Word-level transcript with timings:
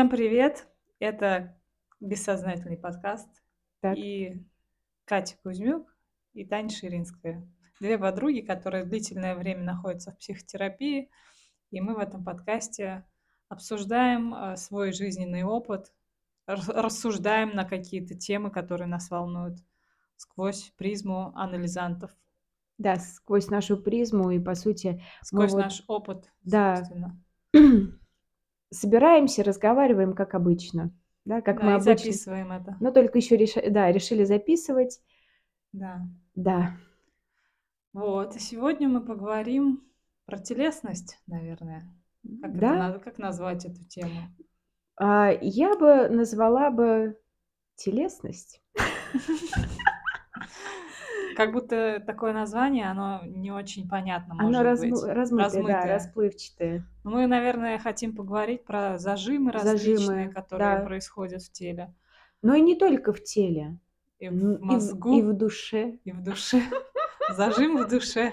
Всем 0.00 0.08
привет! 0.08 0.66
Это 0.98 1.60
бессознательный 2.00 2.78
подкаст. 2.78 3.28
Так. 3.80 3.98
И 3.98 4.42
Катя 5.04 5.36
Кузьмюк 5.42 5.94
и 6.32 6.46
Таня 6.46 6.70
Ширинская. 6.70 7.46
Две 7.80 7.98
подруги, 7.98 8.40
которые 8.40 8.86
длительное 8.86 9.34
время 9.34 9.62
находятся 9.62 10.12
в 10.12 10.16
психотерапии. 10.16 11.10
И 11.70 11.82
мы 11.82 11.94
в 11.94 11.98
этом 11.98 12.24
подкасте 12.24 13.04
обсуждаем 13.50 14.34
э, 14.34 14.56
свой 14.56 14.94
жизненный 14.94 15.42
опыт, 15.42 15.92
рас- 16.46 16.70
рассуждаем 16.70 17.54
на 17.54 17.66
какие-то 17.66 18.14
темы, 18.14 18.50
которые 18.50 18.88
нас 18.88 19.10
волнуют 19.10 19.58
сквозь 20.16 20.72
призму 20.78 21.30
анализантов, 21.36 22.10
Да, 22.78 22.96
сквозь 22.96 23.48
нашу 23.48 23.76
призму 23.76 24.30
и, 24.30 24.38
по 24.38 24.54
сути, 24.54 25.04
сквозь 25.20 25.52
вот, 25.52 25.60
наш 25.60 25.84
опыт, 25.88 26.32
да, 26.40 26.76
собственно. 26.76 27.22
собираемся, 28.70 29.42
разговариваем, 29.44 30.14
как 30.14 30.34
обычно, 30.34 30.90
да, 31.24 31.40
как 31.42 31.56
мы 31.56 31.62
Да, 31.62 31.70
и 31.70 31.74
обычно, 31.74 31.94
записываем 31.96 32.52
это. 32.52 32.76
но 32.80 32.90
только 32.92 33.18
еще 33.18 33.36
реша- 33.36 33.68
да, 33.70 33.90
решили 33.92 34.24
записывать, 34.24 35.00
Да. 35.72 36.00
да. 36.34 36.76
Вот, 37.92 38.36
и 38.36 38.38
сегодня 38.38 38.88
мы 38.88 39.00
поговорим 39.04 39.82
про 40.26 40.38
телесность, 40.38 41.18
наверное. 41.26 41.82
Как, 42.40 42.50
это, 42.50 42.60
Да, 42.60 42.74
на- 42.92 42.98
как 42.98 43.18
назвать 43.18 43.64
эту 43.64 43.84
тему? 43.84 44.20
А, 44.96 45.30
я 45.40 45.76
бы 45.76 46.08
назвала 46.08 46.70
бы 46.70 47.18
телесность. 47.76 48.62
Как 51.44 51.52
будто 51.52 52.02
такое 52.06 52.32
название, 52.34 52.90
оно 52.90 53.22
не 53.24 53.50
очень 53.50 53.88
понятно 53.88 54.34
Оно 54.38 54.48
может 54.48 54.62
размы- 54.66 54.90
быть. 54.90 55.04
размытое, 55.04 55.48
да, 55.50 55.56
Размытое. 55.58 55.94
расплывчатое. 55.94 56.86
Но 57.04 57.10
Мы, 57.12 57.26
наверное, 57.26 57.78
хотим 57.78 58.14
поговорить 58.14 58.64
про 58.64 58.98
зажимы 58.98 59.50
различные, 59.52 59.96
Зажимы, 59.98 60.28
которые 60.32 60.78
да. 60.78 60.84
происходят 60.84 61.42
в 61.42 61.50
теле. 61.52 61.94
Но 62.42 62.54
и 62.54 62.60
не 62.60 62.76
только 62.76 63.12
в 63.14 63.22
теле, 63.22 63.78
И 64.18 64.28
в 64.28 64.32
и 64.34 64.56
в, 64.56 64.60
мозгу, 64.60 65.18
и 65.18 65.22
в 65.22 65.32
душе. 65.32 65.98
и 66.04 66.12
в 66.12 66.22
душе. 66.22 66.60
Зажим 67.30 67.78
в 67.78 67.88
душе. 67.88 68.32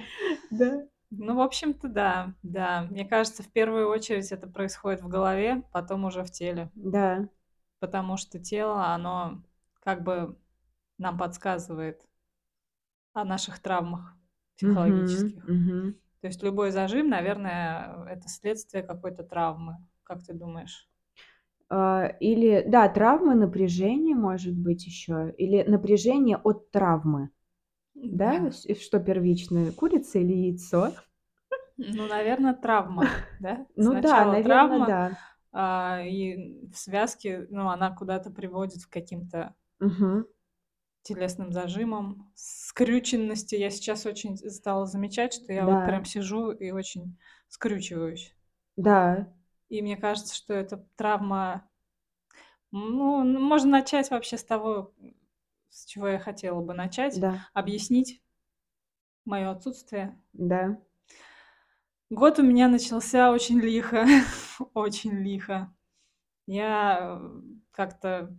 Да. 0.51 0.83
Ну, 1.09 1.35
в 1.35 1.41
общем-то, 1.41 1.87
да, 1.87 2.33
да. 2.43 2.87
Мне 2.89 3.05
кажется, 3.05 3.41
в 3.41 3.47
первую 3.47 3.87
очередь 3.87 4.29
это 4.33 4.47
происходит 4.47 5.01
в 5.01 5.07
голове, 5.07 5.63
потом 5.71 6.03
уже 6.03 6.23
в 6.23 6.31
теле. 6.31 6.69
Да. 6.75 7.29
Потому 7.79 8.17
что 8.17 8.39
тело, 8.39 8.87
оно 8.87 9.41
как 9.81 10.03
бы 10.03 10.35
нам 10.97 11.17
подсказывает 11.17 12.01
о 13.21 13.25
наших 13.25 13.59
травмах 13.61 14.15
психологических. 14.55 15.43
мгм. 15.47 15.95
То 16.21 16.27
есть 16.27 16.43
любой 16.43 16.71
зажим, 16.71 17.09
наверное, 17.09 18.05
это 18.09 18.27
следствие 18.29 18.83
какой-то 18.83 19.23
травмы. 19.23 19.77
Как 20.03 20.23
ты 20.25 20.33
думаешь? 20.33 20.89
А, 21.69 22.07
Или, 22.19 22.63
да, 22.67 22.87
травмы, 22.89 23.35
напряжение 23.35 24.15
может 24.15 24.55
быть 24.55 24.85
еще. 24.85 25.33
Или 25.37 25.63
напряжение 25.63 26.37
от 26.37 26.71
травмы. 26.71 27.29
Да, 27.95 28.49
Да. 28.49 28.51
Что 28.81 28.99
первичное, 28.99 29.71
курица 29.71 30.19
или 30.19 30.33
яйцо? 30.33 30.93
Ну, 31.77 32.07
наверное, 32.07 32.53
травма, 32.53 33.03
да? 33.39 33.65
Ну 33.75 34.01
да, 34.01 34.25
Сначала 34.25 34.31
наверное, 34.31 34.79
травма, 34.79 34.85
да. 34.85 35.17
а, 35.51 36.01
и 36.03 36.67
в 36.71 36.77
связке, 36.77 37.47
ну, 37.49 37.69
она 37.69 37.91
куда-то 37.95 38.31
приводит 38.31 38.85
к 38.85 38.89
каким-то 38.89 39.55
Мгм. 39.79 40.25
Телесным 41.07 41.51
зажимам, 41.53 42.31
скрюченности. 42.35 43.55
Я 43.55 43.69
сейчас 43.69 44.05
очень 44.05 44.37
стала 44.37 44.85
замечать, 44.85 45.33
что 45.33 45.53
я 45.53 45.65
вот 45.65 45.71
Да, 45.73 45.85
прям 45.85 46.05
сижу 46.05 46.51
и 46.51 46.71
очень 46.71 47.17
скрючиваюсь. 47.49 48.35
да. 48.77 49.27
И 49.69 49.81
мне 49.81 49.97
кажется, 49.97 50.35
что 50.35 50.53
это 50.53 50.85
травма... 50.95 51.69
Ну, 52.71 53.23
можно 53.39 53.71
начать 53.71 54.11
вообще 54.11 54.37
с 54.37 54.43
того, 54.43 54.93
с 55.69 55.85
чего 55.85 56.07
я 56.09 56.19
хотела 56.19 56.61
бы 56.61 56.73
начать. 56.73 57.19
Да, 57.19 57.47
Объяснить 57.53 58.21
мое 59.25 59.51
отсутствие. 59.51 60.17
да. 60.33 60.77
Год 62.09 62.39
у 62.39 62.43
меня 62.43 62.67
начался 62.69 63.31
очень 63.31 63.59
лихо. 63.59 64.05
Очень 64.73 65.11
лихо. 65.23 65.73
Я 66.47 67.19
э, 67.21 67.41
как-то 67.71 68.35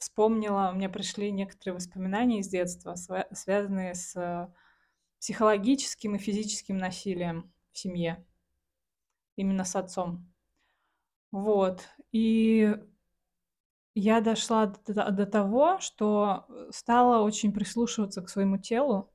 вспомнила, 0.00 0.70
у 0.72 0.76
меня 0.76 0.88
пришли 0.88 1.30
некоторые 1.30 1.76
воспоминания 1.76 2.40
из 2.40 2.48
детства, 2.48 2.96
связанные 3.32 3.94
с 3.94 4.16
э, 4.16 4.48
психологическим 5.20 6.16
и 6.16 6.18
физическим 6.18 6.78
насилием 6.78 7.52
в 7.72 7.78
семье, 7.78 8.26
именно 9.36 9.64
с 9.64 9.74
отцом. 9.76 10.32
Вот. 11.32 11.88
И 12.12 12.74
я 13.94 14.20
дошла 14.20 14.66
до, 14.86 15.10
до 15.10 15.26
того, 15.26 15.78
что 15.80 16.46
э, 16.48 16.68
стала 16.72 17.22
очень 17.24 17.52
прислушиваться 17.52 18.22
к 18.22 18.28
своему 18.28 18.58
телу, 18.58 19.12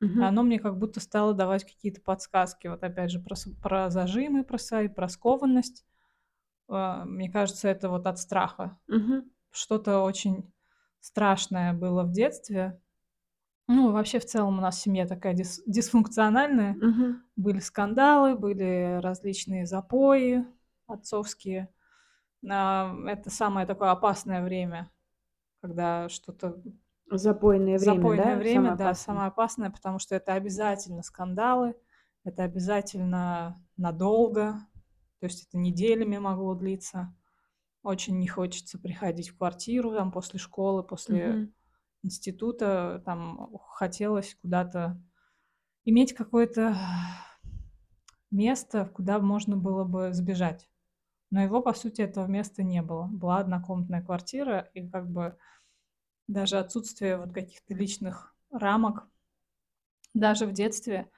Мгм. 0.00 0.28
оно 0.28 0.42
мне 0.44 0.60
как 0.60 0.78
будто 0.78 1.00
стало 1.00 1.34
давать 1.34 1.64
какие-то 1.64 2.00
подсказки. 2.00 2.68
Вот 2.68 2.84
опять 2.84 3.10
же 3.10 3.20
про, 3.20 3.36
про 3.62 3.90
зажимы, 3.90 4.44
про 4.44 4.58
свои, 4.58 4.88
про 4.88 5.08
скованность. 5.08 5.84
А, 6.68 7.04
Мне 7.06 7.30
кажется, 7.30 7.68
это 7.68 7.88
вот 7.88 8.06
от 8.06 8.18
страха. 8.18 8.78
Мгм. 8.88 9.30
Что-то 9.54 10.00
очень 10.00 10.52
страшное 10.98 11.72
было 11.74 12.02
в 12.02 12.10
детстве. 12.10 12.80
Ну, 13.68 13.92
вообще 13.92 14.18
в 14.18 14.26
целом 14.26 14.58
у 14.58 14.60
нас 14.60 14.80
семья 14.80 15.06
такая 15.06 15.32
дис- 15.32 15.62
дисфункциональная. 15.66 16.74
Мгм. 16.74 17.22
Были 17.36 17.60
скандалы, 17.60 18.34
были 18.36 18.98
различные 19.00 19.64
запои 19.64 20.44
отцовские. 20.88 21.68
А, 22.50 22.94
Это 23.06 23.30
самое 23.30 23.64
такое 23.66 23.92
опасное 23.92 24.42
время, 24.42 24.90
когда 25.62 26.08
что-то 26.08 26.60
Запойное 27.10 27.78
время, 27.78 27.94
запойное 27.94 28.34
да, 28.34 28.38
время, 28.38 28.54
самое 28.54 28.76
да, 28.76 28.84
опасное. 28.86 29.04
самое 29.04 29.28
опасное, 29.28 29.70
потому 29.70 29.98
что 30.00 30.16
это 30.16 30.32
обязательно 30.34 31.02
скандалы, 31.02 31.76
это 32.24 32.42
обязательно 32.42 33.64
надолго, 33.76 34.58
то 35.20 35.26
есть 35.26 35.46
это 35.46 35.58
неделями 35.58 36.18
могло 36.18 36.54
длиться. 36.54 37.14
Очень 37.84 38.18
не 38.18 38.26
хочется 38.26 38.78
приходить 38.78 39.28
в 39.28 39.36
квартиру 39.36 39.92
там 39.92 40.10
после 40.10 40.38
школы, 40.40 40.82
после 40.82 41.26
Мгм. 41.26 41.52
института, 42.02 43.02
там 43.04 43.58
хотелось 43.68 44.36
куда-то 44.42 45.00
иметь 45.84 46.14
какое-то 46.14 46.76
место, 48.30 48.86
куда 48.86 49.18
можно 49.18 49.56
было 49.56 49.84
бы 49.84 50.12
сбежать. 50.12 50.68
Но 51.30 51.42
его, 51.42 51.62
по 51.62 51.74
сути, 51.74 52.02
этого 52.02 52.26
места 52.26 52.62
не 52.62 52.82
было. 52.82 53.06
Была 53.06 53.38
однокомнатная 53.38 54.02
квартира, 54.02 54.60
и 54.74 54.88
как 54.88 55.10
бы 55.10 55.36
даже 56.28 56.58
отсутствие 56.58 57.18
вот 57.18 57.32
каких-то 57.32 57.74
личных 57.74 58.34
рамок, 58.50 59.08
даже 60.14 60.46
в 60.46 60.52
детстве 60.52 61.10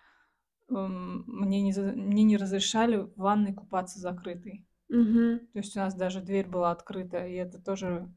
м, 0.71 1.25
мне 1.27 1.63
не, 1.63 1.73
мне 1.73 2.23
не 2.25 2.37
разрешали 2.37 2.97
в 2.99 3.15
ванной 3.17 3.55
купаться 3.55 4.01
закрытой. 4.01 4.67
Мгм. 4.89 5.41
То 5.53 5.59
есть 5.59 5.77
у 5.77 5.81
нас 5.81 5.93
даже 5.97 6.21
дверь 6.21 6.47
была 6.47 6.71
открыта, 6.71 7.27
и 7.27 7.35
это 7.35 7.61
тоже, 7.61 8.09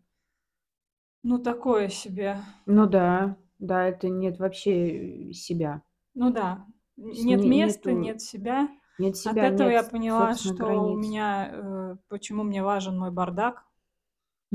ну, 1.23 1.39
такое 1.39 1.87
себе. 1.89 2.41
Ну 2.65 2.85
да, 2.87 3.35
да, 3.59 3.85
это 3.87 4.07
нет 4.07 4.39
вообще 4.39 5.29
э, 5.29 5.33
себя. 5.33 5.81
Ну 6.13 6.31
да, 6.31 6.65
То 7.07 7.11
н- 7.11 7.13
есть 7.15 7.29
нет 7.29 7.45
не- 7.45 7.45
места, 7.45 7.91
нету, 7.91 7.93
нет 7.93 8.21
себя. 8.21 8.69
нет 8.99 9.17
От 9.23 9.41
себя, 9.41 9.43
этого 9.43 9.69
я 9.69 9.83
нет 9.83 9.91
поняла, 9.91 10.35
собственных 10.35 10.57
что 10.57 10.91
у 10.91 10.95
границ. 10.95 10.97
меня, 10.97 11.49
э, 11.51 11.97
почему 12.07 12.43
мне 12.43 12.63
важен 12.63 12.97
мой 12.97 13.11
бардак. 13.11 13.65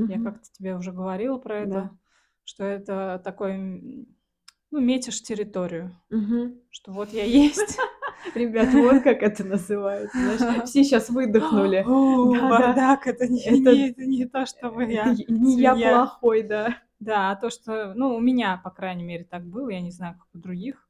Я 0.07 0.19
Мгм. 0.19 0.19
как-то 0.19 0.51
тебе 0.51 0.75
уже 0.75 0.91
говорила 0.93 1.37
про 1.37 1.59
это, 1.59 1.89
Да. 1.89 1.95
что 2.45 2.63
это 2.65 3.21
такой, 3.23 3.53
м, 3.53 4.07
ну, 4.71 4.79
метишь 4.81 5.23
территорию, 5.23 5.95
Мгм. 6.09 6.55
что 6.71 6.91
вот 6.93 7.13
я 7.13 7.25
есть. 7.25 7.77
Ребят, 8.33 8.73
вот 8.73 9.03
как 9.03 9.23
это 9.23 9.43
называется. 9.43 10.17
Знаешь, 10.17 10.41
все 10.69 10.83
сейчас 10.83 11.09
выдохнули. 11.09 11.83
О, 11.87 12.33
Да, 12.33 12.39
да. 12.41 12.49
Бардак, 12.49 13.07
это 13.07 13.27
не, 13.27 13.41
Это- 13.41 13.71
не- 13.71 13.89
это 13.91 14.05
не 14.05 14.25
то, 14.25 14.45
чтобы 14.45 14.83
Это 14.83 14.91
я 14.93 15.13
не 15.29 15.61
я 15.61 15.75
плохой, 15.75 16.43
да. 16.43 16.77
Да, 16.99 17.31
а 17.31 17.35
то, 17.35 17.49
что, 17.49 17.93
ну, 17.93 18.15
у 18.15 18.19
меня, 18.19 18.57
по 18.63 18.71
крайней 18.71 19.03
мере, 19.03 19.23
так 19.25 19.45
было, 19.45 19.69
я 19.69 19.81
не 19.81 19.91
знаю, 19.91 20.15
как 20.17 20.27
у 20.33 20.37
других, 20.39 20.89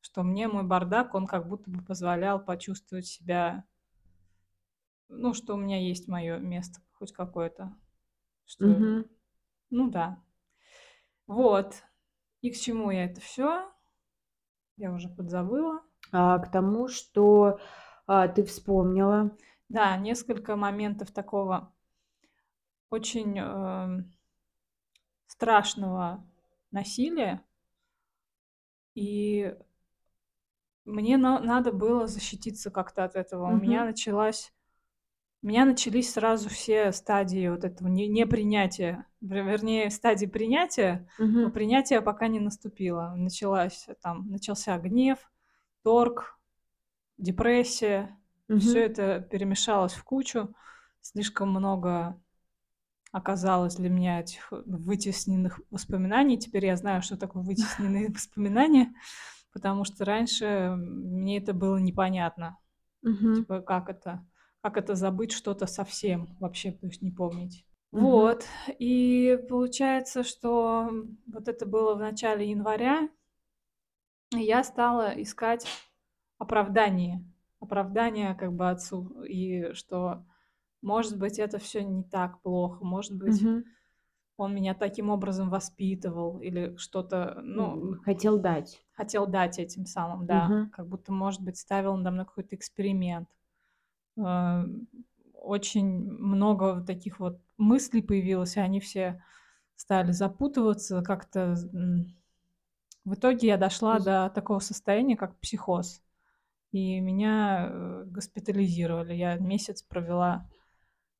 что 0.00 0.22
мне 0.22 0.48
мой 0.48 0.64
бардак, 0.64 1.14
он 1.14 1.26
как 1.26 1.48
будто 1.48 1.70
бы 1.70 1.82
позволял 1.82 2.42
почувствовать 2.44 3.06
себя, 3.06 3.64
ну, 5.08 5.34
что 5.34 5.54
у 5.54 5.56
меня 5.56 5.80
есть 5.80 6.08
мое 6.08 6.38
место 6.38 6.80
хоть 6.92 7.12
какое-то. 7.12 7.74
Что, 8.46 8.66
Мгм. 8.66 9.06
ну 9.70 9.90
да. 9.90 10.22
Вот. 11.26 11.82
И 12.40 12.50
к 12.50 12.56
чему 12.58 12.90
я 12.90 13.04
это 13.06 13.20
все? 13.20 13.70
Я 14.76 14.92
уже 14.92 15.08
подзабыла. 15.08 15.82
А, 16.14 16.38
к 16.38 16.50
тому, 16.50 16.88
что 16.88 17.58
а, 18.06 18.28
ты 18.28 18.44
вспомнила. 18.44 19.36
Да, 19.68 19.94
несколько 19.98 20.56
моментов 20.56 21.10
такого 21.12 21.70
очень 22.90 23.38
эм, 23.38 24.10
страшного 25.26 26.24
насилия. 26.70 27.44
И 28.94 29.54
мне 30.84 31.16
на- 31.16 31.40
надо 31.40 31.72
было 31.72 32.06
защититься 32.06 32.70
как-то 32.70 33.04
от 33.04 33.16
этого. 33.16 33.48
У 33.50 33.56
меня 33.56 33.84
началась 33.84 34.52
у 35.42 35.46
меня 35.48 35.66
начались 35.66 36.12
сразу 36.14 36.48
все 36.48 36.92
стадии 36.92 37.48
вот 37.48 37.64
этого 37.64 37.88
не 37.88 38.08
непринятия, 38.08 39.06
вер 39.20 39.44
вернее, 39.46 39.90
стадии 39.90 40.26
принятия, 40.26 41.08
но 41.42 41.50
Мгм. 41.50 41.52
принятие 41.52 42.00
пока 42.02 42.28
не 42.28 42.40
наступило. 42.40 43.14
Началась 43.16 43.86
там 44.02 44.30
начался 44.30 44.78
гнев, 44.78 45.18
торг, 45.84 46.38
депрессия. 47.18 48.18
Всё 48.48 48.78
Мгм. 48.78 48.78
это 48.80 49.20
перемешалось 49.20 49.94
в 49.94 50.04
кучу. 50.04 50.54
Слишком 51.02 51.50
много 51.50 52.20
оказалось 53.12 53.76
для 53.76 53.90
меня 53.90 54.20
этих 54.20 54.50
вытесненных 54.50 55.60
воспоминаний. 55.70 56.38
Теперь 56.38 56.66
я 56.66 56.76
знаю, 56.76 57.02
что 57.02 57.16
такое 57.16 57.42
вытесненные 57.42 58.08
воспоминания, 58.14 58.92
потому 59.52 59.84
что 59.84 60.04
раньше 60.04 60.74
мне 60.76 61.38
это 61.38 61.54
было 61.54 61.76
непонятно. 61.76 62.58
Мгм. 63.02 63.34
Типа, 63.36 63.60
как 63.60 63.88
это 63.88 64.26
как 64.62 64.78
это 64.78 64.94
забыть 64.94 65.32
что-то 65.32 65.66
совсем, 65.66 66.26
вообще, 66.40 66.72
то 66.72 66.86
есть 66.86 67.02
не 67.02 67.10
помнить. 67.10 67.66
Мгм. 67.92 68.02
Вот, 68.02 68.46
и 68.78 69.38
получается, 69.50 70.24
что 70.24 70.90
вот 71.26 71.48
это 71.48 71.66
было 71.66 71.94
в 71.94 71.98
начале 71.98 72.48
января. 72.50 73.10
Я 74.32 74.64
стала 74.64 75.10
искать 75.22 75.66
оправдание. 76.38 77.24
Оправдание 77.60 78.34
как 78.34 78.52
бы 78.54 78.68
отцу. 78.70 79.22
И 79.24 79.72
что, 79.74 80.26
может 80.82 81.18
быть, 81.18 81.38
это 81.38 81.58
всё 81.58 81.82
не 81.82 82.04
так 82.04 82.42
плохо, 82.42 82.84
может 82.84 83.16
быть, 83.16 83.46
Мгм. 83.46 83.74
он 84.38 84.54
меня 84.54 84.74
таким 84.74 85.10
образом 85.10 85.50
воспитывал 85.50 86.40
или 86.40 86.76
что-то, 86.78 87.40
М, 87.56 87.96
ну, 87.96 87.96
хотел 88.02 88.38
дать. 88.38 88.84
хотел 88.92 89.26
дать 89.26 89.58
этим 89.58 89.86
самым, 89.86 90.26
да. 90.26 90.54
Мгм. 90.54 90.70
Как 90.70 90.88
будто, 90.88 91.12
может 91.12 91.42
быть, 91.42 91.56
ставил 91.58 91.96
надо 91.96 92.10
мной 92.12 92.26
какой-то 92.26 92.56
эксперимент. 92.56 93.28
А, 94.18 94.66
очень 95.34 95.86
много 96.10 96.76
вот 96.76 96.86
таких 96.86 97.20
вот 97.20 97.40
мыслей 97.58 98.02
появилось, 98.02 98.56
и 98.56 98.60
они 98.60 98.80
все 98.80 99.22
стали 99.76 100.12
запутываться 100.12 101.02
как-то, 101.02 101.54
м. 101.74 102.16
В 103.04 103.14
итоге 103.14 103.48
я 103.48 103.56
дошла 103.58 103.98
до 103.98 104.30
такого 104.34 104.60
состояния, 104.60 105.16
как 105.16 105.38
психоз, 105.38 106.02
и 106.72 107.00
меня, 107.00 107.68
э, 107.70 108.04
госпитализировали. 108.06 109.14
Я 109.14 109.36
месяц 109.36 109.82
провела 109.82 110.48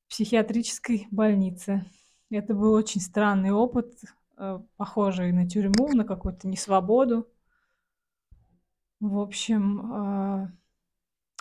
в 0.07 0.09
психиатрической 0.09 1.07
больнице. 1.11 1.85
Это 2.31 2.55
был 2.55 2.73
очень 2.73 3.01
странный 3.01 3.51
опыт, 3.51 3.93
э, 4.37 4.59
похожий 4.77 5.31
на 5.31 5.47
тюрьму, 5.47 5.89
на 5.93 6.05
какую-то 6.05 6.47
несвободу. 6.47 7.27
В 8.99 9.19
общем, 9.19 9.93
а, 9.93 10.51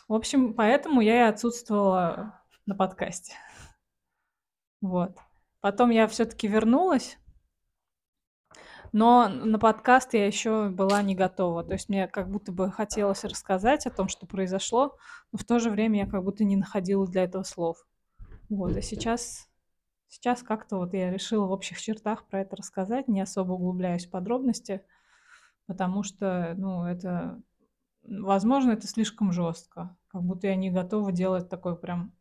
в 0.08 0.14
общем, 0.14 0.52
поэтому 0.54 1.00
я 1.00 1.26
и 1.26 1.30
отсутствовала 1.30 2.40
на 2.66 2.74
подкасте. 2.74 3.34
Вот. 4.82 5.16
Потом 5.60 5.88
я 5.88 6.06
всё-таки 6.06 6.46
вернулась 6.46 7.16
но 8.94 9.28
на 9.28 9.58
подкаст 9.58 10.14
я 10.14 10.24
ещё 10.26 10.70
была 10.70 11.02
не 11.02 11.16
готова. 11.16 11.64
То 11.64 11.72
есть 11.72 11.88
мне 11.88 12.06
как 12.06 12.30
будто 12.30 12.52
бы 12.52 12.70
хотелось 12.70 13.24
рассказать 13.24 13.86
о 13.86 13.90
том, 13.90 14.08
что 14.08 14.24
произошло, 14.24 14.96
но 15.32 15.38
в 15.38 15.44
то 15.44 15.58
же 15.58 15.68
время 15.70 16.04
я 16.04 16.06
как 16.06 16.22
будто 16.22 16.44
не 16.44 16.56
находила 16.56 17.04
для 17.06 17.24
этого 17.24 17.42
слов. 17.42 17.84
Вот, 18.48 18.76
и 18.76 18.82
сейчас 18.82 19.48
сейчас 20.08 20.44
как-то 20.44 20.76
вот 20.78 20.94
я 20.94 21.10
решила 21.10 21.46
в 21.46 21.50
общих 21.52 21.80
чертах 21.80 22.26
про 22.28 22.42
это 22.42 22.56
рассказать, 22.56 23.08
не 23.08 23.20
особо 23.20 23.52
углубляясь 23.54 24.06
в 24.06 24.10
подробности, 24.10 24.82
потому 25.66 26.04
что, 26.04 26.54
ну, 26.56 26.84
это, 26.84 27.42
возможно, 28.04 28.72
это 28.72 28.86
слишком 28.86 29.32
жёстко. 29.32 29.96
Как 30.08 30.22
будто 30.22 30.46
я 30.46 30.56
не 30.56 30.70
готова 30.70 31.12
делать 31.12 31.48
такой 31.48 31.76
прям 31.76 32.12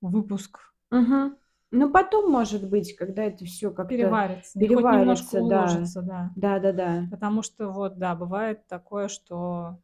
выпуск. 0.00 0.60
Мгм. 0.90 1.36
Ну, 1.74 1.90
потом, 1.90 2.30
может 2.30 2.68
быть, 2.68 2.94
когда 2.96 3.24
это 3.24 3.46
всё 3.46 3.70
как-то 3.72 4.20
Переварится, 4.20 4.58
не 4.60 4.68
хоть 4.68 4.90
немножко 4.90 5.34
переварится, 5.34 5.42
да. 5.42 5.94
уложится, 5.94 6.02
да. 6.02 6.30
Да-да-да. 6.36 7.08
Потому 7.10 7.42
что 7.42 7.70
вот, 7.70 7.98
да, 7.98 8.14
бывает 8.14 8.66
такое, 8.68 9.08
что 9.08 9.80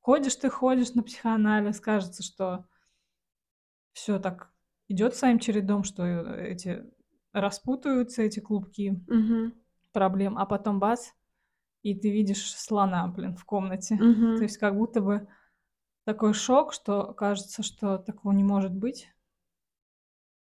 ходишь 0.00 0.36
ты, 0.36 0.50
ходишь 0.50 0.94
на 0.94 1.02
психоанализ, 1.04 1.80
кажется, 1.80 2.22
что 2.22 2.66
всё 3.96 4.18
так 4.18 4.50
идёт 4.88 5.14
своим 5.14 5.38
чередом, 5.38 5.84
что, 5.84 6.04
э, 6.04 6.46
эти 6.52 6.84
распутаются 7.32 8.22
эти 8.22 8.40
клубки 8.40 9.04
Мгм. 9.08 9.52
проблем, 9.92 10.38
а 10.38 10.46
потом 10.46 10.80
бац, 10.80 11.10
и 11.82 11.94
ты 11.98 12.10
видишь 12.12 12.54
слона, 12.56 13.08
блин, 13.08 13.36
в 13.36 13.44
комнате. 13.46 14.08
То 14.36 14.44
Мгм. 14.44 14.44
есть 14.44 14.58
как 14.58 14.76
будто 14.76 15.00
бы 15.02 15.28
такой 16.04 16.34
шок, 16.34 16.72
что 16.74 17.14
кажется, 17.14 17.62
что 17.64 17.98
такого 17.98 18.32
не 18.32 18.44
может 18.44 18.72
быть. 18.74 19.10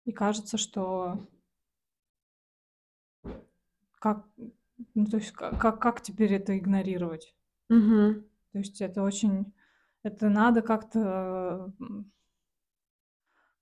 И 0.05 0.12
кажется, 0.12 0.56
что 0.59 1.19
как, 3.99 4.27
ну, 4.95 5.06
то 5.06 5.17
есть 5.17 5.33
ка 5.33 5.51
как 5.56 5.81
как 5.81 6.01
теперь 6.03 6.35
это 6.35 6.56
игнорировать? 6.59 7.35
Мгм. 7.69 8.25
То 8.53 8.59
есть 8.59 8.81
это 8.81 9.03
очень 9.03 9.53
это 10.03 10.29
надо 10.29 10.62
как-то, 10.62 11.73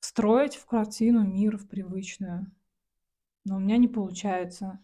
встроить 0.01 0.57
в 0.57 0.67
картину 0.67 1.25
мира, 1.25 1.57
в 1.57 1.69
привычную. 1.69 2.51
Но 3.45 3.57
у 3.57 3.61
меня 3.61 3.77
не 3.79 3.89
получается. 3.89 4.81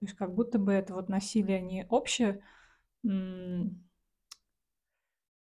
То 0.00 0.06
есть 0.06 0.16
как 0.16 0.34
будто 0.34 0.58
бы 0.58 0.72
это 0.72 0.94
вот 0.94 1.08
насилие 1.08 1.60
не 1.62 1.86
обще 1.88 2.40
м 3.04 3.84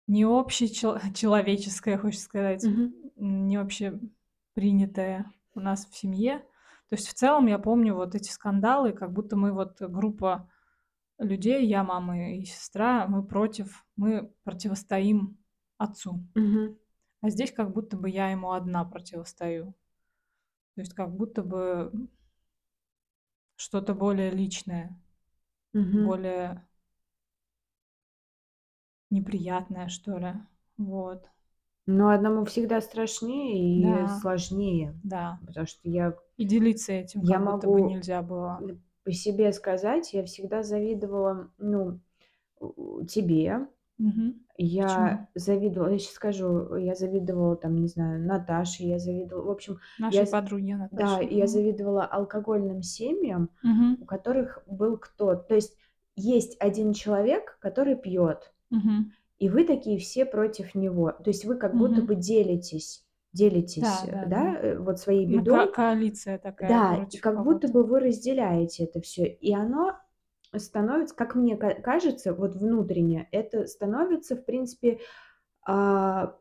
не 0.07 0.25
общечело 0.25 1.01
человеческое, 1.15 1.99
хочется 1.99 2.25
сказать, 2.25 2.65
Мгм. 2.65 2.93
не 3.17 3.57
общепринятое 3.57 5.31
у 5.55 5.61
нас 5.61 5.87
в 5.87 5.97
семье. 5.97 6.39
То 6.89 6.97
есть 6.97 7.09
в 7.09 7.15
целом 7.15 7.47
я 7.47 7.59
помню 7.59 7.95
вот 7.95 8.15
эти 8.15 8.31
скандалы, 8.31 8.93
как 8.93 9.13
будто 9.13 9.37
мы 9.37 9.53
вот 9.53 9.81
группа 9.81 10.51
людей, 11.19 11.67
я, 11.67 11.85
мама 11.85 12.33
и 12.35 12.45
сестра, 12.45 13.07
мы 13.07 13.25
против 13.27 13.87
мы 13.97 14.33
противостоим 14.45 15.39
отцу. 15.79 16.27
Мгм. 16.35 16.79
А 17.21 17.31
здесь 17.31 17.53
как 17.53 17.73
будто 17.73 17.97
бы 17.97 18.11
я 18.11 18.31
ему 18.31 18.53
одна 18.53 18.85
противостою. 18.85 19.75
То 20.75 20.81
есть 20.81 20.95
как 20.95 21.15
будто 21.15 21.43
бы 21.43 22.09
что-то 23.57 23.95
более 23.95 24.31
личное, 24.31 25.01
Мгм. 25.73 26.05
более 26.05 26.69
неприятное, 29.11 29.89
что 29.89 30.19
ли. 30.19 30.35
Вот. 30.77 31.31
Но 31.87 32.11
одному 32.11 32.45
всегда 32.47 32.81
страшнее 32.81 34.05
и 34.05 34.07
Да. 34.07 34.09
сложнее, 34.09 34.95
Да. 35.03 35.41
потому 35.45 35.67
что 35.67 35.89
я 35.89 36.15
И 36.39 36.45
делиться 36.45 36.93
этим 36.93 37.23
я 37.23 37.39
как 37.39 37.43
будто 37.43 37.69
бы 37.69 37.81
могу, 37.81 37.81
нельзя 37.83 38.23
было. 38.23 38.67
по 39.05 39.13
себе 39.13 39.53
сказать, 39.53 40.13
я 40.15 40.25
всегда 40.25 40.63
завидовала, 40.63 41.53
ну, 41.59 42.01
тебе. 43.09 43.69
Мгм. 43.99 44.45
Я 44.59 44.81
Почему? 44.81 45.29
завидовала, 45.35 45.91
я 45.93 45.99
щас 46.01 46.13
скажу, 46.15 46.77
я 46.77 46.95
завидовала 46.97 47.57
там, 47.57 47.77
не 47.79 47.89
знаю, 47.89 48.23
Наташе, 48.27 48.85
я 48.85 48.99
завидовала, 49.01 49.47
в 49.47 49.51
общем, 49.53 49.79
я 50.09 50.25
Нашей 50.25 50.27
з 50.27 50.37
подруге 50.37 50.77
да, 50.91 51.21
Наташе. 51.21 51.21
я 51.21 51.47
завидовала 51.49 52.05
алкогольным 52.07 52.83
семьям, 52.83 53.51
Мгм. 53.63 53.97
у 54.01 54.07
которых 54.07 54.63
был 54.67 54.99
кто 54.99 55.37
то 55.37 55.55
есть 55.57 55.77
есть 56.17 56.57
1 56.61 56.93
человек, 56.95 57.59
который 57.61 57.97
пьёт, 57.97 58.55
Мгм. 58.71 59.15
И 59.39 59.49
вы 59.51 59.65
такие 59.65 59.99
все 59.99 60.25
против 60.27 60.75
него. 60.75 61.13
То 61.13 61.31
есть 61.31 61.45
вы 61.45 61.57
как 61.57 61.77
будто 61.79 62.03
бы 62.03 62.15
делитесь 62.17 63.05
делитесь, 63.33 64.03
Да, 64.03 64.05
э, 64.05 64.13
да, 64.13 64.25
да, 64.27 64.55
да. 64.55 64.61
э, 64.63 64.79
вот 64.79 65.01
своей 65.01 65.27
ко 65.47 65.67
бедой. 65.67 65.67
коалиция 65.67 66.39
такая 66.39 66.81
Да, 66.81 67.07
и 67.13 67.19
как 67.19 67.43
будто 67.45 67.69
бы 67.69 67.85
вы 67.85 68.01
разделяете 68.01 68.85
это 68.85 69.01
всё, 69.03 69.25
и 69.27 69.53
оно 69.55 69.99
становится, 70.57 71.15
как 71.17 71.35
мне 71.37 71.57
ка 71.57 71.75
кажется, 71.75 72.35
вот 72.35 72.57
внутренне, 72.57 73.29
это 73.33 73.67
становится, 73.69 74.37
в 74.37 74.45
принципе, 74.47 75.01
а, 75.67 76.37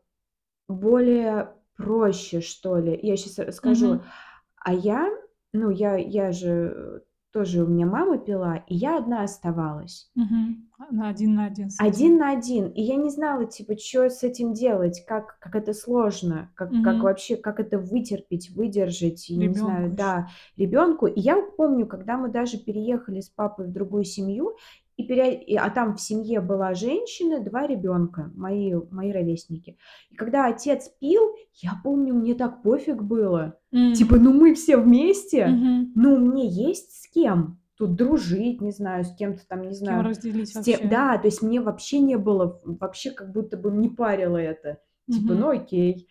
более 0.70 1.56
проще, 1.78 2.42
что 2.42 2.78
ли. 2.80 3.00
Я 3.04 3.18
щас 3.18 3.40
расскажу. 3.40 3.96
Мгм. 3.96 4.14
А 4.58 4.74
я, 4.74 5.10
ну, 5.54 5.70
я 5.72 5.98
я 5.98 6.32
же 6.34 7.04
тоже, 7.34 7.64
у 7.64 7.68
меня 7.68 7.86
мама 7.88 8.18
пила, 8.20 8.58
и 8.68 8.76
я 8.76 8.98
одна 8.98 9.24
оставалась. 9.24 10.10
Мгм. 10.16 10.70
На 10.92 11.10
один 11.10 11.36
на 11.36 11.46
один 11.46 11.70
Один 11.80 12.18
на 12.18 12.32
один. 12.32 12.68
И 12.70 12.82
я 12.84 12.96
не 12.98 13.10
знала, 13.10 13.46
типа, 13.46 13.76
чё 13.76 14.08
с 14.10 14.22
этим 14.24 14.54
делать, 14.54 15.04
как 15.08 15.40
как 15.40 15.56
это 15.56 15.74
сложно, 15.74 16.52
как 16.56 16.82
как 16.82 16.96
Мгм. 16.96 17.04
вообще, 17.04 17.36
как 17.36 17.60
это 17.60 17.80
вытерпеть, 17.80 18.52
выдержать, 18.52 19.28
я 19.30 19.48
не 19.48 19.56
знаю, 19.56 19.92
да, 19.92 20.28
ребёнку. 20.56 21.08
И 21.08 21.20
я 21.20 21.42
помню, 21.58 21.88
когда 21.88 22.18
мы 22.18 22.30
даже 22.30 22.58
переехали 22.60 23.22
с 23.22 23.30
папой 23.30 23.66
в 23.68 23.72
другую 23.74 24.04
семью, 24.04 24.56
и 24.98 25.04
перио 25.08 25.26
и, 25.26 25.56
а 25.56 25.70
там 25.70 25.96
в 25.96 26.02
семье 26.02 26.40
была 26.42 26.74
женщина, 26.74 27.40
2 27.40 27.68
ребёнка, 27.68 28.32
мои 28.36 28.74
мои 28.92 29.12
ровесники. 29.12 29.78
И 30.10 30.16
когда 30.16 30.46
отец 30.48 30.90
пил, 31.00 31.36
я 31.56 31.72
помню, 31.84 32.14
мне 32.14 32.36
так 32.36 32.62
пофиг 32.64 33.02
было. 33.04 33.58
Типа, 33.96 34.16
М. 34.16 34.24
ну, 34.24 34.34
мы 34.34 34.54
все 34.54 34.78
вместе, 34.78 35.48
Мгм. 35.48 35.92
ну, 35.96 36.18
мне 36.18 36.48
есть 36.48 37.04
с 37.04 37.08
кем 37.12 37.60
тут 37.76 37.96
дружить, 37.96 38.62
не 38.62 38.72
знаю, 38.72 39.04
с 39.04 39.16
кем-то 39.16 39.42
там, 39.48 39.64
не 39.64 39.74
С 39.74 39.80
кем 39.80 39.88
знаю, 39.88 40.04
разделить 40.04 40.50
с 40.50 40.60
те 40.62 40.74
вообще. 40.74 40.88
да, 40.88 41.18
то 41.18 41.28
есть 41.28 41.42
мне 41.42 41.60
вообще 41.60 42.00
не 42.00 42.18
было, 42.18 42.62
вообще 42.64 43.12
как 43.12 43.32
будто 43.32 43.58
бы 43.58 43.72
не 43.72 43.90
парило 43.90 44.38
это. 44.38 44.80
Типа, 45.10 45.34
ну, 45.34 45.50
окей. 45.50 46.08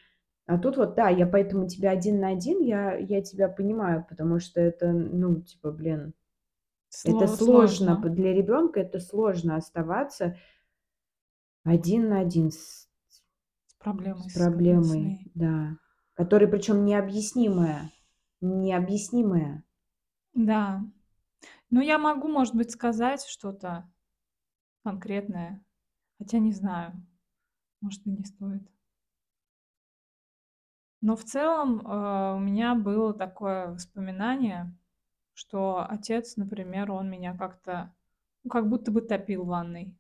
А 0.47 0.59
тут 0.59 0.77
вот, 0.77 0.97
да, 0.97 1.09
я 1.09 1.27
поэтому 1.27 1.69
тебя 1.69 1.91
один 1.93 2.19
на 2.21 2.29
один, 2.29 2.61
я 2.61 2.97
я 2.97 3.23
тебя 3.23 3.49
понимаю, 3.49 4.05
потому 4.09 4.41
что 4.41 4.61
это, 4.61 4.91
ну, 4.93 5.41
типа, 5.41 5.71
блин, 5.71 6.15
это 7.05 7.27
Сло 7.27 7.37
сложно, 7.37 7.97
сложно. 7.97 8.03
для 8.03 8.33
ребёнка 8.35 8.81
это 8.81 9.01
сложно 9.01 9.57
оставаться 9.57 10.37
один 11.65 12.09
на 12.09 12.19
один 12.21 12.51
с 12.51 12.89
С 13.69 13.75
с 13.75 13.75
проблемой 13.75 14.31
с 14.31 14.51
проблемой, 14.67 15.17
своей. 15.17 15.33
да, 15.35 15.79
которая, 16.15 16.49
причём, 16.49 16.85
необъяснимая 16.85 17.93
необъяснимая. 18.41 19.63
Да. 20.35 20.83
Ну, 21.71 21.81
я 21.83 21.99
могу, 21.99 22.29
может 22.29 22.55
быть, 22.55 22.73
сказать 22.73 23.25
что-то 23.27 23.91
конкретное, 24.85 25.65
хотя 26.19 26.39
не 26.41 26.53
знаю, 26.53 27.07
может, 27.81 28.07
и 28.07 28.11
не 28.11 28.25
стоит. 28.25 28.69
Но 31.03 31.17
в 31.17 31.25
целом, 31.25 31.81
э, 31.81 32.35
у 32.37 32.39
меня 32.39 32.75
было 32.77 33.13
такое 33.13 33.73
воспоминание, 33.73 34.73
что 35.35 35.87
отец, 35.89 36.37
например, 36.37 36.91
он 36.93 37.11
меня 37.11 37.37
как-то, 37.37 37.95
ну, 38.45 38.51
как 38.51 38.69
будто 38.69 38.91
бы 38.91 39.01
топил 39.03 39.45
в 39.45 39.49
ванной. 39.49 39.97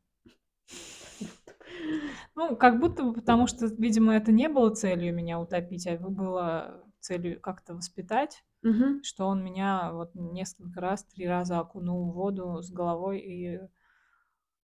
Ну, 2.35 2.57
как 2.57 2.81
будто 2.81 3.05
бы, 3.05 3.13
потому 3.15 3.47
что, 3.47 3.67
видимо, 3.67 4.15
это 4.15 4.33
не 4.33 4.49
было 4.49 4.71
целью 4.75 5.15
меня 5.15 5.41
утопить, 5.41 5.87
а 5.87 5.97
было 5.99 6.85
целью 7.01 7.41
как-то 7.41 7.75
воспитать, 7.75 8.45
Мгм. 8.63 9.03
что 9.03 9.29
он 9.29 9.45
меня 9.45 9.93
вот 9.93 10.15
несколько 10.15 10.81
раз, 10.81 11.05
3 11.05 11.27
раза 11.29 11.61
окунул 11.61 12.11
в 12.11 12.15
воду 12.15 12.63
с 12.63 12.71
головой. 12.73 13.21
И 13.21 13.61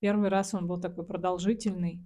1 0.01 0.29
раз 0.29 0.53
он 0.53 0.67
был 0.67 0.79
такой 0.79 1.05
продолжительный. 1.05 2.01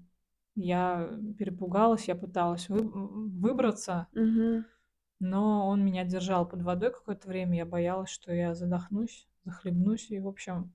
Я 0.56 1.10
перепугалась, 1.38 2.08
я 2.08 2.16
пыталась 2.16 2.70
вы 2.70 2.80
выбраться 2.84 4.08
Мгм. 4.14 4.66
Но 5.24 5.68
он 5.68 5.84
меня 5.84 6.04
держал 6.04 6.48
под 6.48 6.62
водой 6.62 6.92
какое-то 6.92 7.28
время. 7.28 7.58
Я 7.58 7.66
боялась, 7.66 8.10
что 8.10 8.34
я 8.34 8.54
задохнусь, 8.56 9.28
захлебнусь. 9.46 10.12
И, 10.12 10.20
в 10.20 10.28
общем, 10.28 10.74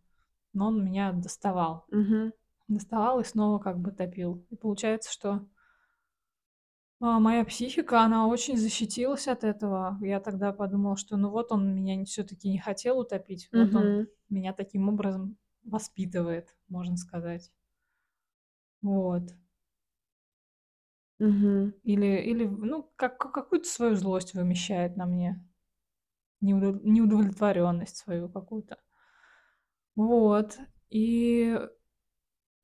но 0.53 0.69
он 0.69 0.85
меня 0.85 1.13
доставал. 1.13 1.87
Мгм. 1.91 2.33
Доставал 2.69 3.21
и 3.21 3.25
снова 3.25 3.59
как 3.59 3.79
бы 3.79 3.93
топил. 3.93 4.45
И 4.51 4.57
получается, 4.57 5.13
что 5.13 5.47
а, 7.01 7.21
моя 7.21 7.45
психика, 7.45 8.03
она 8.03 8.27
очень 8.27 8.57
защитилась 8.57 9.29
от 9.29 9.45
этого. 9.45 9.97
Я 10.01 10.19
тогда 10.21 10.53
подумала, 10.53 10.97
что, 10.97 11.17
ну, 11.17 11.31
вот 11.31 11.53
он 11.53 11.75
меня 11.75 11.95
н 11.95 12.05
всё-таки 12.05 12.49
не 12.49 12.59
хотел 12.59 12.99
утопить, 12.99 13.49
вот 13.53 13.75
он 13.77 14.01
меня 14.29 14.53
таким 14.53 14.89
образом 14.89 15.37
воспитывает, 15.65 16.57
можно 16.69 16.97
сказать. 16.97 17.51
Вот. 18.83 19.23
Мгм. 21.21 21.75
Или 21.83 22.07
или, 22.23 22.45
ну, 22.47 22.91
как 22.97 23.19
какую-то 23.19 23.69
свою 23.69 23.97
злость 23.97 24.35
вымещает 24.35 24.97
на 24.97 25.07
мне. 25.07 25.45
Неудов 26.41 26.83
неудовлетворённость 26.85 27.97
свою 27.99 28.29
какую-то. 28.31 28.79
Вот. 29.97 30.59
И 30.91 31.59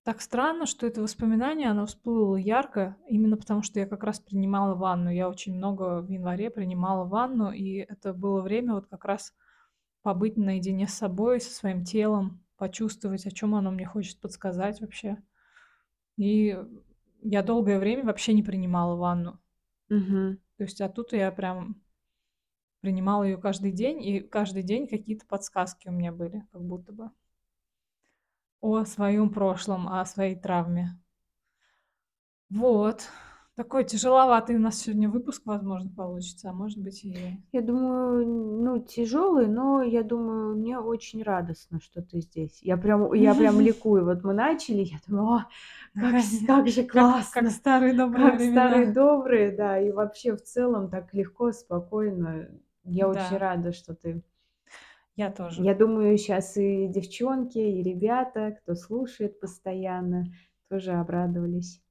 так 0.05 0.21
странно, 0.23 0.67
что 0.67 0.87
это 0.87 1.03
воспоминание, 1.03 1.71
оно 1.71 1.87
всплыло 1.87 2.37
ярко 2.37 2.97
именно 3.09 3.37
потому, 3.39 3.63
что 3.63 3.81
я 3.81 3.87
как 3.87 4.05
раз 4.05 4.21
принимала 4.21 4.75
ванну. 4.75 5.11
Я 5.11 5.29
очень 5.29 5.57
много 5.57 6.01
в 6.03 6.11
январе 6.11 6.51
принимала 6.51 7.05
ванну, 7.07 7.53
и 7.53 7.77
это 7.79 8.15
было 8.15 8.43
время 8.43 8.75
вот 8.75 8.87
как 8.89 9.05
раз 9.07 9.35
побыть 10.03 10.37
наедине 10.39 10.89
с 10.89 10.95
собой, 10.95 11.41
со 11.41 11.53
своим 11.55 11.85
телом, 11.85 12.45
почувствовать, 12.59 13.27
о 13.27 13.33
чём 13.33 13.55
оно 13.57 13.71
мне 13.73 13.87
хочет 13.87 14.21
подсказать 14.21 14.81
вообще. 14.81 15.19
И 16.19 16.59
я 17.25 17.43
долгое 17.43 17.79
время 17.81 18.05
вообще 18.05 18.35
не 18.35 18.43
принимала 18.45 18.97
ванну. 18.97 19.41
Мгм. 19.91 20.39
То 20.59 20.65
есть, 20.65 20.81
а 20.81 20.89
тут 20.89 21.13
я 21.13 21.31
прям 21.33 21.77
принимала 22.85 23.25
её 23.25 23.39
каждый 23.39 23.73
день, 23.73 24.03
и 24.05 24.21
каждый 24.21 24.63
день 24.63 24.87
какие-то 24.87 25.25
подсказки 25.27 25.89
у 25.89 25.93
меня 25.93 26.13
были, 26.13 26.47
как 26.53 26.61
будто 26.63 26.93
бы. 26.93 27.11
О 28.63 28.85
своём 28.85 29.31
прошлом, 29.31 29.89
о 29.89 30.05
своей 30.07 30.37
травме. 30.37 30.97
Вот. 32.51 33.09
Такой 33.57 33.85
тяжеловатый 33.85 34.57
у 34.57 34.59
нас 34.61 34.79
сегодня 34.81 35.09
выпуск, 35.09 35.43
возможно, 35.45 35.91
получится, 35.91 36.51
а 36.51 36.53
может 36.53 36.79
быть 36.79 37.05
и 37.05 37.39
Я 37.53 37.63
думаю, 37.63 38.27
ну, 38.27 38.79
тяжёлый, 38.85 39.47
но 39.47 39.83
я 39.83 40.03
думаю, 40.03 40.57
мне 40.57 40.79
очень 40.79 41.23
радостно, 41.23 41.81
что 41.81 42.03
ты 42.03 42.21
здесь. 42.21 42.61
Я 42.63 42.77
прям 42.77 43.13
я 43.15 43.35
прям 43.37 43.61
ликую. 43.61 44.05
Вот 44.05 44.25
мы 44.25 44.35
начали, 44.35 44.83
я 44.83 44.99
думаю: 45.07 45.27
"О, 45.37 45.45
как 45.97 46.17
как 46.47 46.69
же 46.69 46.83
как 46.93 47.09
как 47.31 47.49
классно, 47.49 47.51
старые 47.51 47.95
добрые 47.95 48.33
как 48.33 48.41
в 48.41 48.43
старые 48.43 48.87
времена. 48.87 48.93
добрые". 48.93 49.53
Да, 49.53 49.79
и 49.79 49.93
вообще 49.93 50.35
в 50.37 50.43
целом 50.43 50.91
так 50.91 51.15
легко, 51.15 51.53
спокойно. 51.53 52.49
Я 52.85 53.09
очень 53.09 53.37
Да. 53.37 53.39
рада, 53.39 53.73
что 53.73 53.95
ты 53.95 54.23
Я 55.17 55.31
тоже. 55.31 55.69
Я 55.69 55.75
думаю, 55.75 56.17
щас 56.19 56.57
и 56.57 56.89
девчонки, 56.89 57.59
и 57.59 57.83
ребята, 57.83 58.57
кто 58.61 58.75
слушает 58.75 59.41
постоянно, 59.41 60.25
тоже 60.69 60.93
обрадовались. 60.93 61.84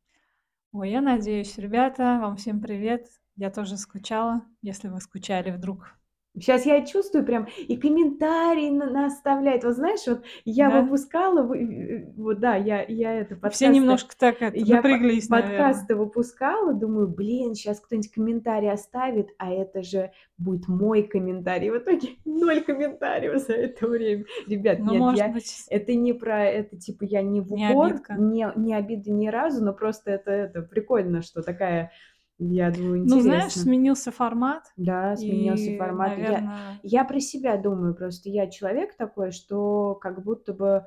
Ой, 0.73 0.89
я 0.89 1.01
надеюсь. 1.01 1.57
Ребята, 1.59 2.17
вам 2.19 2.35
всем 2.35 2.59
привет. 2.59 3.05
Я 3.35 3.51
тоже 3.51 3.77
скучала, 3.77 4.41
если 4.63 4.87
вы 4.87 4.99
скучали 5.01 5.51
вдруг. 5.51 5.95
Щас 6.39 6.65
я 6.65 6.83
чувствую 6.83 7.23
прям, 7.25 7.47
и 7.67 7.77
комментарии 7.77 8.69
на 8.71 8.89
наоставляют. 8.89 9.63
Вот 9.63 9.75
знаешь, 9.75 9.99
вот 10.07 10.23
я 10.45 10.69
Да? 10.71 10.81
выпускала, 10.81 11.43
вы 11.43 11.57
э, 11.59 12.11
вот 12.17 12.39
да, 12.39 12.55
я 12.55 12.83
я 12.87 13.13
это 13.13 13.35
Все 13.35 13.39
подкасты 13.41 13.67
немножко 13.67 14.15
так 14.17 14.41
это 14.41 14.57
я 14.57 14.81
по 14.81 14.87
напряглись, 14.89 15.29
наверно. 15.29 15.57
подкасты 15.57 15.95
выпускала, 15.95 16.73
думаю: 16.73 17.07
"Блин, 17.07 17.53
щас 17.53 17.79
кто-нибудь 17.79 18.11
комментарий 18.11 18.71
оставит, 18.71 19.27
а 19.37 19.51
это 19.51 19.83
же 19.83 20.11
будет 20.39 20.67
мой 20.67 21.03
комментарий". 21.03 21.69
В 21.69 21.77
итоге 21.77 22.09
0 22.25 22.61
комментариев 22.61 23.39
за 23.39 23.53
это 23.53 23.87
время. 23.87 24.25
Ребят, 24.47 24.79
Ну, 24.79 24.91
нет, 24.91 24.99
может 25.01 25.19
я 25.19 25.27
быть, 25.29 25.65
это 25.69 25.93
не 25.93 26.13
про 26.13 26.45
это, 26.45 26.77
типа, 26.77 27.03
я 27.03 27.21
не 27.21 27.41
в 27.41 27.51
Не 27.51 27.69
укор, 27.69 27.91
обидка. 27.91 28.15
не 28.15 28.51
не 28.55 28.73
обиды 28.73 29.11
ни 29.11 29.27
разу, 29.27 29.63
но 29.63 29.71
просто 29.73 30.09
это 30.09 30.31
это 30.31 30.63
прикольно, 30.63 31.21
что 31.21 31.43
такая, 31.43 31.91
я 32.39 32.71
думаю, 32.71 32.99
Ну, 33.03 33.19
знаешь, 33.19 33.53
интересно. 33.53 33.61
сменился 33.61 34.11
формат, 34.11 34.63
Да, 34.75 35.15
сменился 35.17 35.71
и, 35.71 35.77
формат. 35.77 36.17
Я 36.17 36.25
наверно 36.29 36.79
я 36.81 37.05
про 37.05 37.19
себя 37.19 37.57
думаю, 37.57 37.95
просто 37.95 38.29
я 38.29 38.47
человек 38.49 38.95
такой, 38.97 39.31
что 39.31 39.95
как 39.95 40.23
будто 40.23 40.53
бы, 40.53 40.85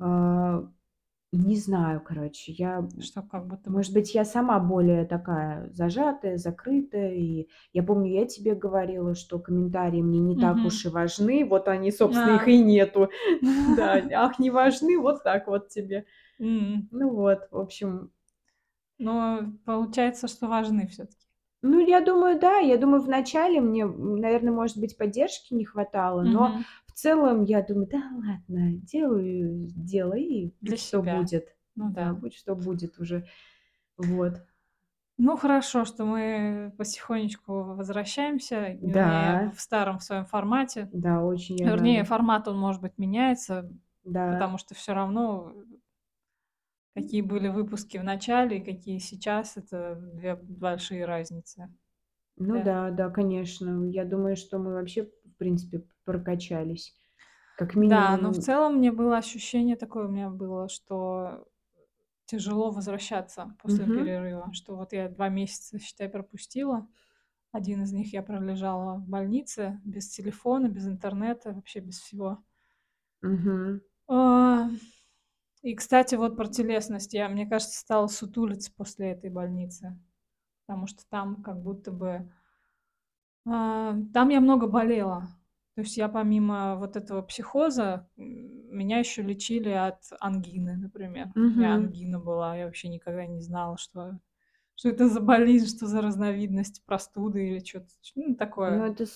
а, 0.00 0.68
не 1.32 1.56
знаю, 1.56 2.00
короче, 2.04 2.52
я, 2.52 2.88
Что 3.00 3.22
как 3.22 3.46
будто 3.46 3.70
бы? 3.70 3.76
может 3.76 3.92
быть, 3.92 4.14
я 4.14 4.24
сама 4.24 4.58
более 4.60 5.04
такая 5.06 5.70
зажатая, 5.72 6.38
закрытая. 6.38 7.14
И 7.14 7.48
я 7.74 7.82
помню, 7.82 8.10
я 8.12 8.26
тебе 8.26 8.54
говорила, 8.54 9.14
что 9.14 9.38
комментарии 9.38 10.02
мне 10.02 10.20
не 10.20 10.38
так 10.38 10.64
уж 10.64 10.86
и 10.86 10.88
важны. 10.88 11.44
Вот 11.44 11.68
они, 11.68 11.92
собственно, 11.92 12.32
их 12.34 12.48
и 12.48 12.58
нету. 12.62 13.10
Да, 13.66 14.02
ах, 14.14 14.38
не 14.38 14.50
важны, 14.50 14.98
вот 14.98 15.22
так 15.24 15.46
вот 15.48 15.68
тебе. 15.68 16.06
Ну 16.90 17.10
вот, 17.10 17.48
в 17.50 17.58
общем 17.58 18.10
Но 18.98 19.52
получается, 19.64 20.26
что 20.28 20.48
важны 20.48 20.86
всё-таки. 20.88 21.24
Ну, 21.62 21.80
я 21.80 22.00
думаю, 22.00 22.38
да. 22.38 22.58
Я 22.58 22.76
думаю, 22.78 23.02
вначале 23.02 23.60
мне, 23.60 23.82
м, 23.82 24.16
наверно, 24.16 24.52
может 24.52 24.78
быть, 24.78 24.96
поддержки 24.96 25.54
не 25.54 25.64
хватало, 25.64 26.22
но 26.22 26.54
Мгм. 26.54 26.64
в 26.86 26.92
целом 26.92 27.42
я 27.44 27.62
думаю: 27.62 27.88
"Да 27.88 27.98
ладно, 28.14 28.72
делаю 28.74 29.66
дело, 29.74 30.14
и 30.14 30.52
Для 30.62 30.76
что 30.76 31.02
себя. 31.02 31.02
будет". 31.02 31.56
Ну 31.76 31.90
Да, 31.94 32.12
да. 32.12 32.14
будь 32.14 32.34
что 32.34 32.54
будет 32.54 32.98
уже. 33.00 33.26
Вот. 33.98 34.42
Ну, 35.20 35.36
хорошо, 35.36 35.84
что 35.84 36.04
мы 36.04 36.72
потихонечку 36.78 37.74
возвращаемся, 37.74 38.78
Да. 38.80 39.52
в 39.52 39.60
старом 39.60 39.98
своем 39.98 40.26
формате. 40.26 40.92
Да, 40.92 41.22
очень 41.24 41.64
Вернее, 41.64 42.04
рада. 42.04 42.04
формат, 42.04 42.48
он, 42.48 42.58
может 42.58 42.82
быть, 42.82 42.98
меняется, 42.98 43.70
Да. 44.04 44.28
потому 44.28 44.58
что 44.58 44.74
всё 44.74 44.94
равно 44.94 45.52
какие 46.94 47.22
были 47.22 47.48
выпуски 47.48 47.98
в 47.98 48.04
начале 48.04 48.58
и 48.58 48.64
какие 48.64 48.98
сейчас- 48.98 49.56
это 49.56 49.96
2 49.96 50.36
большие 50.36 51.04
разницы. 51.06 51.68
Ну 52.36 52.58
Да. 52.58 52.62
да, 52.62 52.90
да, 52.90 53.10
конечно. 53.10 53.84
Я 53.90 54.04
думаю, 54.04 54.36
что 54.36 54.58
мы 54.58 54.72
вообще, 54.74 55.04
в 55.04 55.36
принципе, 55.38 55.84
прокачались. 56.04 56.94
Как 57.56 57.74
Да, 57.82 58.16
но 58.16 58.32
в 58.32 58.38
минимум 58.38 58.38
целом 58.38 58.76
мне 58.76 58.90
было 58.92 59.18
ощущение 59.18 59.76
такое 59.76 60.06
у 60.06 60.10
меня 60.10 60.30
было, 60.30 60.68
что 60.68 61.46
тяжело 62.26 62.70
возвращаться 62.70 63.56
после 63.62 63.86
Мгм. 63.86 63.88
перерыва. 63.88 64.52
Что 64.52 64.76
вот 64.76 64.92
я 64.92 65.08
2 65.08 65.28
месяца, 65.28 65.78
считай, 65.78 66.08
пропустила. 66.08 66.88
1 67.52 67.82
из 67.84 67.92
них 67.92 68.12
я 68.14 68.22
пролежала 68.22 68.96
в 68.98 69.08
больнице 69.08 69.80
без 69.84 70.08
телефона, 70.10 70.68
без 70.68 70.88
интернета, 70.88 71.52
вообще 71.52 71.80
без 71.80 72.00
всего. 72.00 72.44
А, 74.10 74.70
и, 75.62 75.74
кстати, 75.74 76.14
вот 76.14 76.36
про 76.36 76.46
телесность. 76.46 77.14
Я, 77.14 77.28
мне 77.28 77.46
кажется, 77.46 77.78
стала 77.78 78.06
сутулиться 78.06 78.72
после 78.76 79.12
этой 79.12 79.30
больницы, 79.30 79.98
потому 80.66 80.86
что 80.88 81.04
там 81.10 81.42
как 81.42 81.62
будто 81.62 81.92
бы 81.92 82.30
а, 83.46 83.94
там 84.12 84.28
я 84.30 84.40
много 84.40 84.66
болела. 84.66 85.28
То 85.74 85.82
есть 85.82 85.96
я 85.96 86.08
помимо 86.08 86.76
вот 86.76 86.96
этого 86.96 87.22
психоза, 87.22 88.08
меня 88.16 88.98
ещё 88.98 89.22
лечили 89.22 89.70
от 89.70 90.00
ангины, 90.20 90.76
например. 90.76 91.28
У 91.54 91.58
меня 91.58 91.74
ангина 91.74 92.18
была, 92.18 92.56
я 92.56 92.66
вообще 92.66 92.88
никогда 92.88 93.26
не 93.26 93.40
знала, 93.40 93.78
что 93.78 94.18
что 94.76 94.88
это 94.90 95.08
за 95.08 95.20
болезнь, 95.20 95.68
что 95.76 95.86
за 95.86 96.02
разновидность 96.02 96.84
простуды 96.86 97.48
или 97.48 97.60
чё-то, 97.60 97.88
ну, 98.16 98.34
Ну, 98.66 98.82
такое. 98.82 98.84
это 98.84 99.06
с 99.06 99.12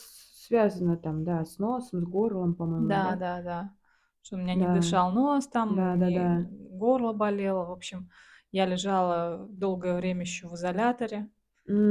связано 0.46 0.96
там, 0.96 1.24
да, 1.24 1.44
с 1.44 1.58
носом, 1.58 2.00
с 2.00 2.04
горлом, 2.04 2.54
по-моему, 2.54 3.00
Да, 3.00 3.02
да? 3.02 3.16
да, 3.16 3.42
да. 3.42 3.74
Что 4.24 4.36
у 4.36 4.38
меня 4.38 4.54
не 4.54 4.66
Да. 4.66 4.68
дышал 4.68 5.10
нос 5.10 5.48
там, 5.48 5.98
не 5.98 6.20
Да-да-да. 6.20 6.46
горло 6.78 7.12
болело. 7.12 7.64
В 7.66 7.72
общем, 7.72 8.08
я 8.52 8.66
лежала 8.66 9.46
долгое 9.48 9.94
время 9.96 10.20
ещё 10.20 10.48
в 10.48 10.54
изоляторе 10.54 11.28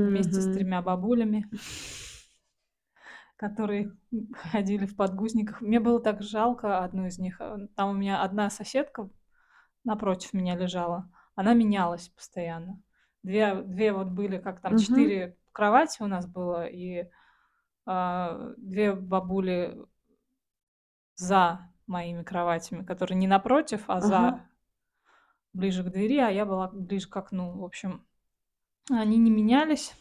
вместе 0.04 0.42
с. 0.42 0.50
3 0.50 0.82
бабулями, 0.82 1.50
которые, 3.38 3.92
ходили 4.34 4.86
в 4.86 4.96
подгузниках. 4.96 5.62
Мне 5.62 5.80
было 5.80 6.00
так 6.02 6.22
жалко 6.22 6.84
одну 6.84 7.08
из 7.08 7.20
них. 7.20 7.42
Э, 7.42 7.68
там 7.76 7.92
у 7.92 7.94
меня 7.94 8.22
одна 8.24 8.50
соседка 8.50 9.10
напротив 9.86 10.34
меня 10.34 10.56
лежала, 10.56 11.10
она 11.36 11.54
менялась 11.56 12.10
постоянно. 12.10 12.82
Две 13.24 13.56
две 13.64 13.94
вот 13.94 14.08
были, 14.10 14.38
как 14.40 14.62
там, 14.62 14.76
Мгм. 14.76 14.78
4 14.78 15.38
кровати 15.54 16.04
у 16.04 16.08
нас 16.08 16.28
было, 16.28 16.68
и, 16.68 17.10
а, 17.88 18.54
2 18.58 18.96
бабули 18.96 19.78
за 21.18 21.71
моими 21.92 22.24
кроватями, 22.24 22.84
которые 22.86 23.18
не 23.20 23.28
напротив, 23.28 23.86
а 23.90 24.02
Ага. 24.02 24.08
за, 24.08 24.46
ближе 25.54 25.84
к 25.84 25.90
двери, 25.92 26.18
а 26.20 26.30
я 26.32 26.46
была 26.46 26.70
ближе 26.70 27.10
к 27.10 27.18
окну. 27.18 27.60
В 27.60 27.66
общем, 27.66 28.06
они 28.92 29.18
не 29.18 29.32
менялись, 29.32 29.94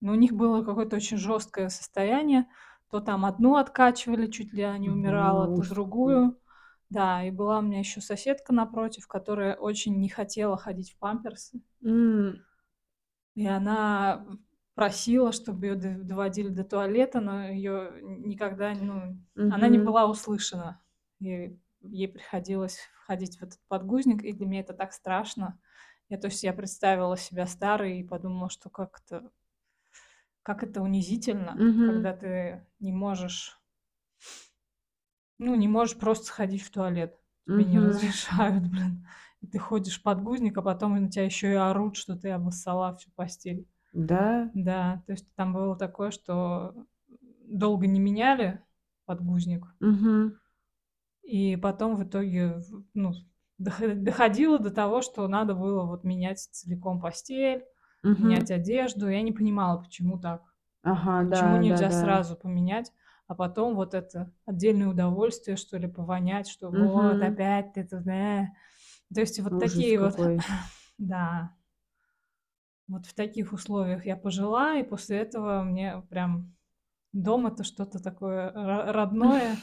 но 0.00 0.12
у 0.12 0.16
них 0.16 0.32
было 0.34 0.64
какое-то 0.64 0.96
очень 0.96 1.18
жёсткое 1.18 1.70
состояние. 1.70 2.46
То 2.90 3.00
там 3.00 3.24
одну 3.26 3.56
откачивали, 3.56 4.28
чуть 4.28 4.52
ли 4.54 4.64
не 4.78 4.90
Ага, 4.90 4.90
умирала, 4.90 5.48
то 5.48 5.64
другую. 5.64 6.38
Да, 6.90 7.24
и 7.24 7.30
была 7.32 7.58
у 7.60 7.62
меня 7.62 7.80
ещё 7.80 8.00
соседка 8.02 8.52
напротив, 8.54 9.08
которая 9.08 9.56
очень 9.56 10.00
не 10.00 10.08
хотела 10.10 10.56
ходить 10.58 10.92
в 10.92 10.98
памперсы. 10.98 11.62
М. 11.84 12.44
И 13.36 13.46
она, 13.46 14.26
просила, 14.74 15.32
чтобы 15.32 15.74
д 15.74 15.98
доводили 16.02 16.48
до 16.48 16.64
туалета, 16.64 17.20
но 17.20 17.44
её 17.48 17.90
никогда, 18.02 18.72
ну, 18.74 19.18
она 19.48 19.68
не 19.68 19.78
была 19.78 20.06
услышана. 20.06 20.82
И 21.22 21.56
ей 21.82 22.08
приходилось 22.08 22.80
ходить 23.06 23.38
в 23.38 23.42
этот 23.44 23.60
подгузник, 23.68 24.24
и 24.24 24.32
для 24.32 24.46
меня 24.46 24.60
это 24.60 24.74
так 24.74 24.92
страшно. 24.92 25.60
Я, 26.08 26.18
то 26.18 26.26
есть, 26.26 26.42
я 26.42 26.52
представила 26.52 27.16
себя 27.16 27.46
старой 27.46 28.00
и 28.00 28.04
подумала, 28.04 28.50
что 28.50 28.70
как 28.70 29.00
это 29.06 29.30
как 30.46 30.64
это 30.64 30.82
унизительно, 30.82 31.64
Мгм. 31.64 31.86
когда 31.86 32.12
ты 32.16 32.66
не 32.80 32.92
можешь 32.92 33.58
ну, 35.38 35.54
не 35.54 35.68
можешь 35.68 35.96
просто 35.98 36.26
сходить 36.26 36.62
в 36.62 36.70
туалет. 36.70 37.18
Тебе 37.54 37.64
не 37.64 37.78
Мгм. 37.78 37.88
разрешают, 37.88 38.64
блин. 38.70 39.06
И 39.40 39.46
ты 39.46 39.58
ходишь 39.58 40.02
подгузник, 40.02 40.56
а 40.58 40.62
потом 40.62 40.94
на 41.00 41.10
тя 41.10 41.24
ещё 41.24 41.48
и 41.48 41.54
орут, 41.54 41.96
что 41.96 42.16
ты 42.16 42.30
обоссала 42.30 42.96
всю 42.96 43.10
постель. 43.12 43.66
Да? 43.94 44.52
Да, 44.54 45.02
то 45.06 45.12
есть 45.12 45.26
там 45.34 45.52
было 45.52 45.76
такое, 45.76 46.10
что, 46.10 46.74
долго 47.46 47.86
не 47.86 48.00
меняли 48.00 48.62
подгузник. 49.06 49.64
Мгм. 49.80 50.41
И 51.22 51.56
потом 51.56 51.96
в 51.96 52.04
итоге, 52.04 52.60
ну, 52.94 53.12
дохо 53.58 53.94
доходило 53.94 54.58
до 54.58 54.70
того, 54.70 55.02
что 55.02 55.26
надо 55.28 55.54
было 55.54 55.84
вот 55.84 56.04
менять 56.04 56.40
целиком 56.40 57.00
постель, 57.00 57.64
менять 58.16 58.50
Мгм. 58.50 58.50
одежду. 58.50 59.08
Я 59.08 59.22
не 59.22 59.32
понимала, 59.32 59.78
почему 59.82 60.18
так. 60.18 60.42
Ага, 60.92 61.24
Почему 61.28 61.56
да, 61.56 61.62
нельзя 61.62 61.90
да-да. 61.90 62.00
сразу 62.00 62.36
поменять, 62.36 62.92
а 63.26 63.34
потом 63.34 63.74
вот 63.74 63.94
это 63.94 64.32
отдельное 64.46 64.88
удовольствие, 64.88 65.56
что 65.56 65.78
ли, 65.78 65.88
повонять, 65.88 66.48
что 66.48 66.70
вот 66.70 67.22
Мгм. 67.22 67.22
опять 67.22 67.72
ты 67.74 67.84
тут, 67.84 68.06
э. 68.06 68.48
То 69.14 69.20
есть 69.20 69.40
вот 69.40 69.58
Ужас 69.58 69.58
такие 69.58 69.98
вот, 70.00 70.16
какой. 70.16 70.38
да. 70.98 71.54
Вот 72.88 73.06
в 73.06 73.14
таких 73.14 73.52
условиях 73.52 74.06
я 74.06 74.16
пожила, 74.16 74.76
и 74.76 74.82
после 74.82 75.18
этого 75.18 75.62
мне 75.62 76.02
прям 76.10 76.54
дом- 77.12 77.46
это 77.46 77.64
что-то 77.64 78.02
такое 78.02 78.52
ро 78.52 78.92
родное. 78.92 79.56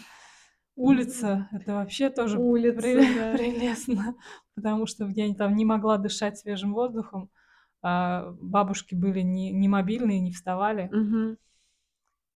Улица- 0.80 1.48
это 1.52 1.74
вообще 1.74 2.10
тоже 2.10 2.40
Улица, 2.40 2.82
преле 2.82 3.14
да. 3.16 3.38
прелестно, 3.38 4.16
потому 4.56 4.86
что 4.88 5.08
я 5.10 5.34
там 5.36 5.56
не 5.56 5.66
могла 5.66 5.98
дышать 5.98 6.38
свежим 6.38 6.74
воздухом, 6.74 7.30
а 7.82 8.32
бабушки 8.42 8.96
были 8.96 9.22
не 9.22 9.52
не 9.52 9.68
мобильные, 9.68 10.20
не 10.20 10.32
вставали. 10.32 10.90
Мгм. 10.92 11.38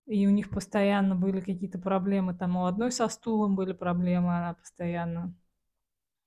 И 0.07 0.27
у 0.27 0.31
них 0.31 0.51
постоянно 0.51 1.15
были 1.15 1.41
какие-то 1.41 1.79
проблемы. 1.79 2.35
Там 2.35 2.57
у 2.57 2.67
одной 2.67 2.91
со 2.91 3.09
стулом 3.09 3.55
были 3.55 3.73
проблемы, 3.73 4.37
она 4.37 4.55
постоянно 4.55 5.35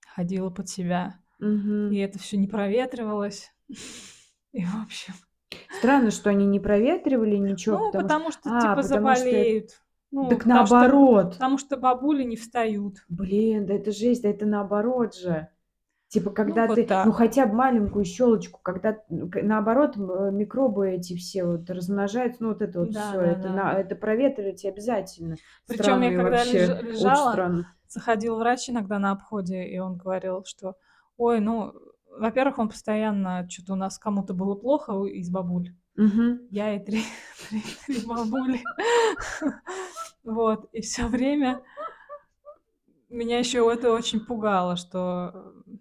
ходила 0.08 0.50
под 0.50 0.70
себя. 0.70 1.20
И 1.40 1.44
Мгм. 1.46 1.94
это 1.94 2.18
всё 2.20 2.38
не 2.38 2.48
проветривалось. 2.48 3.54
И, 4.54 4.64
в 4.64 4.84
общем 4.84 5.14
Странно, 5.80 6.12
что 6.12 6.30
они 6.30 6.46
не 6.46 6.60
проветривали 6.62 7.36
ничего, 7.36 7.78
Ну, 7.78 7.92
потому 7.92 8.32
что 8.32 8.32
потому 8.32 8.32
что, 8.32 8.50
А, 8.50 8.62
типа, 8.62 8.76
потому 8.76 9.16
что 9.16 9.26
заболеют. 9.26 9.82
Ну, 10.12 10.24
дак 10.30 10.46
потому 10.46 10.66
что 10.66 10.86
наоборот. 10.86 11.36
потому 11.38 11.58
что 11.58 11.78
бабули 11.78 12.24
не 12.24 12.36
встают. 12.38 13.06
Блин, 13.10 13.66
да 13.68 13.74
это 13.76 13.92
жесть, 13.92 14.24
да 14.24 14.30
это 14.30 14.46
наоборот 14.46 15.16
же. 15.16 15.50
Типа, 16.10 16.32
Ну, 16.44 16.62
когда 16.62 16.68
вот 16.68 16.86
ты, 16.86 16.90
ну, 17.04 17.12
так 17.12 17.14
хотя 17.14 17.46
бы 17.48 17.54
маленькую 17.56 18.06
щёлочку, 18.06 18.60
когда, 18.64 18.94
к 18.94 19.42
наоборот, 19.44 19.98
м 19.98 20.38
микробы 20.38 20.90
эти 20.92 21.16
все 21.18 21.46
вот 21.46 21.70
размножаются, 21.70 22.44
ну, 22.44 22.50
вот 22.50 22.62
это 22.62 22.80
вот 22.82 22.96
всё, 22.96 23.22
это 23.22 23.50
Да-да-да. 23.50 23.50
на 23.50 23.80
это 23.80 23.96
проветривать 23.96 24.66
обязательно. 24.66 25.40
Причём 25.68 26.02
я 26.02 26.12
Странные 26.12 26.14
когда 26.14 26.46
вообще, 26.46 26.80
очень 26.96 27.16
лежала, 27.16 27.18
странно. 27.18 27.76
заходил 27.88 28.38
врач 28.38 28.70
иногда 28.70 29.00
на 29.00 29.12
обходе, 29.12 29.64
и 29.66 29.80
он 29.80 29.98
говорил, 29.98 30.46
что: 30.46 30.76
"Ой, 31.18 31.40
ну, 31.42 31.74
во-первых, 32.10 32.60
он 32.60 32.70
постоянно 32.70 33.48
чё-то 33.50 33.74
у 33.74 33.76
нас 33.78 34.00
кому-то 34.00 34.34
было 34.34 34.56
плохо 34.56 34.92
у 34.92 35.06
из 35.06 35.30
бабуль. 35.30 35.74
Мгм. 35.98 36.48
Я 36.52 36.76
и 36.76 36.80
3 36.84 37.04
3 37.50 37.64
3 37.88 38.00
бабули". 38.06 38.62
Вот, 40.24 40.70
и 40.74 40.82
всё 40.82 41.08
время 41.08 41.62
меня 43.10 43.40
ещё 43.40 43.70
это 43.72 43.94
очень 43.94 44.22
пугало, 44.26 44.76
что, 44.78 45.54
э, 45.68 45.74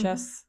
щас 0.00 0.46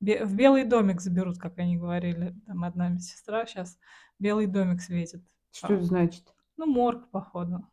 бе 0.00 0.24
в 0.26 0.34
белый 0.36 0.64
домик 0.64 1.00
заберут, 1.00 1.38
как 1.38 1.58
они 1.58 1.78
говорили. 1.78 2.34
Там 2.46 2.64
одна 2.64 2.88
медсестра: 2.90 3.46
"Щас 3.46 3.78
белый 4.20 4.46
домик 4.46 4.82
светит". 4.82 5.22
Что 5.52 5.74
это 5.74 5.84
значит? 5.84 6.24
ну, 6.58 6.66
морг, 6.66 7.10
походу, 7.10 7.66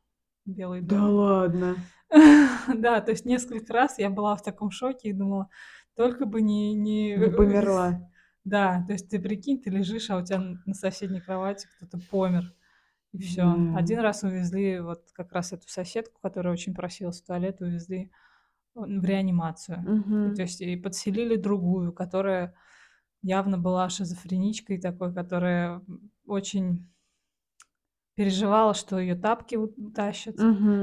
белый 0.46 0.82
Да 0.82 0.98
домик. 0.98 1.12
ладно? 1.12 1.76
Да, 2.78 3.02
то 3.02 3.12
есть 3.12 3.26
несколько 3.26 3.74
раз 3.74 4.00
я 4.00 4.10
была 4.10 4.36
в 4.36 4.44
таком 4.44 4.72
шоке 4.72 5.10
и 5.10 5.14
думала: 5.14 5.50
только 5.96 6.26
бы 6.26 6.42
не 6.42 6.74
не, 6.76 7.14
э, 7.16 7.32
померла. 7.32 8.12
Да, 8.46 8.84
то 8.88 8.94
есть 8.94 9.10
ты 9.10 9.20
прикинь, 9.20 9.62
ты 9.62 9.70
лежишь, 9.70 10.10
а 10.10 10.18
у 10.18 10.20
н 10.22 10.62
на 10.66 10.74
соседней 10.74 11.22
кровати 11.22 11.68
кто-то 11.76 12.00
помер, 12.00 12.54
и 13.14 13.20
всё. 13.20 13.68
Один 13.72 14.00
Да. 14.00 14.02
раз 14.02 14.24
увезли 14.24 14.80
вот 14.82 15.12
как 15.14 15.34
раз 15.34 15.54
эту 15.54 15.68
соседку, 15.70 16.20
которая 16.22 16.54
очень 16.54 16.76
просилась 16.76 17.22
в 17.22 17.26
туалет, 17.26 17.62
увезли 17.62 18.12
он 18.76 19.02
в 19.02 19.06
реанимацию. 19.06 19.90
И 20.24 20.32
то 20.32 20.44
есть 20.44 20.62
и 20.62 20.76
подселили 20.78 21.36
другую, 21.38 21.94
которая 21.94 22.56
явно 23.24 23.58
была 23.60 23.90
шизофреничкой 23.90 24.80
такой, 24.82 25.14
которая, 25.14 25.82
м, 25.88 26.12
очень 26.28 26.92
переживала, 28.16 28.74
что 28.76 29.00
её 29.00 29.16
тапки 29.18 29.56
у 29.58 29.66
утащат. 29.66 30.38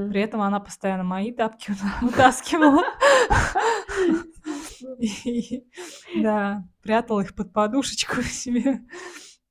При 0.09 0.21
Мгм. 0.21 0.21
этом 0.21 0.41
она 0.41 0.59
постоянно 0.59 1.03
мои 1.05 1.31
тапки 1.33 1.71
ута 1.71 1.87
утаскивала. 2.03 2.83
Да, 6.13 6.63
прятала 6.81 7.21
их 7.21 7.35
под 7.35 7.53
подушечку 7.53 8.21
себе. 8.23 8.81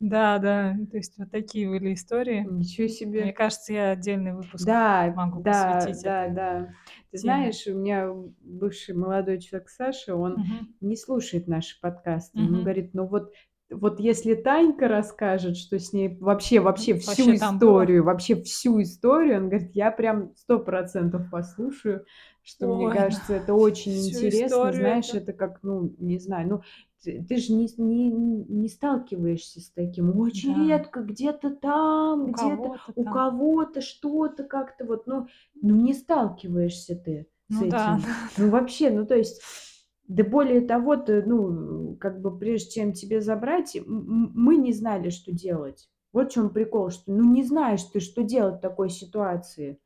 Да-да, 0.00 0.76
то 0.90 0.96
есть 0.98 1.16
вот 1.18 1.30
такие 1.30 1.68
были 1.68 1.94
истории. 1.94 2.42
Ничего 2.42 2.86
Мне 2.86 2.92
себе. 2.96 3.32
кажется, 3.32 3.72
я 3.72 3.90
отдельный 3.92 4.34
выпуск 4.34 4.66
Да, 4.66 5.12
могу 5.14 5.42
да, 5.42 5.70
посвятить 5.76 6.02
да, 6.04 6.28
этой 6.28 6.34
да. 6.34 6.68
Ты 7.12 7.18
знаешь, 7.18 7.66
у 7.66 7.74
меня 7.78 8.10
бывший 8.40 8.94
молодой 8.94 9.40
человек 9.40 9.68
Саша, 9.70 10.14
он 10.14 10.36
Мгм. 10.36 10.74
не 10.80 10.96
слушает 10.96 11.46
наши 11.48 11.80
подкасты. 11.80 12.42
Он 12.42 12.44
Мгм. 12.44 12.62
говорит: 12.62 12.92
"Ну 12.94 13.06
вот 13.06 13.32
вот 13.70 13.98
если 13.98 14.34
Танька 14.34 14.86
расскажет, 14.86 15.56
что 15.56 15.78
с 15.78 15.92
ней 15.92 16.16
вообще 16.20 16.60
вообще 16.60 16.94
всю 16.94 17.24
вообще 17.24 17.32
было? 17.32 17.36
историю, 17.36 18.04
вообще 18.04 18.36
всю 18.42 18.80
историю, 18.82 19.38
он 19.38 19.48
говорит, 19.48 19.72
я 19.74 19.90
прям 19.90 20.34
100 20.36 20.58
% 20.60 21.30
послушаю". 21.30 22.04
Что 22.48 22.68
мне 22.68 22.86
Ой, 22.86 22.94
да, 23.08 23.16
кажется, 23.16 23.34
это 23.34 23.54
очень 23.54 24.06
интересно. 24.06 24.72
Знаешь, 24.72 25.14
это 25.14 25.18
это 25.18 25.32
как, 25.32 25.58
ну, 25.64 25.92
не 25.98 26.18
знаю, 26.20 26.48
ну, 26.48 26.62
ты 27.02 27.24
ты 27.28 27.38
ж 27.38 27.48
не 27.48 27.66
не 27.76 28.08
не 28.10 28.68
сталкиваешься 28.68 29.60
с 29.60 29.70
таким. 29.70 30.16
Очень 30.16 30.52
Да. 30.52 30.68
редко, 30.68 31.00
где-то 31.02 31.50
там, 31.50 32.30
где-то 32.32 32.70
у 32.94 33.04
кого-то 33.04 33.80
что-то 33.80 34.44
как-то 34.44 34.84
вот, 34.84 35.08
ну 35.08 35.26
ну, 35.60 35.74
не 35.74 35.92
сталкиваешься 35.92 36.94
ты 36.94 37.26
с 37.48 37.56
Ну 37.56 37.66
да, 37.66 37.84
этим. 37.84 38.02
Ну, 38.36 38.48
да-да. 38.48 38.50
вообще, 38.50 38.90
ну, 38.90 39.04
то 39.06 39.16
есть, 39.16 39.42
да 40.06 40.22
более 40.22 40.60
того, 40.60 40.96
ты, 40.96 41.24
ну, 41.24 41.96
как 41.98 42.20
бы 42.20 42.38
прежде 42.38 42.70
чем 42.70 42.92
тебе 42.92 43.20
забрать, 43.20 43.76
мы 43.86 44.56
не 44.56 44.72
знали, 44.72 45.10
что 45.10 45.32
делать. 45.32 45.88
Вот 46.12 46.30
в 46.30 46.34
чём 46.34 46.50
прикол, 46.50 46.90
что, 46.90 47.12
ну, 47.12 47.24
не 47.34 47.42
знаешь 47.42 47.82
ты, 47.92 47.98
что 47.98 48.22
делать 48.22 48.58
в 48.58 48.60
такой 48.60 48.88
ситуации. 48.90 49.78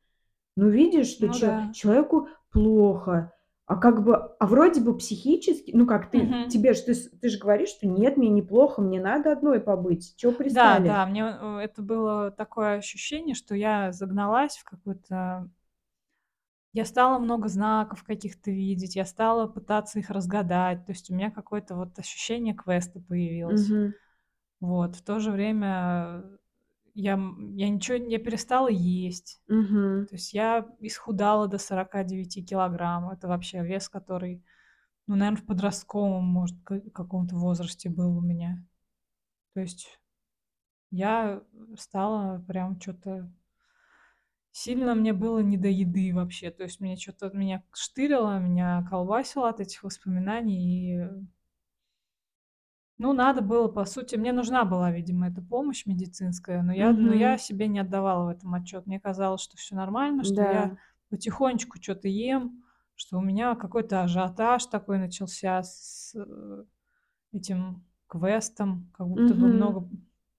Ну, 0.56 0.68
видишь, 0.68 1.08
что 1.08 1.28
Ну 1.28 1.34
че 1.34 1.46
да. 1.46 1.72
человеку 1.72 2.28
плохо, 2.50 3.32
А 3.66 3.76
как 3.76 4.02
бы, 4.04 4.16
а 4.16 4.46
вроде 4.46 4.80
бы 4.80 4.96
психически, 4.98 5.70
ну 5.74 5.86
как 5.86 6.10
ты, 6.10 6.18
Мгм. 6.18 6.44
тебе 6.48 6.74
ж 6.74 6.80
ты 6.80 6.94
ты 6.94 7.28
же 7.28 7.38
говоришь, 7.38 7.70
что 7.70 7.86
нет, 7.86 8.16
мне 8.16 8.28
неплохо, 8.30 8.82
мне 8.82 9.00
надо 9.00 9.32
одной 9.32 9.60
побыть. 9.60 10.14
Да, 10.48 10.80
пристали? 10.80 10.80
да, 10.80 11.06
мне, 11.06 11.22
э, 11.40 11.58
это 11.62 11.80
было 11.82 12.30
такое 12.30 12.76
ощущение, 12.78 13.34
что 13.34 13.54
я 13.54 13.92
загналась 13.92 14.56
в 14.58 14.64
какую-то 14.64 15.48
Я 16.72 16.84
стала 16.84 17.18
много 17.18 17.48
знаков 17.48 18.04
каких-то 18.04 18.50
видеть, 18.50 18.94
я 18.96 19.04
стала 19.04 19.46
пытаться 19.48 19.98
их 19.98 20.10
разгадать. 20.10 20.84
То 20.86 20.92
есть 20.92 21.10
у 21.10 21.14
меня 21.14 21.30
какое-то 21.30 21.74
вот 21.74 21.98
ощущение 21.98 22.54
квеста 22.54 23.00
появилось. 23.00 23.72
Мгм. 23.72 23.92
Вот. 24.60 24.96
В 24.96 25.02
то 25.02 25.20
же 25.20 25.32
время 25.32 26.24
я, 27.00 27.12
я 27.56 27.68
ничего 27.68 27.96
я 27.98 28.18
перестала 28.18 28.68
есть. 28.68 29.40
Мгм. 29.48 30.06
То 30.08 30.16
есть 30.16 30.32
я 30.34 30.66
исхудала 30.80 31.48
до 31.48 31.58
49 31.58 32.42
килограмм. 32.44 33.10
Это 33.10 33.28
вообще 33.28 33.62
вес, 33.64 33.88
который, 33.88 34.44
ну, 35.08 35.16
наверно, 35.16 35.38
в 35.38 35.46
подростковом, 35.46 36.24
может, 36.24 36.58
ка 36.64 36.80
каком-то 36.92 37.36
возрасте 37.36 37.90
был 37.90 38.18
у 38.18 38.22
меня. 38.22 38.64
То 39.54 39.60
есть 39.60 40.00
я 40.92 41.42
стала 41.76 42.44
прям 42.48 42.78
чё-то 42.80 43.30
Сильно 44.54 44.94
мне 44.94 45.12
было 45.12 45.38
не 45.40 45.56
до 45.56 45.68
еды 45.68 46.12
вообще. 46.14 46.50
То 46.50 46.64
есть 46.64 46.80
мне 46.80 46.96
чё-то 46.96 47.30
меня 47.30 47.62
штырило, 47.72 48.38
меня 48.38 48.84
колбасило 48.90 49.48
от 49.48 49.60
этих 49.60 49.82
воспоминаний. 49.84 50.96
И 50.96 51.08
ну, 53.00 53.12
надо 53.14 53.42
было, 53.42 53.68
по 53.68 53.84
сути, 53.86 54.16
мне 54.16 54.32
нужна 54.32 54.64
была, 54.64 54.92
видимо, 54.92 55.28
эта 55.28 55.42
помощь 55.42 55.86
медицинская, 55.86 56.62
но 56.62 56.72
я 56.74 56.92
но 56.94 57.12
я 57.14 57.36
Мгм. 57.36 57.40
себе 57.40 57.68
не 57.68 57.80
отдавала 57.80 58.26
в 58.26 58.28
этом 58.36 58.54
отчёт. 58.54 58.86
Мне 58.86 59.00
казалось, 59.00 59.42
что 59.42 59.56
всё 59.58 59.76
нормально, 59.76 60.24
что 60.24 60.44
я 60.44 60.68
Да. 60.68 60.78
потихонечку 61.10 61.78
чё-то 61.80 62.08
ем, 62.08 62.62
что 62.96 63.18
у 63.18 63.22
меня 63.22 63.56
какой-то 63.56 64.02
ажиотаж 64.04 64.66
такой 64.66 64.98
начался 64.98 65.62
с, 65.62 66.14
э, 66.16 66.64
этим 67.32 67.84
квестом, 68.08 68.90
как 68.94 69.08
будто 69.08 69.34
бы 69.36 69.48
Мгм. 69.48 69.50
много 69.50 69.88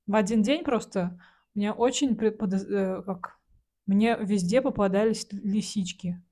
В 0.07 0.15
один 0.15 0.43
день 0.43 0.63
просто 0.65 1.19
мне 1.55 1.73
очень 1.73 2.15
при 2.17 2.29
подоз 2.31 2.63
э, 2.65 3.03
как 3.05 3.39
мне 3.87 4.17
везде 4.21 4.61
попадались 4.61 5.27
л 5.33 5.39
лисички, 5.43 6.23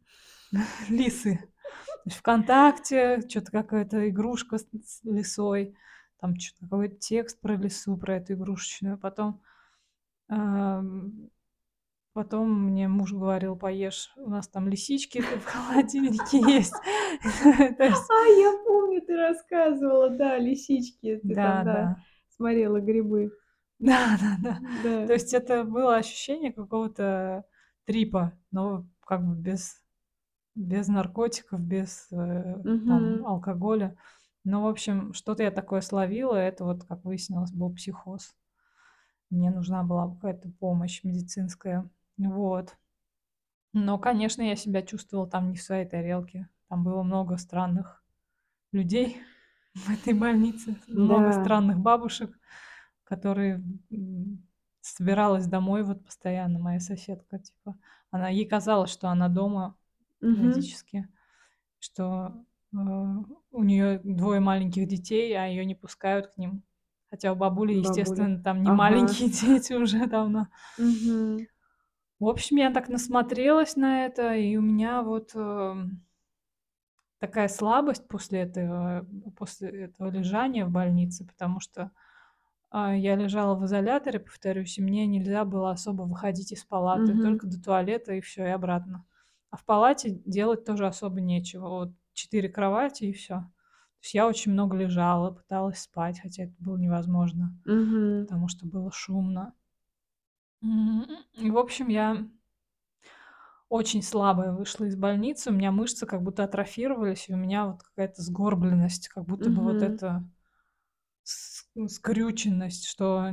лисы. 0.89 1.37
То 2.05 2.09
есть 2.11 2.17
"ВКонтакте" 2.19 3.21
чё-то 3.29 3.51
какая-то 3.51 4.09
игрушка 4.09 4.57
с 4.59 4.67
с 4.85 5.03
лисой, 5.05 5.75
там 6.19 6.35
чё-то 6.35 6.65
какой-то 6.65 6.95
текст 6.97 7.39
про 7.41 7.55
лису, 7.55 7.97
про 7.97 8.17
эту 8.17 8.33
игрушечную. 8.33 8.97
Потом, 8.97 9.41
ам, 10.29 11.29
потом 12.13 12.51
мне 12.71 12.87
муж 12.89 13.13
говорил: 13.13 13.55
"Поешь, 13.57 14.11
у 14.17 14.29
нас 14.29 14.47
там 14.49 14.69
лисички 14.69 15.21
в 15.41 15.45
холодильнике 15.45 16.39
есть". 16.39 16.75
То 17.77 17.93
А, 18.09 18.25
я 18.39 18.51
помню, 18.65 19.01
ты 19.01 19.15
рассказывала, 19.17 20.09
да, 20.09 20.37
лисички, 20.37 21.19
Да, 21.23 21.63
да, 21.63 21.63
да. 21.63 21.95
смотрела 22.29 22.79
грибы. 22.79 23.31
Да-да-да. 23.79 24.59
То 25.05 25.13
Да. 25.13 25.13
есть 25.13 25.33
это 25.33 25.63
было 25.63 25.95
ощущение 25.95 26.51
какого-то 26.51 27.45
трипа, 27.85 28.33
но 28.51 28.85
как 29.05 29.25
бы 29.25 29.35
без 29.35 29.81
без 30.55 30.87
наркотиков, 30.89 31.61
без, 31.61 32.11
э, 32.11 32.57
там 32.87 33.25
алкоголя. 33.25 33.97
Ну, 34.43 34.63
в 34.63 34.67
общем, 34.67 35.13
что-то 35.13 35.43
я 35.43 35.51
такое 35.51 35.81
словила. 35.81 36.35
Это 36.35 36.63
вот, 36.65 36.83
как 36.85 37.03
выяснилось, 37.03 37.51
был 37.51 37.73
психоз. 37.73 38.35
Мне 39.29 39.51
нужна 39.51 39.83
была 39.83 40.09
какая-то 40.09 40.49
помощь 40.59 41.03
медицинская. 41.03 41.89
Вот. 42.17 42.75
Но, 43.73 43.99
конечно, 43.99 44.41
я 44.41 44.55
себя 44.55 44.81
чувствовала 44.81 45.29
там 45.29 45.51
не 45.51 45.57
в 45.57 45.61
своей 45.61 45.85
тарелке. 45.87 46.49
Там 46.69 46.83
было 46.83 47.03
много 47.03 47.37
странных 47.37 48.03
людей 48.71 49.21
в 49.75 49.89
этой 49.91 50.13
больнице, 50.13 50.75
много 50.87 51.31
Да. 51.31 51.33
странных 51.33 51.79
бабушек, 51.79 52.37
которые, 53.03 53.63
собиралась 54.81 55.47
домой 55.47 55.83
вот 55.83 56.05
постоянно 56.05 56.59
моя 56.59 56.79
соседка, 56.79 57.39
типа. 57.39 57.77
Она 58.11 58.29
ей 58.29 58.45
казалось, 58.47 58.89
что 58.91 59.09
она 59.09 59.29
дома 59.29 59.75
Мгм. 60.21 60.53
периодически, 60.53 61.07
что, 61.79 62.45
у 62.73 63.63
неё 63.63 63.99
2 64.03 64.39
маленьких 64.41 64.87
детей, 64.87 65.33
а 65.35 65.45
её 65.47 65.63
не 65.65 65.75
пускают 65.75 66.27
к 66.27 66.37
ним. 66.37 66.63
Хотя 67.09 67.33
у 67.33 67.35
бабули, 67.35 67.73
Бабуля. 67.73 68.27
естественно, 68.27 68.41
там 68.43 68.61
не 68.63 68.71
Ага. 68.71 68.71
маленькие 68.71 69.29
дети 69.29 69.73
уже 69.73 70.05
давно. 70.07 70.47
Мгм. 70.77 71.47
В 72.19 72.27
общем, 72.27 72.57
я 72.57 72.69
так 72.69 72.89
насмотрелась 72.89 73.77
на 73.77 74.05
это, 74.05 74.35
и 74.35 74.57
у 74.57 74.61
меня 74.61 75.03
вот, 75.03 75.31
эм 75.35 76.01
такая 77.21 77.49
слабость 77.49 78.07
после 78.07 78.39
этого 78.43 79.05
после 79.35 79.69
этого 79.87 80.09
лежания 80.09 80.65
в 80.65 80.71
больнице, 80.71 81.25
потому 81.27 81.59
что, 81.59 81.91
а, 82.71 82.95
я 82.95 83.15
лежала 83.15 83.55
в 83.55 83.65
изоляторе, 83.65 84.19
повторюсь, 84.19 84.77
и 84.79 84.83
мне 84.83 85.07
нельзя 85.07 85.45
было 85.45 85.71
особо 85.71 86.03
выходить 86.03 86.51
из 86.53 86.65
палаты, 86.65 87.15
Мгм. 87.15 87.19
только 87.19 87.47
до 87.47 87.61
туалета 87.61 88.13
и 88.13 88.21
всё, 88.21 88.45
и 88.45 88.49
обратно. 88.49 89.05
А 89.51 89.57
в 89.57 89.65
палате 89.65 90.11
делать 90.25 90.65
тоже 90.65 90.87
особо 90.87 91.21
нечего. 91.21 91.69
Вот 91.69 91.93
4 92.19 92.49
кровати 92.49 93.05
и 93.05 93.13
всё. 93.13 93.35
То 93.35 94.03
есть 94.03 94.13
я 94.15 94.27
очень 94.27 94.53
много 94.53 94.77
лежала, 94.77 95.31
пыталась 95.31 95.79
спать, 95.81 96.19
хотя 96.21 96.43
это 96.45 96.53
было 96.59 96.77
невозможно, 96.77 97.57
Мгм. 97.65 98.27
потому 98.27 98.47
что 98.49 98.67
было 98.67 98.91
шумно. 98.91 99.53
И, 101.33 101.49
в 101.51 101.57
общем, 101.57 101.87
я 101.87 102.27
очень 103.69 104.01
слабая 104.01 104.51
вышла 104.51 104.85
из 104.85 104.95
больницы. 104.95 105.51
У 105.51 105.53
меня 105.53 105.71
мышцы 105.71 106.07
как 106.07 106.23
будто 106.23 106.43
атрофировались, 106.43 107.29
и 107.29 107.33
у 107.33 107.37
меня 107.37 107.67
вот 107.67 107.83
какая-то 107.83 108.21
сгорбленность, 108.21 109.09
как 109.09 109.25
будто 109.25 109.51
бы 109.51 109.61
вот 109.63 109.83
эта 109.83 110.27
скрюченность, 111.87 112.87
что 112.87 113.31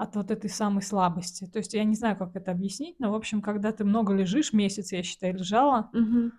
от 0.00 0.16
вот 0.16 0.30
этой 0.30 0.50
самой 0.50 0.82
слабости. 0.82 1.46
То 1.46 1.58
есть 1.58 1.74
я 1.74 1.84
не 1.84 1.94
знаю, 1.94 2.16
как 2.16 2.34
это 2.36 2.52
объяснить, 2.52 2.98
но, 3.00 3.12
в 3.12 3.14
общем, 3.14 3.42
когда 3.42 3.72
ты 3.72 3.84
много 3.84 4.14
лежишь, 4.14 4.52
месяц 4.52 4.92
я, 4.92 5.02
считай, 5.02 5.32
лежала 5.32 5.92
Мгм. 5.92 6.30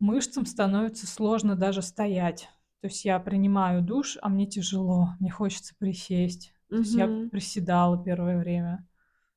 мышцам 0.00 0.46
становится 0.46 1.06
сложно 1.06 1.56
даже 1.56 1.82
стоять. 1.82 2.48
То 2.80 2.86
есть 2.86 3.04
я 3.04 3.18
принимаю 3.18 3.82
душ, 3.82 4.16
а 4.22 4.28
мне 4.28 4.46
тяжело, 4.46 5.10
мне 5.20 5.30
хочется 5.30 5.74
присесть. 5.78 6.52
То 6.76 6.82
есть 6.82 6.96
я 6.96 7.08
приседала 7.30 8.02
первое 8.02 8.38
время, 8.38 8.86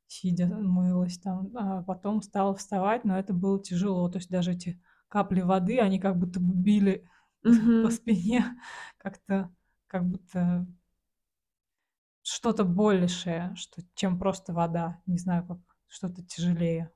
сидя 0.08 0.48
мылась 0.48 1.18
там, 1.20 1.50
а 1.56 1.84
потом 1.84 2.22
стала 2.22 2.56
вставать, 2.56 3.06
но 3.06 3.18
это 3.18 3.34
было 3.34 3.62
тяжело. 3.62 4.10
То 4.10 4.20
есть 4.20 4.30
даже 4.30 4.54
эти 4.54 4.82
капли 5.08 5.42
воды, 5.42 5.80
они 5.80 6.00
как 6.00 6.18
будто 6.20 6.40
бы 6.40 6.54
били 6.54 7.10
по 7.82 7.90
Мгм. 7.90 7.90
спине, 7.90 8.46
как-то, 8.98 9.52
как 9.88 10.06
будто 10.08 10.68
что-то 12.32 12.64
большее, 12.66 13.54
что 13.56 13.82
чем 13.96 14.20
просто 14.20 14.54
вода. 14.54 15.02
Не 15.06 15.18
знаю, 15.18 15.46
как 15.48 15.60
что-то 15.88 16.24
тяжелее 16.24 16.92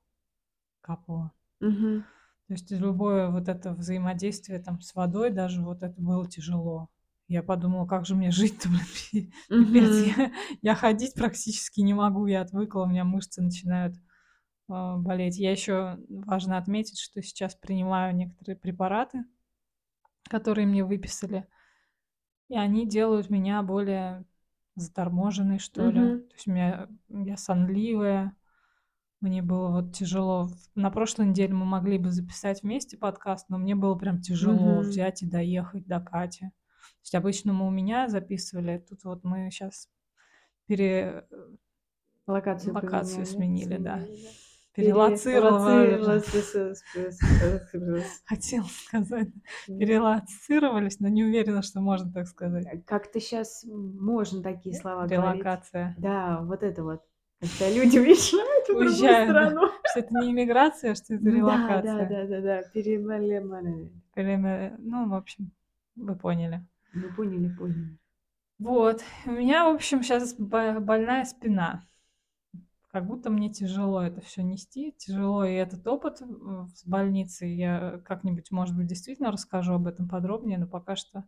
капало. 0.82 1.32
Мгм. 1.60 2.04
То 2.48 2.54
есть 2.54 2.70
любое 2.70 3.28
вот 3.30 3.48
это 3.48 3.72
взаимодействие 3.72 4.60
там 4.60 4.80
с 4.80 4.94
водой, 4.94 5.30
даже 5.30 5.62
вот 5.62 5.82
это 5.82 6.00
было 6.00 6.28
тяжело. 6.28 6.88
Я 7.28 7.42
подумала: 7.42 7.86
"Как 7.86 8.06
же 8.06 8.14
мне 8.14 8.30
жить-то, 8.30 8.68
блин, 9.58 9.90
Мгм. 9.90 10.16
я 10.16 10.32
я 10.62 10.74
ходить 10.76 11.14
практически 11.14 11.80
не 11.80 11.92
могу, 11.94 12.26
я 12.26 12.42
отвыкла, 12.42 12.82
у 12.82 12.86
меня 12.86 13.04
мышцы 13.04 13.42
начинают, 13.42 13.96
а, 14.68 14.96
болеть". 14.98 15.38
Я 15.38 15.52
ещё 15.52 15.98
важно 16.08 16.58
отметить, 16.58 17.00
что 17.00 17.22
сейчас 17.22 17.54
принимаю 17.56 18.14
некоторые 18.16 18.56
препараты, 18.56 19.24
которые 20.28 20.66
мне 20.66 20.84
выписали. 20.84 21.46
И 22.48 22.56
они 22.56 22.86
делают 22.88 23.30
меня 23.30 23.62
более 23.62 24.24
заторможенной, 24.76 25.58
что 25.58 25.90
ли. 25.90 26.00
Мгм. 26.00 26.28
То 26.28 26.34
есть 26.34 26.46
у 26.46 26.52
меня 26.52 26.88
я 27.08 27.36
сонливая. 27.36 28.36
Мне 29.20 29.42
было 29.42 29.70
вот 29.70 29.94
тяжело. 29.94 30.50
На 30.74 30.90
прошлой 30.90 31.26
неделе 31.26 31.54
мы 31.54 31.64
могли 31.64 31.98
бы 31.98 32.10
записать 32.10 32.62
вместе 32.62 32.96
подкаст, 32.96 33.48
но 33.48 33.58
мне 33.58 33.74
было 33.74 33.94
прям 33.94 34.20
тяжело 34.20 34.76
Мгм. 34.76 34.80
взять 34.80 35.22
и 35.22 35.26
доехать 35.26 35.86
до 35.86 36.00
Кати. 36.00 36.46
То 36.46 37.02
есть 37.02 37.14
обычно 37.14 37.52
мы 37.52 37.66
у 37.66 37.70
меня 37.70 38.08
записывали, 38.08 38.84
тут 38.88 39.04
вот 39.04 39.24
мы 39.24 39.50
щас 39.50 39.88
пере 40.66 41.26
Локацию 42.26 42.74
локацию 42.74 43.24
поменяли, 43.24 43.24
сменили, 43.24 43.76
да. 43.78 43.98
сменили, 43.98 44.22
да. 44.22 44.28
Перелоцировали. 44.76 46.02
Хотела 48.26 48.64
сказать, 48.64 49.28
Да. 49.68 49.78
перелоцировались, 49.78 51.00
но 51.00 51.08
не 51.08 51.24
уверена, 51.24 51.62
что 51.62 51.80
можно 51.80 52.12
так 52.12 52.26
сказать. 52.26 52.66
Э, 52.66 52.78
как-то 52.86 53.18
щас 53.20 53.64
можно 53.66 54.42
такие 54.42 54.74
слова 54.76 55.06
говорить. 55.06 55.42
Релокация. 55.44 55.94
Да, 55.98 56.42
вот 56.42 56.62
это 56.62 56.84
вот, 56.84 57.00
когда 57.40 57.70
люди 57.74 57.98
уезжают 57.98 58.64
в 58.64 58.66
другую 58.68 58.88
Уезжают, 58.88 59.32
да. 59.32 59.46
страну. 59.50 59.68
Что 59.90 60.00
это 60.00 60.14
не 60.20 60.30
иммиграция, 60.32 60.94
что 60.94 61.14
это 61.14 61.24
Да, 61.24 61.30
да, 61.30 61.36
релокация. 61.36 62.08
да, 62.08 62.26
да, 62.26 62.40
да. 62.40 62.62
Время, 64.14 64.76
ну, 64.78 65.08
в 65.08 65.14
общем, 65.14 65.50
вы 65.94 66.16
поняли. 66.16 66.66
Мы 66.92 67.08
поняли, 67.14 67.48
поняли. 67.56 67.98
Вот. 68.58 69.02
У 69.26 69.30
меня, 69.30 69.70
в 69.70 69.74
общем, 69.74 70.00
бо 70.38 70.80
больная 70.80 71.24
спина. 71.24 71.82
Как 72.88 73.06
будто 73.06 73.30
мне 73.30 73.50
тяжело 73.52 74.02
это 74.02 74.20
всё 74.20 74.42
нести, 74.42 74.92
тяжело 74.92 75.44
и 75.44 75.54
этот 75.54 75.86
опыт, 75.88 76.20
с 76.74 76.84
больницей. 76.86 77.54
Я 77.56 78.00
как-нибудь, 78.04 78.50
может 78.50 78.76
быть, 78.76 78.86
действительно 78.86 79.32
расскажу 79.32 79.74
об 79.74 79.86
этом 79.86 80.08
подробнее, 80.08 80.58
но 80.58 80.66
пока 80.66 80.96
что, 80.96 81.24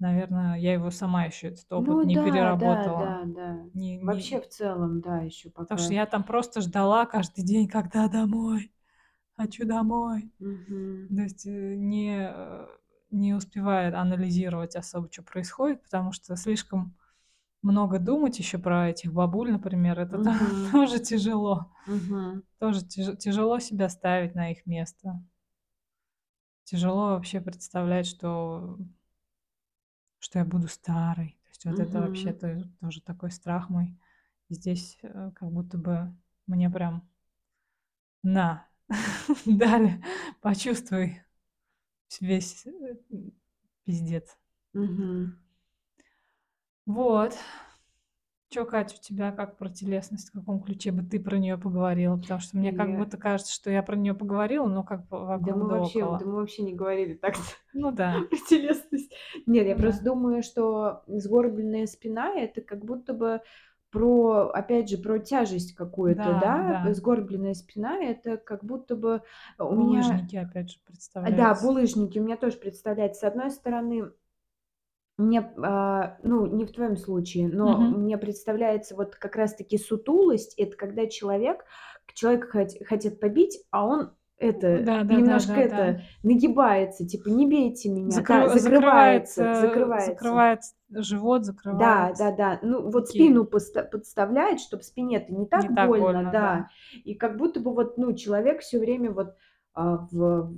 наверно, 0.00 0.58
я 0.60 0.74
его 0.74 0.90
сама 0.90 1.24
ещё, 1.26 1.48
этот 1.48 1.72
опыт, 1.72 1.98
Ну 1.98 2.02
не 2.04 2.16
да, 2.16 2.52
да, 2.52 2.88
переработала. 2.90 2.96
да, 2.96 3.24
да. 3.26 3.68
Не 3.74 3.98
Вообще, 4.00 4.40
не 4.40 4.40
в 4.40 4.48
целом, 4.48 5.00
да, 5.02 5.20
ещё 5.20 5.50
Потому 5.56 5.78
что 5.78 5.94
пока 5.94 5.94
я 5.94 6.06
там 6.06 6.22
просто 6.24 6.60
ждала 6.60 7.06
каждый 7.06 7.44
день: 7.44 7.68
"Когда 7.68 8.08
домой? 8.08 8.72
Хочу 9.36 9.66
домой". 9.66 10.32
Мгм. 10.40 11.10
То 11.16 11.22
есть, 11.22 11.46
э, 11.46 11.76
не, 11.76 12.28
э, 12.30 12.66
не 13.10 13.34
успевая 13.34 13.96
анализировать 13.98 14.76
особо, 14.76 15.08
чё 15.10 15.22
происходит, 15.24 15.82
потому 15.82 16.12
что 16.12 16.36
слишком 16.36 16.96
много 17.66 17.98
думать 17.98 18.38
ещё 18.38 18.58
про 18.58 18.90
этих 18.90 19.12
бабуль, 19.12 19.52
например. 19.52 19.98
Это 20.00 20.18
то 20.18 20.32
Мгм. 20.32 20.32
тоже 20.72 21.00
тяжело. 21.00 21.72
Мгм. 21.86 22.42
Тоже 22.60 22.86
тяж 22.86 23.18
тяжело 23.18 23.60
себя 23.60 23.88
ставить 23.90 24.34
на 24.34 24.52
их 24.52 24.66
место. 24.66 25.22
Тяжело 26.64 27.10
вообще 27.14 27.40
представлять, 27.40 28.06
что 28.06 28.76
что 30.18 30.38
я 30.38 30.44
буду 30.44 30.68
старой. 30.68 31.38
То 31.44 31.48
есть 31.50 31.64
вот 31.66 31.80
это 31.80 32.00
вообще 32.00 32.32
Мгм. 32.32 32.40
то 32.40 32.62
тоже 32.80 33.00
такой 33.02 33.30
страх 33.30 33.68
мой. 33.70 33.96
Здесь, 34.48 34.98
э, 35.02 35.30
как 35.34 35.50
будто 35.50 35.78
бы 35.78 36.14
мне 36.46 36.70
прям 36.70 37.08
на, 38.22 38.66
дали, 39.46 40.02
почувствуй 40.40 41.20
вс 42.08 42.20
весь, 42.22 42.66
э, 42.66 42.96
пиздец. 43.84 44.36
Мгм. 44.74 45.36
Вот. 46.86 47.36
Чё, 48.52 48.64
Кать, 48.64 48.94
у 48.94 49.02
тебя 49.02 49.32
как 49.32 49.56
про 49.58 49.68
телесность? 49.68 50.28
В 50.28 50.32
каком 50.32 50.60
ключе 50.62 50.92
бы 50.92 51.02
ты 51.02 51.18
про 51.18 51.36
неё 51.36 51.58
поговорила? 51.58 52.16
Потому 52.16 52.40
что 52.40 52.56
мне 52.56 52.72
как 52.72 52.88
Я 52.88 52.96
будто 52.96 53.16
кажется, 53.16 53.52
что 53.52 53.70
я 53.70 53.82
про 53.82 53.96
неё 53.96 54.14
поговорила, 54.14 54.68
но 54.68 54.84
как 54.84 55.08
бы 55.08 55.18
Да 55.18 55.26
вокруг 55.26 55.56
мы 55.56 55.66
да 55.68 55.74
вообще 55.74 56.06
да 56.06 56.06
около. 56.06 56.24
мы 56.24 56.36
вообще 56.36 56.62
не 56.62 56.74
говорили 56.74 57.14
так-то 57.14 57.40
Ну 57.72 57.90
да. 57.92 58.14
про 58.30 58.36
телесность. 58.48 59.12
Нет, 59.46 59.66
я 59.66 59.74
Ну 59.74 59.82
просто 59.82 60.04
да. 60.04 60.10
думаю, 60.10 60.42
что 60.42 61.02
сгорбленная 61.06 61.86
спина- 61.86 62.32
это 62.34 62.60
как 62.62 62.84
будто 62.84 63.12
бы 63.12 63.40
про, 63.90 64.50
опять 64.52 64.88
же, 64.90 64.98
про 64.98 65.18
тяжесть 65.18 65.74
какую-то, 65.74 66.22
Да, 66.22 66.40
да. 66.40 66.80
да. 66.84 66.94
Сгорбленная 66.94 67.54
спина- 67.54 67.98
это 68.02 68.36
как 68.38 68.64
будто 68.64 68.96
бы 68.96 69.22
у 69.58 69.74
меня 69.74 69.76
Булыжники 69.76 70.36
опять 70.36 70.70
же 70.70 70.78
Да, 70.78 70.86
представляются. 70.86 71.64
булыжники 71.66 72.18
у 72.18 72.24
меня 72.24 72.36
тоже 72.36 72.56
представляется. 72.58 73.20
С 73.20 73.24
одной 73.24 73.50
стороны, 73.50 74.10
мне, 75.18 75.40
а, 75.62 76.18
ну, 76.22 76.46
не 76.46 76.64
в 76.66 76.72
твоём 76.72 76.96
случае, 76.96 77.48
но 77.48 77.78
Мгм. 77.78 77.96
мне 77.96 78.18
представляется 78.18 78.94
вот 78.96 79.16
как 79.16 79.36
раз 79.36 79.54
таки 79.56 79.78
сутулость- 79.78 80.54
это 80.58 80.76
когда 80.76 81.06
человек 81.06 81.64
человека 82.14 82.48
хот 82.50 82.68
хотят 82.86 83.20
побить, 83.20 83.58
а 83.70 83.86
он 83.86 84.12
это, 84.38 84.88
Да 84.88 85.04
да 85.04 85.20
да 85.22 85.40
немножко 85.40 85.60
да 85.62 85.62
да. 85.62 85.82
это, 85.84 86.00
нагибается, 86.22 87.06
типа: 87.06 87.28
"Не 87.28 87.46
бейте 87.46 87.88
меня". 87.90 88.22
Да, 88.28 88.46
Закры 88.46 88.48
закрывается 88.48 88.56
закрывается 88.58 89.48
закрывается. 89.52 90.44
закрывает 90.44 90.60
живот, 90.90 91.44
закрывает 91.44 92.10
Да, 92.10 92.12
да-да. 92.16 92.60
Ну, 92.62 92.90
вот 92.90 93.08
такие 93.08 93.08
спину 93.08 93.44
подста 93.44 93.82
подставляет, 93.82 94.60
чтоб 94.60 94.82
спине-то 94.82 95.32
не 95.32 95.46
Не 95.52 95.68
так 95.68 95.74
так 95.74 95.94
больно, 95.96 95.96
больно, 95.96 96.34
да. 96.38 96.40
да. 96.40 96.68
И 97.04 97.14
как 97.14 97.36
будто 97.36 97.60
бы 97.60 97.72
вот, 97.74 97.98
ну, 97.98 98.14
человек 98.14 98.60
всё 98.60 98.78
время 98.78 99.10
вот, 99.10 99.34
а, 99.74 100.06
в 100.10 100.52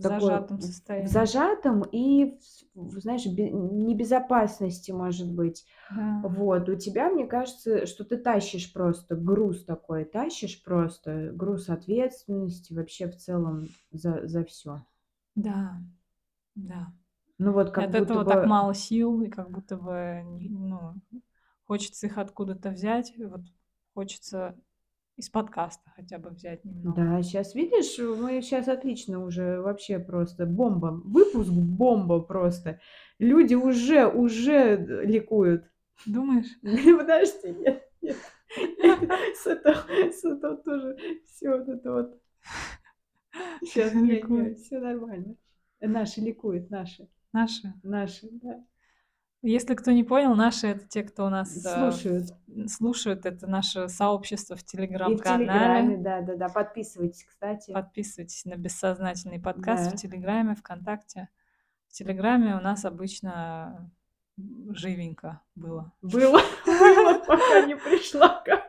В 0.00 0.02
такой 0.02 0.18
зажатом 0.18 0.58
в 0.58 0.62
состоянии. 0.62 1.08
зажатом 1.08 1.82
и 1.92 2.38
в 2.74 2.98
знаешь, 3.00 3.26
бе 3.26 3.50
небезопасности, 3.50 4.90
может 4.92 5.32
быть. 5.32 5.66
Да. 5.90 6.22
Вот. 6.28 6.68
У 6.68 6.74
тебя, 6.76 7.10
мне 7.10 7.26
кажется, 7.26 7.86
что 7.86 8.04
ты 8.04 8.16
тащишь 8.16 8.72
просто 8.72 9.16
груз 9.16 9.64
такой, 9.64 10.04
тащишь 10.04 10.62
просто 10.62 11.30
груз 11.32 11.68
ответственности 11.68 12.72
вообще 12.72 13.08
в 13.08 13.16
целом 13.16 13.68
за 13.90 14.26
за 14.26 14.44
всё. 14.44 14.80
Да, 15.36 15.80
да. 16.54 16.92
Ну 17.38 17.52
вот 17.52 17.70
как 17.70 17.84
от 17.84 17.90
будто 17.90 18.02
этого 18.04 18.24
так 18.24 18.42
бы 18.42 18.48
мало 18.48 18.74
сил, 18.74 19.22
и 19.22 19.28
как 19.28 19.50
будто 19.50 19.76
бы 19.76 20.22
ну, 20.24 20.94
хочется 21.66 22.06
их 22.06 22.18
откуда-то 22.18 22.70
взять. 22.70 23.14
Вот 23.18 23.42
хочется 23.94 24.56
из 25.20 25.28
подкаста 25.28 25.92
хотя 25.94 26.18
бы 26.18 26.30
взять 26.30 26.64
немного. 26.64 26.96
Да, 26.96 27.22
щас 27.22 27.54
видишь, 27.54 27.98
мы 27.98 28.40
щас 28.40 28.68
отлично 28.68 29.22
уже, 29.22 29.60
вообще 29.60 29.98
просто 29.98 30.46
бомба. 30.46 31.00
Выпуск 31.04 31.50
бомба 31.50 32.20
просто. 32.20 32.80
Люди 33.18 33.54
уже 33.54 34.06
уже 34.06 34.76
ликуют. 35.04 35.64
Думаешь? 36.06 36.46
Подожди, 36.62 37.50
нет, 37.52 37.82
нет. 38.00 38.16
С 39.36 39.46
этого 39.46 40.56
тоже 40.56 40.96
всё 41.26 41.58
вот 41.58 41.68
это 41.68 41.92
вот. 41.92 42.20
Не, 43.62 44.14
Ликуют. 44.16 44.58
всё 44.58 44.80
нормально. 44.80 45.36
Наши 45.80 46.20
ликуют, 46.20 46.70
наши. 46.70 47.08
Наши? 47.32 47.72
Наши, 47.82 48.28
да. 48.32 48.64
Если 49.42 49.74
кто 49.74 49.90
не 49.92 50.04
понял, 50.04 50.34
наши- 50.34 50.66
это 50.68 50.86
те, 50.86 51.02
кто 51.02 51.24
у 51.24 51.28
нас, 51.30 51.56
э, 51.64 51.90
Слушают. 51.90 52.26
слушают. 52.68 53.24
Это 53.24 53.46
наше 53.46 53.88
сообщество 53.88 54.54
в 54.54 54.60
И 54.60 54.62
в 54.62 54.66
"Телеграме", 54.66 55.16
телеграм-канале. 55.16 55.96
да-да-да. 55.96 56.48
Подписывайтесь, 56.50 57.24
кстати. 57.24 57.72
Подписывайтесь 57.72 58.44
на 58.44 58.56
"Бессознательный 58.56 59.40
подкаст" 59.40 59.86
в 59.88 59.90
Да. 59.92 59.96
"Телеграме", 59.96 60.54
"ВКонтакте". 60.56 61.28
В 61.88 61.92
"Телеграме" 61.94 62.54
у 62.54 62.60
нас 62.60 62.84
обычно, 62.84 63.90
живенько 64.72 65.40
было. 65.54 65.90
Было 66.02 66.40
было, 66.66 67.14
пока 67.26 67.62
не 67.66 67.76
пришла 67.76 68.42
Катя. 68.44 68.62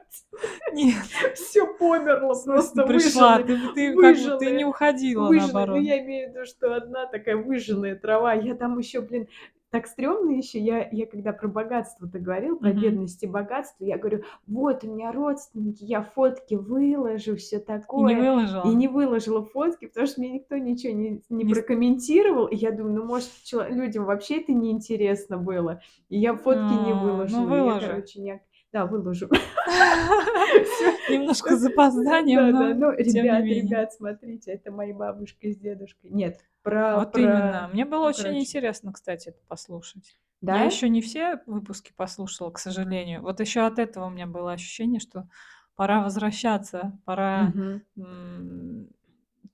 Нет. 0.72 1.04
Всё 1.36 1.66
В 1.66 1.78
померло, 1.80 2.34
просто 2.46 2.84
пришла? 2.88 3.44
Ты 3.44 3.58
ты 3.74 3.94
как 3.94 4.16
бы 4.18 4.38
ты 4.40 4.52
не 4.52 4.64
уходила, 4.64 5.28
выжженные. 5.28 5.52
Ну, 5.52 5.54
наоборот. 5.60 5.84
я 5.84 6.00
имею 6.00 6.30
в 6.32 6.34
виду, 6.34 6.46
что 6.46 6.74
одна 6.76 7.06
такая 7.08 7.36
выжженная 7.36 7.96
трава. 7.98 8.34
Я 8.34 8.56
там 8.56 8.78
ещё, 8.80 9.02
блин, 9.02 9.28
так 9.72 9.88
стрёмно 9.88 10.32
ещё. 10.32 10.60
Я 10.60 10.88
я 10.92 11.06
когда 11.08 11.34
про 11.34 11.48
богатство 11.48 12.08
ты 12.10 12.20
говорил, 12.20 12.58
про 12.60 12.74
Мгм. 12.74 12.74
бедность 12.74 13.24
и 13.24 13.28
богатство, 13.28 13.86
я 13.86 13.98
говорю: 13.98 14.24
"Вот 14.48 14.84
у 14.84 14.92
меня 14.94 15.12
родственники, 15.12 15.84
я 15.86 16.02
фотки 16.04 16.56
выложу, 16.56 17.36
всё 17.38 17.60
И 17.96 18.04
не 18.04 18.16
такое". 18.16 18.30
И 18.62 18.74
выложила? 18.74 18.76
не 18.76 18.88
выложила 18.88 19.44
фотки, 19.44 19.88
потому 19.88 20.06
что 20.08 20.22
мне 20.22 20.32
никто 20.34 20.58
ничего 20.58 20.94
не 20.94 21.24
не 21.30 21.46
Не 21.46 21.56
прокомментировал. 21.56 22.46
И 22.48 22.56
я 22.56 22.72
думаю, 22.72 22.96
ну, 22.96 23.06
может, 23.06 23.30
чело 23.44 23.64
людям 23.68 24.06
вообще 24.06 24.42
это 24.42 24.54
неинтересно 24.54 25.38
было. 25.38 25.82
И 26.10 26.18
я 26.20 26.36
фотки 26.36 26.74
не 26.74 26.94
А, 26.94 27.24
ну, 27.28 27.46
выложила. 27.46 27.52
И 27.52 27.62
я, 27.62 27.74
выложи. 27.74 27.76
короче, 27.76 28.22
не 28.22 28.42
Да, 28.74 28.86
выложу. 28.86 29.30
Немножко 31.10 31.58
с 31.58 31.60
запозданием, 31.62 32.52
Да-да. 32.52 32.74
но 32.74 32.92
Ну, 32.92 32.92
ребят 32.98 33.44
ребят, 33.46 33.94
смотрите, 33.94 34.52
это 34.52 34.72
мои 34.72 34.94
бабушка 34.94 35.52
с 35.52 35.58
дедушкой. 35.58 36.10
Нет, 36.12 36.40
про 36.64 36.98
Вот 37.00 37.18
именно. 37.18 37.70
Мне 37.74 37.86
было 37.86 38.00
ну, 38.02 38.06
очень 38.08 38.24
короче. 38.24 38.40
интересно, 38.42 38.94
кстати, 38.94 39.30
это 39.30 39.40
послушать. 39.48 40.18
Я 40.42 40.64
Да? 40.64 40.66
ещё 40.66 40.88
не 40.88 41.02
все 41.02 41.40
выпуски 41.46 41.94
послушала, 41.96 42.50
к 42.52 42.60
сожалению. 42.60 43.22
Вот 43.22 43.40
ещё 43.40 43.66
от 43.66 43.78
этого 43.80 44.06
у 44.06 44.10
меня 44.10 44.26
было 44.26 44.54
ощущение, 44.54 45.00
что 45.00 45.28
пора 45.76 46.02
возвращаться, 46.02 46.98
пора, 47.06 47.54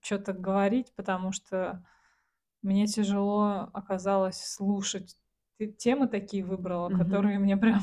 чё-то 0.02 0.34
говорить, 0.34 0.94
потому 0.96 1.32
что 1.32 1.84
мне 2.64 2.88
тяжело 2.88 3.70
оказалось 3.74 4.44
слушать. 4.44 5.18
Ты 5.60 5.68
темы 5.68 6.08
такие 6.08 6.44
выбрала, 6.46 6.90
которые 6.90 7.40
мне 7.40 7.58
прям 7.58 7.82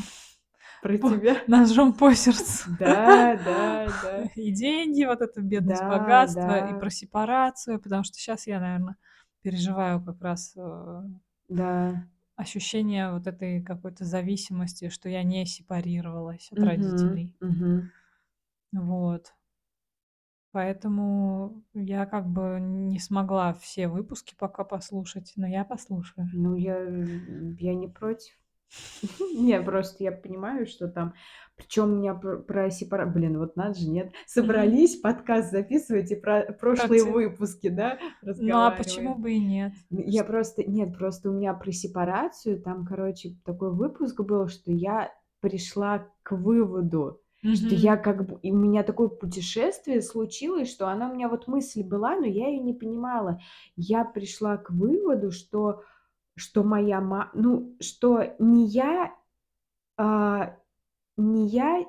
Про 0.84 0.98
по 1.00 1.08
тебя? 1.08 1.36
ножом 1.46 1.92
по 1.92 2.14
сердцу. 2.14 2.68
Да, 2.80 3.36
да, 3.36 3.92
да. 3.92 4.28
И 4.36 4.50
деньги, 4.52 5.04
вот 5.04 5.20
эта 5.22 5.40
бедность, 5.40 5.84
Да, 5.84 5.86
богатство, 5.86 6.60
и 6.60 6.72
да. 6.72 6.74
про 6.74 6.90
сепарацию. 6.90 7.80
Потому 7.80 8.04
что 8.04 8.18
щас 8.18 8.46
я, 8.46 8.60
наверно, 8.60 8.96
переживаю 9.42 10.02
как 10.02 10.20
раз, 10.22 10.54
э, 10.56 11.02
Да. 11.48 12.04
ощущение 12.36 13.10
вот 13.10 13.26
этой 13.26 13.60
какой-то 13.60 14.04
зависимости, 14.04 14.88
что 14.88 15.08
я 15.08 15.24
не 15.24 15.44
сепарировалась 15.46 16.52
от 16.52 16.62
Мгм, 16.62 16.62
родителей. 16.62 17.36
мгм. 17.40 17.90
Вот. 18.72 19.32
Поэтому 20.52 21.62
я 21.74 22.06
как 22.06 22.26
бы 22.28 22.58
не 22.58 22.98
смогла 22.98 23.52
все 23.52 23.88
выпуски 23.88 24.34
пока 24.38 24.64
послушать, 24.64 25.32
но 25.36 25.46
я 25.46 25.64
послушаю. 25.66 26.28
Ну, 26.32 26.54
я 26.56 26.76
я 27.58 27.74
не 27.74 27.88
против. 27.88 28.34
Не, 29.34 29.60
просто 29.60 30.04
я 30.04 30.12
понимаю, 30.12 30.66
что 30.66 30.88
там 30.88 31.14
Причём 31.56 31.92
у 31.92 31.96
меня 31.96 32.14
пр 32.14 32.42
про 32.42 32.70
сепара 32.70 33.06
Блин, 33.06 33.38
вот 33.38 33.54
надо 33.56 33.78
же, 33.78 33.88
нет? 33.88 34.12
Собрались 34.26 34.96
подкаст 34.96 35.52
записывать 35.52 36.10
и 36.10 36.16
про 36.16 36.52
прошлые 36.58 37.04
выпуски, 37.04 37.68
да, 37.68 37.98
Ну, 38.22 38.56
а 38.56 38.70
почему 38.72 39.14
бы 39.14 39.32
и 39.32 39.38
нет? 39.38 39.72
Я 39.90 40.24
просто 40.24 40.64
Нет, 40.64 40.96
просто 40.96 41.30
у 41.30 41.32
меня 41.32 41.54
про 41.54 41.70
сепарацию 41.70 42.60
там, 42.60 42.84
короче, 42.84 43.36
такой 43.44 43.72
выпуск 43.72 44.20
был, 44.20 44.48
что 44.48 44.72
я 44.72 45.12
пришла 45.40 46.08
к 46.22 46.32
выводу, 46.32 47.20
что 47.40 47.74
я 47.74 47.96
как 47.96 48.26
бы 48.26 48.38
И 48.42 48.50
у 48.50 48.56
меня 48.56 48.82
такое 48.82 49.08
путешествие 49.08 50.02
случилось, 50.02 50.70
что 50.70 50.88
она 50.88 51.08
у 51.08 51.14
меня 51.14 51.28
вот 51.28 51.46
мысль 51.46 51.84
была, 51.84 52.16
но 52.16 52.26
я 52.26 52.48
её 52.48 52.62
не 52.62 52.72
понимала. 52.72 53.38
Я 53.76 54.04
пришла 54.04 54.56
к 54.56 54.70
выводу, 54.70 55.30
что 55.30 55.82
что 56.36 56.64
моя 56.64 57.00
ма 57.00 57.30
ну, 57.34 57.76
что 57.80 58.34
не 58.38 58.66
я, 58.66 59.14
а, 59.98 60.56
не 61.18 61.46
я 61.48 61.84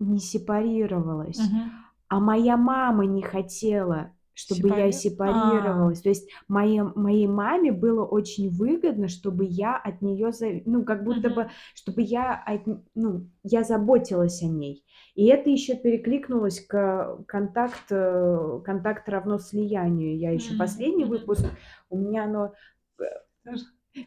не 0.00 0.18
сепарировалась, 0.20 1.38
Мгм. 1.38 1.72
а 2.08 2.20
моя 2.20 2.56
мама 2.58 3.06
не 3.06 3.22
хотела, 3.22 4.12
чтобы 4.34 4.70
я 4.70 4.90
Сепари 4.90 4.92
А. 4.92 4.92
сепарировалась. 4.92 6.02
То 6.02 6.10
есть 6.10 6.30
моей 6.48 6.82
моей 6.82 7.26
маме 7.28 7.72
было 7.72 8.04
очень 8.04 8.50
выгодно, 8.50 9.08
чтобы 9.08 9.44
я 9.46 9.76
от 9.76 10.02
неё 10.02 10.32
зави 10.32 10.62
ну, 10.66 10.84
как 10.84 11.04
будто 11.04 11.30
бы, 11.30 11.42
Мгм. 11.44 11.50
чтобы 11.74 12.02
я 12.02 12.34
от 12.46 12.62
ну, 12.94 13.28
я 13.44 13.64
заботилась 13.64 14.42
о 14.42 14.46
ней. 14.48 14.84
И 15.16 15.26
это 15.26 15.50
ещё 15.50 15.76
перекликнулось 15.76 16.60
к 16.66 17.18
контакт, 17.28 17.90
э, 17.92 18.60
контакт 18.64 19.08
равно 19.08 19.38
слиянию. 19.38 20.16
Я 20.18 20.32
ещё 20.32 20.54
М, 20.54 20.58
последний 20.58 21.04
выпуск, 21.06 21.46
у 21.90 21.98
меня 21.98 22.24
оно, 22.24 22.54
э, 23.00 23.04
Тоже. 23.44 23.64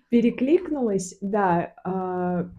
перекликнулось, 0.10 1.18
да, 1.22 1.74
а 1.84 2.50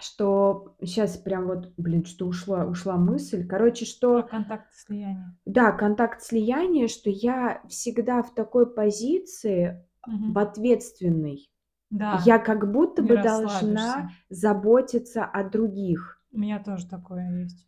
что 0.00 0.76
щас 0.84 1.18
прям 1.18 1.46
вот, 1.46 1.72
блин, 1.76 2.04
что 2.04 2.26
ушла 2.26 2.64
ушла 2.64 2.96
мысль. 2.96 3.46
Короче, 3.46 3.84
что 3.84 4.22
контакт 4.30 4.72
слияния. 4.74 5.36
Да, 5.44 5.72
контакт 5.72 6.22
слияния, 6.22 6.88
что 6.88 7.10
я 7.10 7.62
всегда 7.68 8.22
в 8.22 8.34
такой 8.34 8.72
позиции, 8.72 9.84
в 10.06 10.10
Мгм. 10.10 10.38
ответственной. 10.38 11.50
Да, 11.90 12.22
Я 12.24 12.38
как 12.38 12.70
будто 12.70 13.02
не 13.02 13.08
бы 13.08 13.16
должна 13.16 14.10
заботиться 14.28 15.24
о 15.24 15.44
других. 15.44 16.22
У 16.32 16.38
меня 16.38 16.62
тоже 16.62 16.88
такое 16.88 17.42
есть. 17.42 17.66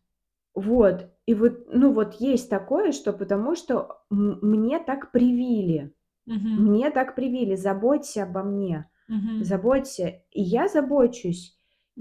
Вот, 0.54 1.10
и 1.26 1.34
вот, 1.34 1.66
ну, 1.72 1.92
вот 1.92 2.14
есть 2.14 2.50
такое, 2.50 2.92
что 2.92 3.12
потому 3.12 3.56
что 3.56 4.02
мне 4.10 4.78
так 4.80 5.10
привили. 5.10 5.92
Мгм. 6.26 6.66
Мне 6.68 6.90
так 6.90 7.14
привили: 7.14 7.54
"Заботься 7.56 8.24
обо 8.24 8.42
мне, 8.42 8.90
Мгм. 9.08 9.52
заботься". 9.52 10.22
И 10.32 10.42
я 10.42 10.68
забочусь, 10.68 11.56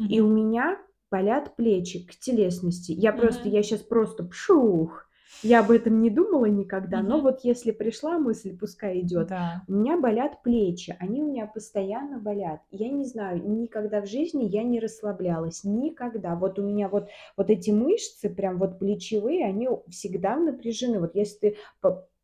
и 0.08 0.22
у 0.22 0.30
меня 0.30 0.80
болят 1.12 1.56
плечи 1.56 2.06
к 2.06 2.16
телесности. 2.20 2.92
Я 2.94 3.14
просто 3.14 3.48
Мгм. 3.48 3.50
я 3.50 3.64
щас 3.64 3.82
просто 3.82 4.24
пшух. 4.26 5.08
Я 5.44 5.62
об 5.62 5.72
этом 5.72 6.02
не 6.02 6.12
думала 6.12 6.46
никогда, 6.46 7.02
но 7.02 7.20
Мгм. 7.20 7.22
вот 7.22 7.40
если 7.44 7.72
пришла 7.72 8.20
мысль, 8.20 8.56
пускай 8.58 9.02
идёт. 9.02 9.30
Да. 9.30 9.68
У 9.68 9.74
меня 9.74 9.98
болят 10.00 10.44
плечи, 10.44 10.96
они 11.00 11.24
у 11.24 11.28
меня 11.32 11.48
постоянно 11.48 12.20
болят. 12.20 12.62
Я 12.70 12.90
не 12.90 13.06
знаю, 13.06 13.42
никогда 13.50 14.02
в 14.02 14.06
жизни 14.08 14.46
я 14.46 14.64
не 14.64 14.80
расслаблялась, 14.80 15.64
никогда. 15.64 16.36
Вот 16.36 16.60
у 16.60 16.64
меня 16.64 16.90
вот 16.90 17.10
вот 17.38 17.50
эти 17.50 17.72
мышцы, 17.72 18.30
прям 18.30 18.60
вот 18.60 18.78
плечевые, 18.80 19.46
они 19.46 19.68
всегда 19.90 20.36
напряжены. 20.38 21.00
Вот 21.00 21.16
если 21.16 21.40
ты 21.40 21.58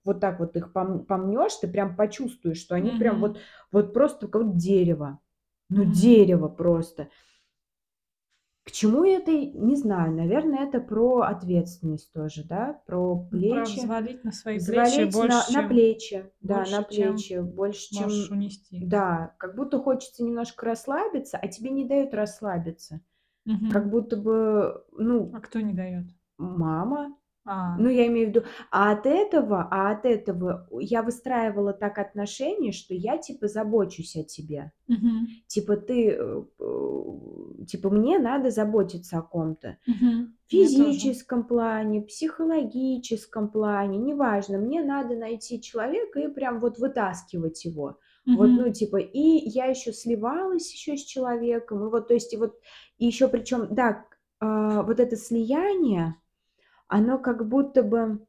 вот 0.07 0.21
так 0.21 0.39
вот 0.39 0.55
их 0.57 0.73
пом 0.73 1.05
помнёшь, 1.05 1.57
ты 1.57 1.67
прям 1.69 1.95
почувствуешь, 1.97 2.59
что 2.59 2.75
они 2.75 2.93
прям 2.93 3.21
вот 3.21 3.39
вот 3.71 3.93
просто 3.93 4.27
как 4.29 4.57
дерево. 4.57 5.19
Ну, 5.69 5.83
Мгм. 5.83 5.85
дерево 5.85 6.49
просто. 6.49 7.09
К 8.65 8.71
чему 8.71 9.05
это, 9.05 9.31
не 9.31 9.75
знаю. 9.75 10.13
Наверное, 10.13 10.67
это 10.67 10.79
про 10.81 11.21
ответственность 11.21 12.11
тоже, 12.13 12.43
да, 12.43 12.81
про 12.85 13.15
Ну, 13.31 13.45
про 13.45 13.69
плечи. 13.69 13.69
взвалить 13.69 14.23
на 14.25 14.33
свои 14.33 14.59
плечи 14.59 15.01
Взвалить 15.01 15.13
больше, 15.13 15.45
на 15.49 15.49
на 15.49 15.63
чем 15.63 15.63
плечи, 15.63 16.31
да, 16.41 16.67
на 16.67 16.81
больше, 16.81 16.89
чем 16.89 17.23
плечи 17.23 17.41
больше, 17.41 17.93
можешь 17.93 18.29
чем 18.29 18.31
унести. 18.31 18.89
да, 18.89 19.35
как 19.39 19.55
будто 19.55 19.79
хочется 19.79 20.23
немножко 20.23 20.65
расслабиться, 20.65 21.37
а 21.37 21.47
тебе 21.47 21.71
не 21.71 21.85
дают 21.85 22.13
расслабиться. 22.13 23.01
Как 23.67 23.89
Мгм. 23.89 23.91
будто 23.91 24.17
бы, 24.17 24.85
ну 24.93 25.37
А 25.37 25.39
кто 25.41 25.61
не 25.61 25.73
даёт? 25.73 26.07
Мама. 26.59 27.01
Ну, 27.75 27.89
А. 27.89 27.91
я 27.91 28.07
имею 28.07 28.27
в 28.27 28.29
виду, 28.31 28.43
а 28.71 28.91
от 28.91 29.05
этого 29.05 29.67
а 29.71 29.91
от 29.91 30.05
этого 30.05 30.67
я 30.79 31.03
выстраивала 31.03 31.73
так 31.73 31.97
отношения, 31.99 32.71
что 32.71 32.93
я 32.93 33.17
типа 33.17 33.47
забочусь 33.47 34.15
о 34.15 34.23
тебе. 34.23 34.71
Мгм. 34.87 35.27
Типа 35.47 35.77
ты, 35.77 36.11
э, 36.19 36.43
типа 37.67 37.89
мне 37.91 38.19
надо 38.19 38.51
заботиться 38.51 39.19
о 39.19 39.21
ком-то. 39.23 39.77
Тоже. 39.87 40.27
физическом 40.49 41.45
плане, 41.47 42.01
психологическом 42.03 43.49
плане, 43.51 43.97
неважно. 43.99 44.59
Мне 44.59 44.83
надо 44.83 45.15
найти 45.17 45.61
человека 45.61 46.19
и 46.21 46.29
прям 46.29 46.59
вот 46.59 46.79
вытаскивать 46.79 47.65
его. 47.65 47.99
Вот, 48.33 48.55
ну, 48.57 48.71
типа, 48.73 48.97
и 48.97 49.19
я 49.49 49.65
ещё 49.67 49.91
сливалась 49.93 50.71
ещё 50.73 50.97
с 50.97 51.03
человеком. 51.05 51.85
И 51.87 51.91
вот, 51.91 52.07
то 52.09 52.13
есть, 52.15 52.33
и 52.33 52.37
вот, 52.37 52.55
и 52.99 53.05
ещё 53.07 53.29
причём, 53.29 53.67
да, 53.75 54.05
а, 54.41 54.83
вот 54.83 54.99
это 55.01 55.15
слияние, 55.17 56.15
оно 56.87 57.19
как 57.19 57.47
будто 57.47 57.83
бы 57.83 58.19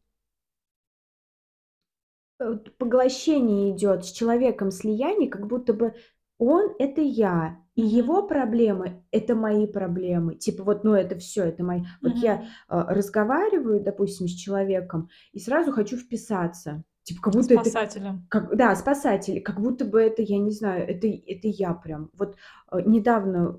э, 2.40 2.56
поглощение 2.78 3.76
идёт 3.76 4.04
с 4.06 4.12
человеком 4.12 4.70
слияние, 4.70 5.28
как 5.28 5.46
будто 5.46 5.72
бы 5.72 5.94
он- 6.38 6.70
это 6.78 7.00
я, 7.00 7.58
и 7.74 7.82
его 7.82 8.22
проблемы- 8.26 9.02
это 9.10 9.34
мои 9.34 9.66
проблемы. 9.66 10.36
Типа 10.36 10.62
вот, 10.62 10.84
ну, 10.84 10.94
это 10.94 11.18
всё, 11.18 11.44
это 11.44 11.64
мои. 11.64 11.82
Вот 12.00 12.16
я, 12.18 12.36
Мгм. 12.36 12.44
а, 12.68 12.94
разговариваю, 12.94 13.80
допустим, 13.82 14.28
с 14.28 14.32
человеком 14.32 15.08
и 15.32 15.40
сразу 15.40 15.72
хочу 15.72 15.96
вписаться. 15.96 16.84
Типа 17.02 17.22
как 17.22 17.34
будто 17.34 17.54
это 17.54 17.64
Спасателем. 17.70 18.26
как 18.28 18.54
да, 18.56 18.74
спасатель, 18.76 19.40
как 19.42 19.60
будто 19.60 19.84
бы 19.84 20.00
это, 20.00 20.22
я 20.22 20.38
не 20.38 20.50
знаю, 20.52 20.84
это 20.88 21.08
это 21.08 21.48
я 21.48 21.72
прям. 21.74 22.10
Вот, 22.18 22.36
э, 22.70 22.82
недавно, 22.86 23.56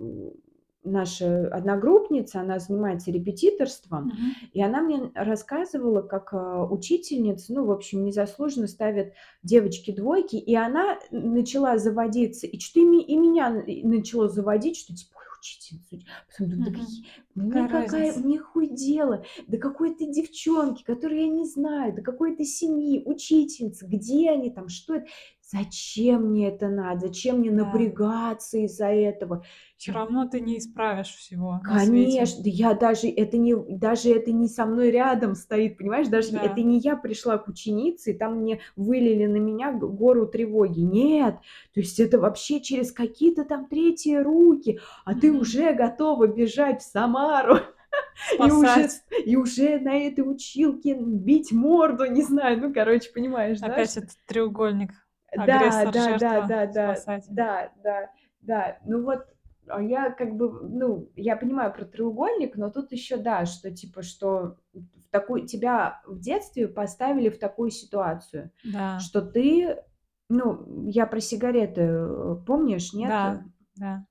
наша 0.83 1.47
одногруппница, 1.49 2.41
она 2.41 2.59
занимается 2.59 3.11
репетиторством, 3.11 4.09
Мгм. 4.09 4.49
и 4.53 4.61
она 4.61 4.81
мне 4.81 5.11
рассказывала, 5.15 6.01
как, 6.01 6.33
а, 6.33 6.65
учительница, 6.65 7.53
ну, 7.53 7.65
в 7.65 7.71
общем, 7.71 8.03
незаслуженно 8.05 8.67
ставит 8.67 9.13
девочке 9.43 9.93
двойки, 9.93 10.35
и 10.37 10.55
она 10.55 10.99
начала 11.11 11.77
заводиться, 11.77 12.47
и 12.47 12.57
чё-то 12.57 12.79
и 12.79 13.01
и 13.01 13.17
меня 13.17 13.63
начало 13.83 14.29
заводить, 14.29 14.77
что 14.77 14.95
типа: 14.95 15.11
"Ой, 15.17 15.25
учительница". 15.39 15.97
Потом 16.29 16.49
думаю: 16.49 16.63
"Да 16.65 16.71
какие 16.71 16.97
мне 16.99 17.07
Какая 17.51 18.13
мне 18.13 18.37
хуй 18.39 18.67
дело 18.67 19.23
до 19.47 19.57
какой-то 19.57 20.05
девчонки, 20.05 20.83
которую 20.83 21.21
я 21.21 21.27
не 21.29 21.45
знаю, 21.45 21.95
до 21.95 22.01
какой-то 22.01 22.43
семьи, 22.45 23.01
учительницы, 23.05 23.85
где 23.87 24.29
они 24.31 24.51
там, 24.51 24.67
что 24.69 24.95
это? 24.95 25.07
Зачем 25.51 26.31
мне 26.31 26.49
это 26.49 26.67
надо? 26.69 27.07
Зачем 27.07 27.39
мне 27.39 27.49
Да. 27.49 27.63
напрягаться 27.65 28.57
из-за 28.59 28.87
этого?" 28.87 29.43
Всё 29.77 29.93
Я 29.93 29.99
равно 29.99 30.27
ты 30.27 30.41
не 30.41 30.57
исправишь 30.59 31.15
всего. 31.15 31.59
Конечно, 31.63 32.43
да 32.43 32.49
я 32.49 32.73
даже 32.73 33.07
это 33.09 33.37
не 33.37 33.53
даже 33.55 34.11
это 34.11 34.31
не 34.31 34.47
со 34.47 34.65
мной 34.65 34.91
рядом 34.91 35.35
стоит, 35.35 35.77
понимаешь? 35.77 36.07
Даже 36.07 36.37
это 36.37 36.61
Да. 36.61 36.63
не 36.63 36.79
я 36.79 36.95
пришла 36.95 37.37
к 37.37 37.47
ученице, 37.49 38.11
и 38.11 38.13
там 38.17 38.37
мне 38.41 38.61
вылили 38.77 39.25
на 39.25 39.37
меня 39.37 39.73
гору 39.73 40.25
тревоги. 40.25 40.79
Нет, 40.81 41.35
то 41.73 41.79
есть 41.81 41.99
это 41.99 42.17
вообще 42.19 42.61
через 42.61 42.91
какие-то 42.93 43.43
там 43.43 43.67
третьи 43.67 44.15
руки, 44.15 44.79
а 45.05 45.15
ты 45.15 45.31
Мгм. 45.31 45.41
уже 45.41 45.73
готова 45.73 46.27
бежать 46.27 46.81
в 46.81 46.85
Самару 46.85 47.57
и 48.39 48.51
уже 48.51 48.89
и 49.25 49.35
уже 49.35 49.79
на 49.79 49.95
этой 49.97 50.21
училке 50.21 50.95
бить 50.95 51.51
морду, 51.51 52.05
не 52.05 52.23
знаю. 52.23 52.59
Ну, 52.61 52.73
короче, 52.73 53.11
понимаешь, 53.13 53.59
да, 53.61 53.73
Опять 53.73 53.97
этот 53.97 54.11
треугольник: 54.25 54.91
агрессор, 55.35 55.93
да, 55.93 56.17
да, 56.17 56.19
жертва, 56.19 56.47
да, 56.47 56.65
да, 56.65 56.95
спасатель. 56.95 57.33
да, 57.35 57.71
да, 57.83 58.09
да. 58.41 58.77
Ну 58.85 59.03
вот, 59.03 59.25
а 59.67 59.81
я 59.81 60.09
как 60.11 60.35
бы, 60.35 60.49
ну, 60.67 61.09
я 61.15 61.35
понимаю 61.35 61.73
про 61.73 61.85
треугольник, 61.85 62.55
но 62.55 62.69
тут 62.69 62.91
ещё, 62.91 63.17
да, 63.17 63.45
что 63.45 63.71
типа, 63.71 64.01
что 64.01 64.57
в 64.73 65.09
такую 65.11 65.45
тебя 65.45 66.01
в 66.05 66.19
детстве 66.19 66.67
поставили 66.67 67.29
в 67.29 67.39
такую 67.39 67.69
ситуацию, 67.71 68.51
Да. 68.63 68.97
что 68.99 69.21
ты, 69.21 69.77
ну, 70.29 70.87
я 70.89 71.05
про 71.05 71.19
сигареты, 71.19 71.81
э, 71.81 72.35
помнишь, 72.45 72.93
нет? 72.93 73.09
Да, 73.09 73.43
да. 73.75 74.05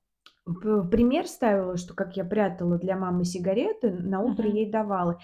Пример 0.91 1.27
ставила, 1.27 1.77
что 1.77 1.95
как 1.95 2.17
я 2.17 2.25
прятала 2.25 2.79
для 2.79 2.97
мамы 2.97 3.25
сигареты, 3.25 3.91
на 3.91 4.21
утро 4.23 4.47
Мгм. 4.47 4.57
ей 4.57 4.71
давала. 4.71 5.21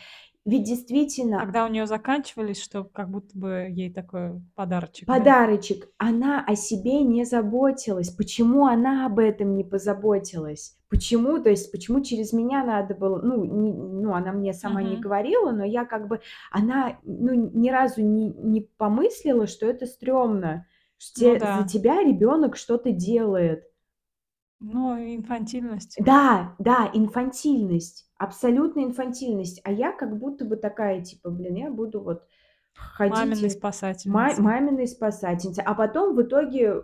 Ведь 0.47 0.65
действительно 0.65 1.51
Когда 1.51 1.65
у 1.65 1.69
неё 1.69 1.87
заканчивались, 1.87 2.63
что 2.63 2.85
как 2.85 3.11
будто 3.11 3.37
бы 3.37 3.67
ей 3.71 3.93
такой 3.93 4.41
подарочек, 4.55 5.11
да? 5.11 5.35
Подарочек. 5.35 5.89
Она 5.99 6.43
о 6.47 6.57
себе 6.57 7.03
не 7.03 7.25
заботилась. 7.25 8.09
Почему 8.11 8.67
она 8.67 9.05
об 9.07 9.19
этом 9.19 9.55
не 9.55 9.63
позаботилась? 9.63 10.79
Почему, 10.89 11.39
то 11.43 11.51
есть 11.51 11.71
почему 11.73 12.01
через 12.03 12.33
меня 12.33 12.65
надо 12.65 12.95
было, 12.95 13.21
ну, 13.21 13.45
не 13.45 13.73
ну, 13.73 14.15
она 14.15 14.33
мне 14.33 14.55
сама 14.55 14.83
не 14.83 14.97
Мгм. 14.97 15.01
говорила, 15.01 15.51
но 15.51 15.65
я 15.65 15.85
как 15.85 16.09
бы 16.09 16.21
она, 16.51 16.99
ну, 17.03 17.35
ни 17.35 17.69
разу 17.69 18.01
не 18.03 18.31
не 18.33 18.63
помыслила, 18.79 19.47
что 19.47 19.67
это 19.67 19.87
стрёмно, 19.87 20.67
что 20.97 21.17
Ну 21.17 21.37
те 21.37 21.45
за 21.53 21.65
да. 21.65 21.65
тебя 21.65 22.03
ребёнок 22.03 22.57
что-то 22.57 22.91
делает. 22.93 23.65
Ну, 24.61 24.97
инфантильность. 25.17 25.99
Да, 25.99 26.57
да, 26.59 26.91
инфантильность, 26.93 28.11
абсолютная 28.25 28.85
инфантильность. 28.85 29.61
А 29.65 29.73
я 29.73 29.93
как 29.93 30.19
будто 30.19 30.45
бы 30.45 30.57
такая, 30.57 31.03
типа, 31.03 31.31
блин, 31.31 31.55
я 31.55 31.71
буду 31.71 32.01
вот 32.01 32.25
ходить 32.75 33.13
Маминой 33.17 33.41
и 33.41 33.45
ма 33.45 33.51
спасательницей. 33.51 34.43
маминой 34.45 34.87
спасательницей, 34.89 35.65
а 35.65 35.75
потом 35.75 36.17
в 36.17 36.23
итоге, 36.23 36.75
э, 36.75 36.83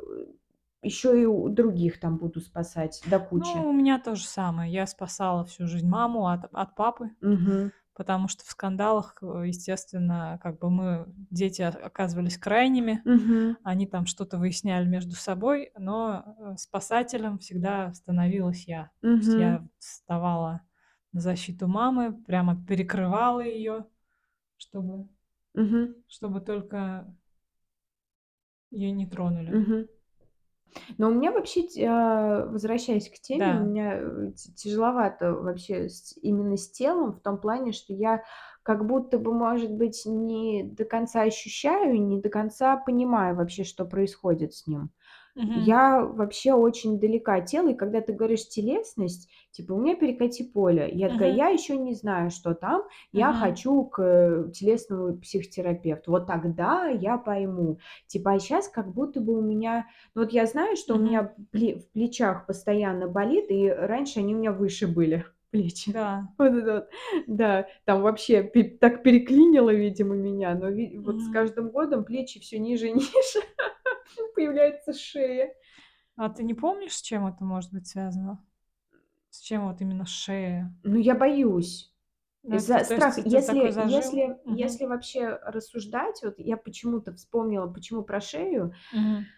ещё 0.83 1.15
и 1.15 1.25
у 1.27 1.49
других 1.49 1.99
там 2.01 2.17
буду 2.17 2.41
спасать 2.41 3.03
до 3.11 3.19
кучи. 3.19 3.57
Ну, 3.57 3.69
у 3.71 3.73
меня 3.73 3.99
то 3.99 4.15
же 4.15 4.25
самое. 4.27 4.73
Я 4.73 4.87
спасала 4.87 5.45
всю 5.45 5.67
жизнь 5.67 5.89
маму 5.89 6.29
от 6.29 6.45
от 6.53 6.75
папы, 6.77 7.11
Мгм. 7.21 7.73
потому 7.95 8.29
что 8.29 8.45
в 8.45 8.51
скандалах, 8.51 9.17
э, 9.23 9.43
естественно, 9.49 10.39
как 10.43 10.59
бы 10.61 10.71
мы, 10.71 11.05
дети, 11.31 11.61
оказывались 11.63 12.39
крайними. 12.39 13.03
Мгм. 13.05 13.57
Они 13.65 13.87
там 13.87 14.07
что-то 14.07 14.39
выясняли 14.39 14.87
между 14.87 15.17
собой, 15.17 15.73
но, 15.77 16.25
э, 16.39 16.57
спасателем 16.57 17.39
всегда 17.39 17.93
становилась 17.95 18.67
я. 18.69 18.91
То 19.03 19.09
есть 19.09 19.35
я 19.35 19.67
вставала 19.79 20.61
защиту 21.13 21.67
мамы, 21.69 22.13
прямо 22.25 22.57
перекрывала 22.67 23.41
её, 23.41 23.87
чтобы 24.59 25.09
Мгм. 25.55 25.95
чтобы 26.09 26.41
только 26.41 27.07
её 28.73 28.93
не 28.95 29.07
тронули. 29.07 29.57
Мгм. 29.57 29.89
Но 30.99 31.09
у 31.09 31.15
меня 31.15 31.33
вообще, 31.33 31.67
а, 31.87 32.47
возвращаясь 32.47 33.09
к 33.09 33.21
теме, 33.21 33.55
у 33.55 33.59
Да. 33.59 33.65
меня, 33.65 33.95
э, 34.01 34.33
тяжеловато 34.57 35.33
вообще 35.35 35.89
именно 36.23 36.57
с 36.57 36.71
телом, 36.71 37.13
в 37.13 37.21
том 37.21 37.39
плане, 37.41 37.73
что 37.73 37.93
я 37.93 38.23
как 38.63 38.87
будто 38.87 39.19
бы, 39.19 39.33
может 39.33 39.73
быть, 39.73 40.03
не 40.07 40.63
до 40.65 40.85
конца 40.85 41.23
ощущаю, 41.23 42.01
не 42.03 42.21
до 42.21 42.29
конца 42.29 42.77
понимаю 42.77 43.37
вообще, 43.37 43.65
что 43.65 43.85
происходит 43.85 44.55
с 44.55 44.67
ним. 44.67 44.91
Мгм. 45.35 45.75
Я 45.77 46.05
вообще 46.05 46.53
очень 46.55 47.01
далека 47.01 47.35
от 47.37 47.47
тела, 47.47 47.71
и 47.71 47.75
когда 47.75 48.01
ты 48.01 48.13
говоришь 48.13 48.49
телесность, 48.49 49.29
типа: 49.51 49.73
"У 49.73 49.81
меня 49.81 49.97
перекати 49.97 50.45
поле". 50.45 50.89
Я 50.93 51.11
такая: 51.11 51.31
Мгм. 51.31 51.31
"Я 51.31 51.49
еще 51.49 51.77
не 51.77 51.95
знаю, 51.95 52.31
что 52.31 52.55
там, 52.55 52.83
я 53.13 53.33
Мгм. 53.33 53.33
хочу 53.33 53.85
к, 53.87 54.01
э, 54.03 54.51
телесному 54.53 55.19
психотерапевту". 55.19 56.11
Вот 56.13 56.27
тогда 56.27 56.87
я 56.87 57.19
пойму. 57.19 57.79
Типа, 58.07 58.33
а 58.35 58.39
щас 58.39 58.69
как 58.69 58.93
будто 58.95 59.21
бы 59.21 59.37
у 59.39 59.43
меня 59.43 59.87
ну, 60.15 60.23
вот 60.23 60.33
я 60.33 60.47
знаю, 60.47 60.77
что 60.77 60.97
у 60.97 60.99
Мгм. 60.99 61.01
меня 61.01 61.35
пле 61.51 61.77
в 61.79 61.91
плечах 61.93 62.47
постоянно 62.47 63.09
болит, 63.09 63.47
и 63.51 63.69
раньше 63.69 64.21
они 64.21 64.35
у 64.35 64.39
меня 64.39 64.53
выше 64.53 64.87
были, 64.87 65.25
плечи. 65.51 65.93
Да. 65.93 66.29
Вот 66.39 66.53
это 66.55 66.73
вот, 66.75 66.89
да, 67.27 67.67
там 67.85 68.03
вообще 68.03 68.43
так 68.81 69.03
переклинило, 69.03 69.71
видимо, 69.71 70.15
меня, 70.15 70.55
но 70.55 70.71
ви 70.71 70.99
вот 70.99 71.21
с 71.23 71.29
каждым 71.29 71.71
годом 71.71 72.05
плечи 72.05 72.41
всё 72.41 72.59
ниже 72.59 72.89
и 72.89 72.93
ниже, 72.95 73.41
появляется 74.35 74.93
шея. 74.93 75.55
А 76.17 76.29
ты 76.29 76.43
не 76.43 76.55
помнишь, 76.55 76.97
с 76.97 77.03
чем 77.03 77.27
это 77.27 77.45
может 77.45 77.73
быть 77.73 77.87
связано? 77.87 78.45
С 79.31 79.41
чем 79.41 79.69
вот 79.69 79.81
именно 79.81 80.07
шея? 80.07 80.75
Ну, 80.83 80.99
я 80.99 81.15
боюсь. 81.15 81.95
Ну, 82.43 82.57
это 82.57 82.85
то 82.85 82.95
есть 82.95 83.19
Если 83.27 83.59
если 83.93 84.39
Мгм. 84.45 84.57
если 84.59 84.87
вообще 84.87 85.39
рассуждать, 85.45 86.21
вот 86.23 86.35
я 86.39 86.57
почему-то 86.57 87.13
вспомнила, 87.15 87.67
почему 87.67 88.03
про 88.03 88.21
шею. 88.21 88.73
Мгм. 88.93 89.31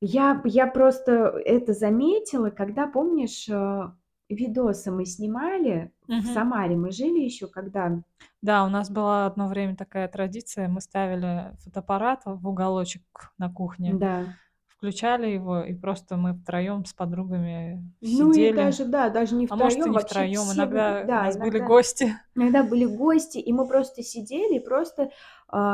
Я 0.00 0.42
я 0.44 0.66
просто 0.66 1.12
это 1.44 1.72
заметила, 1.72 2.50
когда, 2.50 2.86
помнишь, 2.86 3.48
э, 3.48 3.82
видосы 4.28 4.90
мы 4.90 5.04
снимали 5.06 5.92
в 6.08 6.08
Мгм. 6.08 6.26
Самаре. 6.26 6.76
Мы 6.76 6.90
жили 6.92 7.20
еще 7.20 7.46
когда 7.48 8.02
Да, 8.42 8.64
у 8.64 8.68
нас 8.68 8.90
была 8.90 9.26
одно 9.26 9.48
время 9.48 9.76
такая 9.76 10.08
традиция: 10.08 10.68
мы 10.68 10.80
ставили 10.80 11.56
фотоаппарат 11.60 12.22
в 12.26 12.46
уголочек 12.46 13.02
на 13.38 13.50
кухне, 13.52 13.98
Да. 13.98 14.36
включали 14.68 15.28
его, 15.28 15.60
и 15.62 15.74
просто 15.74 16.16
мы 16.16 16.34
втроём 16.34 16.84
с 16.84 16.92
подругами 16.92 17.92
Ну 18.02 18.34
и 18.34 18.48
сидели. 18.48 18.52
даже, 18.52 18.84
да, 18.84 19.08
даже 19.08 19.34
не 19.34 19.46
А 19.48 19.56
может, 19.56 19.86
и 19.86 19.90
втроём, 19.90 19.90
не 19.90 19.98
вообще 19.98 20.26
втроём, 20.26 20.52
все 20.52 20.66
вы 20.66 20.80
иногда 20.80 21.08
у 21.14 21.16
да, 21.16 21.20
нас 21.20 21.36
были 21.38 21.58
иногда 21.58 21.60
гости. 21.60 22.14
иногда 22.36 22.64
были 22.64 22.84
гости, 22.86 23.38
и 23.38 23.52
мы 23.52 23.66
просто 23.68 24.02
сидели 24.02 24.56
и 24.56 24.60
просто, 24.60 25.10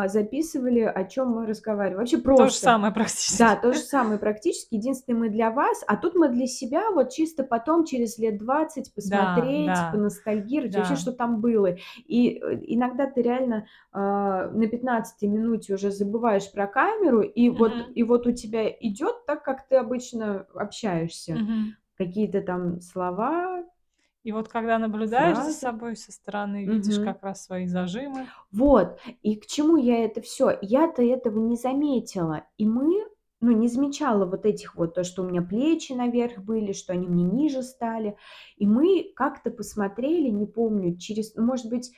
записывали, 0.06 0.80
о 0.80 1.04
чём 1.04 1.30
мы 1.30 1.46
разговариваем. 1.46 1.98
Вообще 2.00 2.16
То 2.18 2.22
же 2.22 2.36
просто. 2.36 2.66
самое 2.66 2.92
Да, 2.92 2.94
практически. 2.96 3.62
то 3.62 3.72
же 3.72 3.78
самое 3.80 4.18
практически. 4.18 4.74
Единственное, 4.74 5.18
мы 5.20 5.28
для 5.30 5.50
вас, 5.50 5.82
а 5.86 5.96
тут 5.96 6.14
мы 6.14 6.28
для 6.28 6.46
себя, 6.46 6.90
вот 6.90 7.10
чисто 7.10 7.44
потом, 7.44 7.84
через 7.84 8.18
лет 8.18 8.36
20 8.38 8.86
Да, 8.86 8.94
посмотреть, 8.94 9.66
да, 9.66 9.90
поностальгировать, 9.92 10.76
вообще, 10.76 10.94
да. 10.94 11.00
что 11.00 11.12
там 11.12 11.40
было. 11.40 11.76
И, 12.06 12.38
э, 12.42 12.58
иногда 12.66 13.06
ты 13.06 13.22
реально, 13.22 13.66
а, 13.92 14.48
на 14.50 14.66
15 14.66 15.26
минуте 15.26 15.74
уже 15.74 15.90
забываешь 15.90 16.50
про 16.52 16.66
камеру, 16.66 17.22
и 17.22 17.48
вот 17.48 17.72
Мгм. 17.72 17.92
и 17.94 18.02
вот 18.02 18.26
у 18.26 18.32
тебя 18.32 18.68
идёт 18.68 19.24
так, 19.26 19.42
как 19.44 19.66
ты 19.68 19.76
обычно 19.76 20.46
общаешься. 20.54 21.34
Мгм. 21.34 21.76
Какие-то 21.96 22.40
там 22.42 22.80
слова 22.80 23.64
И 24.24 24.30
вот 24.32 24.48
когда 24.48 24.78
наблюдаешь 24.78 25.38
за 25.38 25.44
фразы. 25.44 25.52
собой 25.52 25.96
со 25.96 26.12
стороны, 26.12 26.66
видишь 26.66 26.98
Мгм. 26.98 27.04
как 27.04 27.22
раз 27.22 27.44
свои 27.44 27.66
зажимы. 27.66 28.30
Вот, 28.52 28.98
и 29.22 29.36
к 29.36 29.46
чему 29.46 29.76
я 29.76 30.04
это 30.04 30.20
всё? 30.20 30.56
Я-то 30.60 31.02
этого 31.02 31.38
не 31.38 31.56
заметила, 31.56 32.44
и 32.58 32.66
мы 32.66 33.04
ну, 33.40 33.50
не 33.50 33.66
замечала 33.66 34.24
вот 34.24 34.46
этих 34.46 34.76
вот, 34.76 34.94
то, 34.94 35.02
что 35.02 35.22
у 35.22 35.28
меня 35.28 35.42
плечи 35.42 35.92
наверх 35.92 36.38
были, 36.44 36.72
что 36.72 36.92
они 36.92 37.08
мне 37.08 37.24
ниже 37.24 37.62
стали. 37.64 38.16
И 38.56 38.66
мы 38.68 39.10
как-то 39.16 39.50
посмотрели, 39.50 40.28
не 40.28 40.46
помню, 40.46 40.96
через, 40.96 41.34
ну, 41.34 41.44
может 41.44 41.68
быть, 41.68 41.90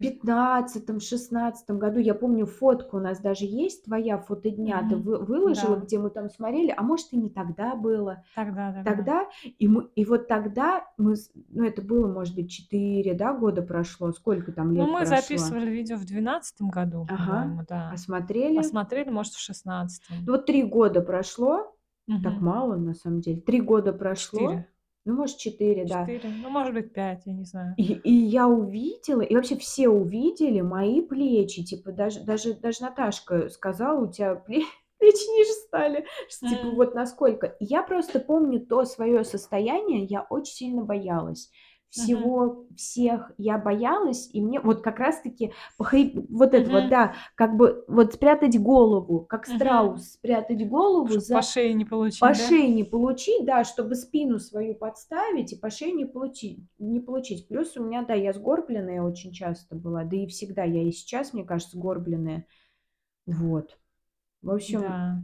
15-16 0.00 1.78
году, 1.78 1.98
я 1.98 2.14
помню, 2.14 2.46
фотка 2.46 2.96
у 2.96 3.00
нас 3.00 3.20
даже 3.20 3.44
есть 3.44 3.84
твоя, 3.84 4.18
фото 4.18 4.50
дня, 4.50 4.86
ты 4.88 4.96
Мгм. 4.96 5.02
вы 5.04 5.18
выложила, 5.18 5.76
Да. 5.76 5.82
где 5.84 5.98
мы 5.98 6.10
там 6.10 6.30
смотрели, 6.30 6.72
а 6.76 6.82
может, 6.82 7.12
и 7.12 7.16
не 7.16 7.30
тогда 7.30 7.74
было. 7.74 8.22
Тогда, 8.34 8.72
тогда. 8.72 8.96
Тогда, 8.96 9.28
и 9.58 9.68
мы 9.68 9.88
и 9.94 10.04
вот 10.04 10.28
тогда 10.28 10.84
мы 10.98 11.14
ну, 11.50 11.64
это 11.64 11.82
было, 11.82 12.06
может 12.12 12.34
быть, 12.34 12.50
4, 12.50 13.14
да, 13.14 13.32
года 13.32 13.62
прошло, 13.62 14.12
сколько 14.12 14.52
там 14.52 14.68
Ну, 14.72 14.74
лет 14.80 14.88
мы 14.88 14.98
прошло? 15.04 15.16
записывали 15.16 15.70
видео 15.70 15.96
в 15.96 16.04
12 16.04 16.62
году, 16.62 17.06
Ага, 17.08 17.64
да. 17.68 17.90
А 17.92 17.96
смотрели 17.96 18.62
смотрели, 18.62 19.10
может, 19.10 19.32
в 19.32 19.36
Ну, 19.36 19.40
16. 19.54 20.02
вот 20.26 20.46
3 20.46 20.62
года 20.62 21.00
прошло. 21.02 21.74
Так 22.06 22.34
Мгм. 22.34 22.44
мало, 22.44 22.76
на 22.76 22.94
самом 22.94 23.20
деле. 23.20 23.40
3 23.40 23.60
года 23.60 23.92
прошло. 23.92 24.40
4. 24.40 24.68
Ну, 25.08 25.14
может, 25.14 25.38
4, 25.38 25.86
да. 25.86 26.04
4, 26.04 26.28
ну, 26.42 26.50
может 26.50 26.74
быть, 26.74 26.92
5, 26.92 27.22
я 27.24 27.32
не 27.32 27.44
знаю. 27.44 27.74
И 27.78 27.94
и 27.94 28.12
я 28.12 28.46
увидела, 28.46 29.22
и 29.22 29.34
вообще 29.34 29.56
все 29.56 29.88
увидели 29.88 30.60
мои 30.60 31.00
плечи. 31.00 31.64
Типа 31.64 31.92
даже 31.92 32.22
даже 32.24 32.52
даже 32.52 32.82
Наташка 32.82 33.48
сказала: 33.48 33.98
"У 34.02 34.12
тя 34.12 34.34
пле 34.34 34.64
плечи 34.98 35.26
ниже 35.38 35.50
стали". 35.66 36.04
Что 36.28 36.46
типа 36.48 36.68
вот 36.68 36.94
насколько. 36.94 37.46
И 37.46 37.64
я 37.64 37.82
просто 37.82 38.20
помню 38.20 38.60
то 38.66 38.84
своё 38.84 39.24
состояние, 39.24 40.04
я 40.04 40.26
очень 40.28 40.54
сильно 40.54 40.84
боялась. 40.84 41.50
Всего, 41.90 42.66
всех 42.76 43.32
я 43.38 43.56
боялась, 43.58 44.28
и 44.32 44.42
мне 44.42 44.60
вот 44.60 44.82
как 44.82 44.98
раз 44.98 45.20
таки 45.22 45.52
похри 45.78 46.12
вот 46.28 46.52
это 46.54 46.70
вот, 46.70 46.80
Мгм. 46.82 46.90
да, 46.90 47.14
как 47.34 47.56
бы 47.56 47.84
вот 47.88 48.14
спрятать 48.14 48.60
голову, 48.60 49.20
как 49.24 49.46
страус 49.46 50.12
спрятать 50.12 50.68
голову 50.68 51.08
Чтоб 51.08 51.32
по 51.32 51.42
за 51.42 51.42
шее 51.42 51.72
не 51.74 51.84
по 51.84 51.90
получить, 51.90 52.36
да? 52.36 52.48
шее 52.48 52.68
не 52.68 52.84
получить, 52.84 53.44
да, 53.46 53.64
чтобы 53.64 53.94
спину 53.94 54.38
свою 54.38 54.74
подставить 54.74 55.52
и 55.52 55.56
по 55.56 55.70
шее 55.70 55.92
не 55.92 56.04
получить 56.04 56.60
не 56.78 57.00
получить. 57.00 57.48
Плюс 57.48 57.76
у 57.76 57.84
меня, 57.84 58.02
да, 58.04 58.14
я 58.14 58.32
сгорбленная 58.32 59.02
очень 59.02 59.32
часто 59.32 59.74
была, 59.76 60.04
да 60.04 60.16
и 60.16 60.26
всегда, 60.26 60.64
я 60.64 60.82
и 60.82 60.92
сейчас, 60.92 61.32
мне 61.32 61.44
кажется, 61.44 61.76
сгорбленная. 61.78 62.46
Вот. 63.26 63.78
В 64.42 64.50
общем 64.52 64.80
Да. 64.82 65.22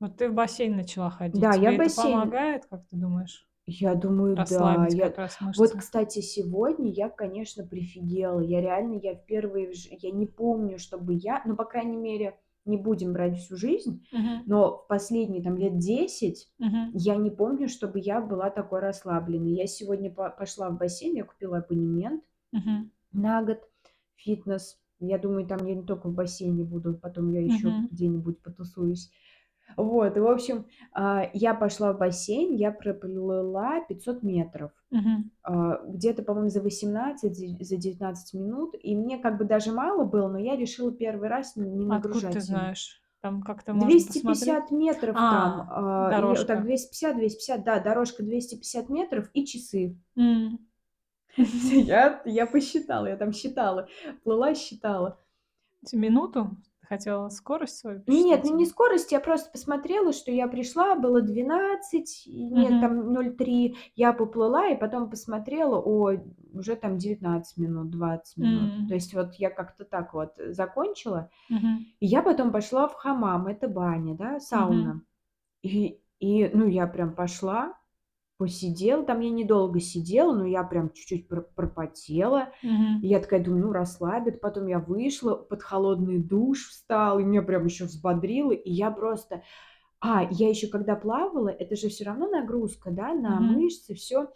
Вот 0.00 0.16
ты 0.16 0.28
в 0.28 0.34
бассейн 0.34 0.76
начала 0.76 1.10
ходить. 1.10 1.40
Да, 1.40 1.54
я 1.54 1.60
Тебе 1.60 1.74
это 1.76 1.84
бассейн 1.84 2.20
помогает, 2.20 2.66
как 2.66 2.86
ты 2.88 2.96
думаешь? 2.96 3.46
Я 3.66 3.94
думаю, 3.94 4.36
да. 4.36 4.38
Расслабить 4.38 4.94
Я 4.94 5.14
как 5.14 5.18
раз 5.18 5.38
вот, 5.54 5.72
кстати, 5.72 6.20
сегодня 6.20 6.90
я, 6.90 7.08
конечно, 7.08 7.64
прифигела. 7.64 8.40
Я 8.40 8.60
реально, 8.60 8.94
я 8.94 9.14
впервые 9.14 9.68
в 9.72 9.74
я 9.74 10.10
не 10.10 10.26
помню, 10.26 10.78
чтобы 10.78 11.14
я, 11.14 11.42
ну, 11.46 11.54
по 11.56 11.64
крайней 11.64 11.96
мере, 11.96 12.40
не 12.64 12.76
будем 12.76 13.12
брать 13.12 13.38
всю 13.38 13.56
жизнь, 13.56 14.04
Мгм. 14.12 14.44
но 14.44 14.78
в 14.78 14.88
последние 14.88 15.42
там 15.42 15.56
лет 15.56 15.78
10 15.78 16.50
Мгм. 16.58 16.94
я 16.94 17.16
не 17.16 17.30
помню, 17.30 17.68
чтобы 17.68 18.00
я 18.00 18.20
была 18.20 18.50
такой 18.50 18.80
расслабленной. 18.80 19.52
Я 19.52 19.66
сегодня 19.66 20.10
по 20.10 20.28
пошла 20.30 20.68
в 20.70 20.76
бассейн, 20.78 21.14
я 21.16 21.24
купила 21.24 21.58
абонемент 21.58 22.24
Мгм. 22.52 22.90
на 23.12 23.42
год, 23.44 23.68
фитнес. 24.16 24.78
Я 25.00 25.18
думаю, 25.18 25.46
там 25.46 25.66
я 25.66 25.74
не 25.74 25.84
тока 25.84 26.08
в 26.08 26.14
бассейне 26.14 26.64
буду, 26.64 26.94
потом 26.94 27.30
я 27.32 27.42
еще 27.44 27.74
Мгм. 27.74 27.90
где-нибудь 27.90 28.40
потусуюсь. 28.42 29.10
Вот, 29.76 30.16
и, 30.16 30.20
в 30.20 30.26
общем, 30.26 30.66
а, 30.92 31.28
я 31.32 31.54
пошла 31.54 31.92
в 31.92 31.98
бассейн, 31.98 32.54
я 32.54 32.72
проплыла 32.72 33.80
500 33.88 34.22
метров. 34.22 34.72
А, 35.42 35.78
где-то, 35.86 36.22
по-моему, 36.22 36.48
за 36.50 36.60
18, 36.62 37.34
за 37.34 37.64
за 37.64 37.76
19 37.76 38.34
минут. 38.34 38.74
И 38.82 38.94
мне 38.96 39.18
как 39.18 39.38
бы 39.38 39.44
даже 39.44 39.72
мало 39.72 40.04
было, 40.04 40.28
но 40.28 40.38
я 40.38 40.56
решила 40.56 40.90
1 40.92 41.22
раз 41.22 41.56
не 41.56 41.86
А 41.88 41.96
откуда 41.96 42.30
ты 42.30 42.40
нагружать 42.40 42.40
знаешь? 42.40 43.02
Там 43.20 43.42
как-то 43.42 43.72
можно 43.74 43.88
двести 43.90 44.18
посмотреть? 44.18 44.66
пятьдесят 44.68 44.70
метров 44.72 45.28
там, 45.28 45.68
А, 45.70 46.08
а, 46.08 46.12
и 46.12 46.24
я 46.26 46.44
так 46.44 46.62
дорожка. 46.62 46.64
250-250, 46.64 47.62
да, 47.64 47.80
дорожка 47.80 48.22
250 48.22 48.88
метров 48.90 49.30
и 49.32 49.46
часы. 49.46 49.96
Я 51.36 52.22
я 52.26 52.46
посчитала, 52.46 53.06
я 53.06 53.16
там 53.16 53.32
считала, 53.32 53.88
плыла, 54.22 54.54
считала. 54.54 55.18
Минуту? 55.92 56.56
Хотела 56.92 57.30
скорость 57.30 57.78
свою 57.78 58.00
Нет, 58.06 58.40
посчитать 58.40 58.50
ну, 58.50 58.56
не 58.58 58.66
скорость, 58.66 59.12
я 59.12 59.20
просто 59.20 59.50
посмотрела, 59.50 60.12
что 60.12 60.32
я 60.32 60.48
пришла, 60.48 60.96
было 60.96 61.22
12, 61.22 62.26
и 62.26 62.44
нет, 62.50 62.72
Мгм. 62.72 62.80
там 62.80 63.12
0,3. 63.12 63.76
Я 63.94 64.12
поплыла 64.12 64.68
и 64.68 64.76
потом 64.76 65.08
посмотрела, 65.08 65.80
ой, 65.80 66.20
уже 66.52 66.74
там 66.74 66.98
19 66.98 67.56
минут, 67.56 67.90
20 67.90 68.36
минут. 68.36 68.72
То 68.88 68.94
М. 68.94 68.94
есть 68.94 69.14
вот 69.14 69.34
я 69.34 69.50
как-то 69.50 69.84
так 69.84 70.14
вот 70.14 70.32
закончила. 70.48 71.30
Мгм. 71.48 71.92
И 72.00 72.06
я 72.06 72.22
потом 72.22 72.52
пошла 72.52 72.88
в 72.88 72.94
хамам, 72.94 73.46
это 73.48 73.68
баня, 73.68 74.14
да, 74.16 74.40
сауна. 74.40 75.02
И 75.62 76.00
и, 76.20 76.50
ну, 76.54 76.66
я 76.68 76.86
прям 76.86 77.14
пошла, 77.14 77.74
посидела 78.42 79.04
там, 79.04 79.20
я 79.20 79.30
недолго 79.30 79.80
сидела, 79.80 80.34
но 80.34 80.46
я 80.46 80.64
прям 80.64 80.90
чуть-чуть 80.92 81.28
пр 81.28 81.42
пропотела. 81.54 82.50
И 83.00 83.06
Мгм. 83.06 83.08
я 83.08 83.20
такая 83.20 83.44
думаю: 83.44 83.66
"Ну, 83.66 83.72
расслабит". 83.72 84.40
Потом 84.40 84.66
я 84.68 84.80
вышла, 84.80 85.34
под 85.36 85.62
холодный 85.62 86.18
душ 86.18 86.68
встала, 86.70 87.20
и 87.20 87.24
меня 87.24 87.42
прям 87.42 87.66
еще 87.66 87.84
взбодрило. 87.86 88.52
И 88.52 88.70
я 88.72 88.90
просто 88.90 89.42
А, 90.00 90.28
я 90.30 90.48
еще 90.50 90.68
когда 90.68 90.96
плавала, 90.96 91.48
это 91.50 91.76
же 91.76 91.88
всё 91.90 92.04
равно 92.06 92.28
нагрузка, 92.28 92.90
да, 92.92 93.14
на 93.14 93.40
Мгм. 93.40 93.42
мышцы, 93.42 93.94
всё. 93.94 94.30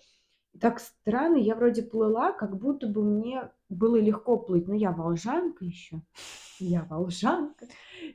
Так 0.61 0.81
странно, 0.81 1.37
я 1.39 1.57
вроде 1.57 1.83
плыла, 1.83 2.33
как 2.33 2.59
будто 2.59 2.89
бы 2.89 3.05
мне 3.05 3.51
было 3.69 3.97
легко 3.97 4.39
плыть. 4.39 4.69
Но 4.69 4.75
я 4.75 4.93
волжанка 4.93 5.65
ещё. 5.65 6.03
Я 6.59 6.85
волжанка. 6.85 7.67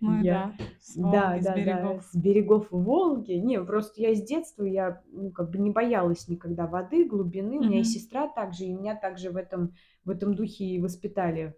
Ну 0.02 0.24
Я 0.24 0.26
да, 0.26 0.56
с 0.80 0.96
да, 0.96 1.02
Волги, 1.02 1.42
с 1.42 1.50
да-да, 1.50 1.52
берегов. 1.52 2.12
с 2.12 2.16
берегов 2.16 2.68
Волги. 2.72 3.34
Не, 3.34 3.62
просто 3.64 4.02
я 4.02 4.16
с 4.16 4.24
детства, 4.24 4.64
я, 4.64 5.04
ну, 5.12 5.32
как 5.32 5.52
бы 5.52 5.60
не 5.60 5.70
боялась 5.72 6.28
никогда 6.28 6.68
воды, 6.68 7.06
глубины. 7.06 7.60
У 7.60 7.64
меня 7.66 7.80
и 7.82 7.84
сестра 7.84 8.28
так 8.28 8.54
же, 8.54 8.66
и 8.66 8.74
меня 8.74 8.96
также 8.96 9.32
в 9.32 9.38
этом 9.38 9.74
в 10.06 10.10
этом 10.10 10.34
духе 10.36 10.66
и 10.66 10.82
воспитали 10.82 11.56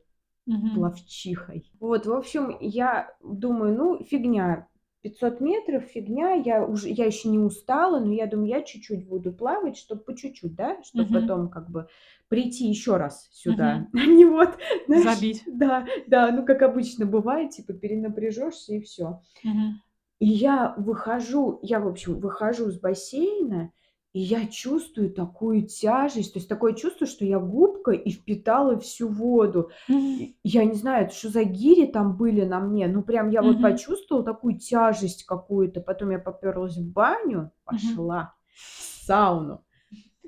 Мгм. 0.48 0.74
пловчихой. 0.74 1.72
Вот, 1.80 2.06
в 2.08 2.14
общем, 2.14 2.58
я 2.62 3.16
думаю: 3.24 3.76
"Ну, 3.78 4.04
фигня, 4.04 4.68
500 5.04 5.42
метров- 5.42 5.84
фигня". 5.86 6.34
Я 6.34 6.66
уже 6.66 6.90
я 6.90 7.06
ещё 7.06 7.30
не 7.30 7.40
устала, 7.40 8.00
но 8.00 8.14
я 8.14 8.26
думаю, 8.28 8.50
я 8.50 8.62
чуть-чуть 8.64 9.08
буду 9.08 9.34
плавать, 9.34 9.78
чтоб 9.78 10.04
по 10.06 10.16
чуть-чуть, 10.16 10.56
да, 10.56 10.82
чтоб 10.84 11.12
Мгм. 11.12 11.12
потом 11.12 11.50
как 11.50 11.70
бы 11.70 11.88
прийти 12.30 12.68
ещё 12.70 12.98
раз 12.98 13.30
сюда, 13.34 13.88
а 13.94 14.00
не 14.08 14.26
вот, 14.26 14.58
знаешь 14.88 15.04
Забить. 15.04 15.44
Да, 15.46 15.88
да, 16.08 16.32
ну, 16.32 16.46
как 16.46 16.62
обычно 16.64 17.06
бывает, 17.06 17.52
типа 17.52 17.74
перенапряжёшься 17.74 18.74
и 18.76 18.82
всё. 18.82 19.22
Мгм. 19.44 19.84
И 20.22 20.28
я 20.28 20.76
выхожу, 20.78 21.60
я, 21.64 21.80
в 21.80 21.88
общем, 21.88 22.20
выхожу 22.20 22.72
с 22.72 22.80
бассейна, 22.80 23.72
и 24.14 24.20
я 24.20 24.46
чувствую 24.48 25.12
такую 25.12 25.68
тяжесть. 25.68 26.34
То 26.34 26.40
есть 26.40 26.48
такое 26.50 26.74
чувство, 26.74 27.08
что 27.08 27.26
я 27.26 27.40
губкой 27.40 27.98
и 27.98 28.12
впитала 28.12 28.80
всю 28.80 29.08
воду. 29.10 29.72
И 29.90 30.38
я 30.44 30.66
не 30.66 30.74
знаю, 30.76 31.10
что 31.10 31.30
за 31.30 31.44
гири 31.44 31.88
там 31.88 32.16
были 32.16 32.46
на 32.46 32.60
мне, 32.60 32.88
но 32.88 33.02
прям 33.02 33.30
я 33.30 33.42
вот 33.42 33.56
Мгм. 33.56 33.64
почувствовала 33.64 34.24
такую 34.24 34.60
тяжесть 34.60 35.26
какую-то. 35.26 35.82
Потом 35.82 36.12
я 36.12 36.20
попёрлась 36.20 36.78
в 36.78 36.92
баню, 36.92 37.52
Мгм. 37.72 37.98
пошла 37.98 38.36
в 38.54 39.06
сауну. 39.06 39.64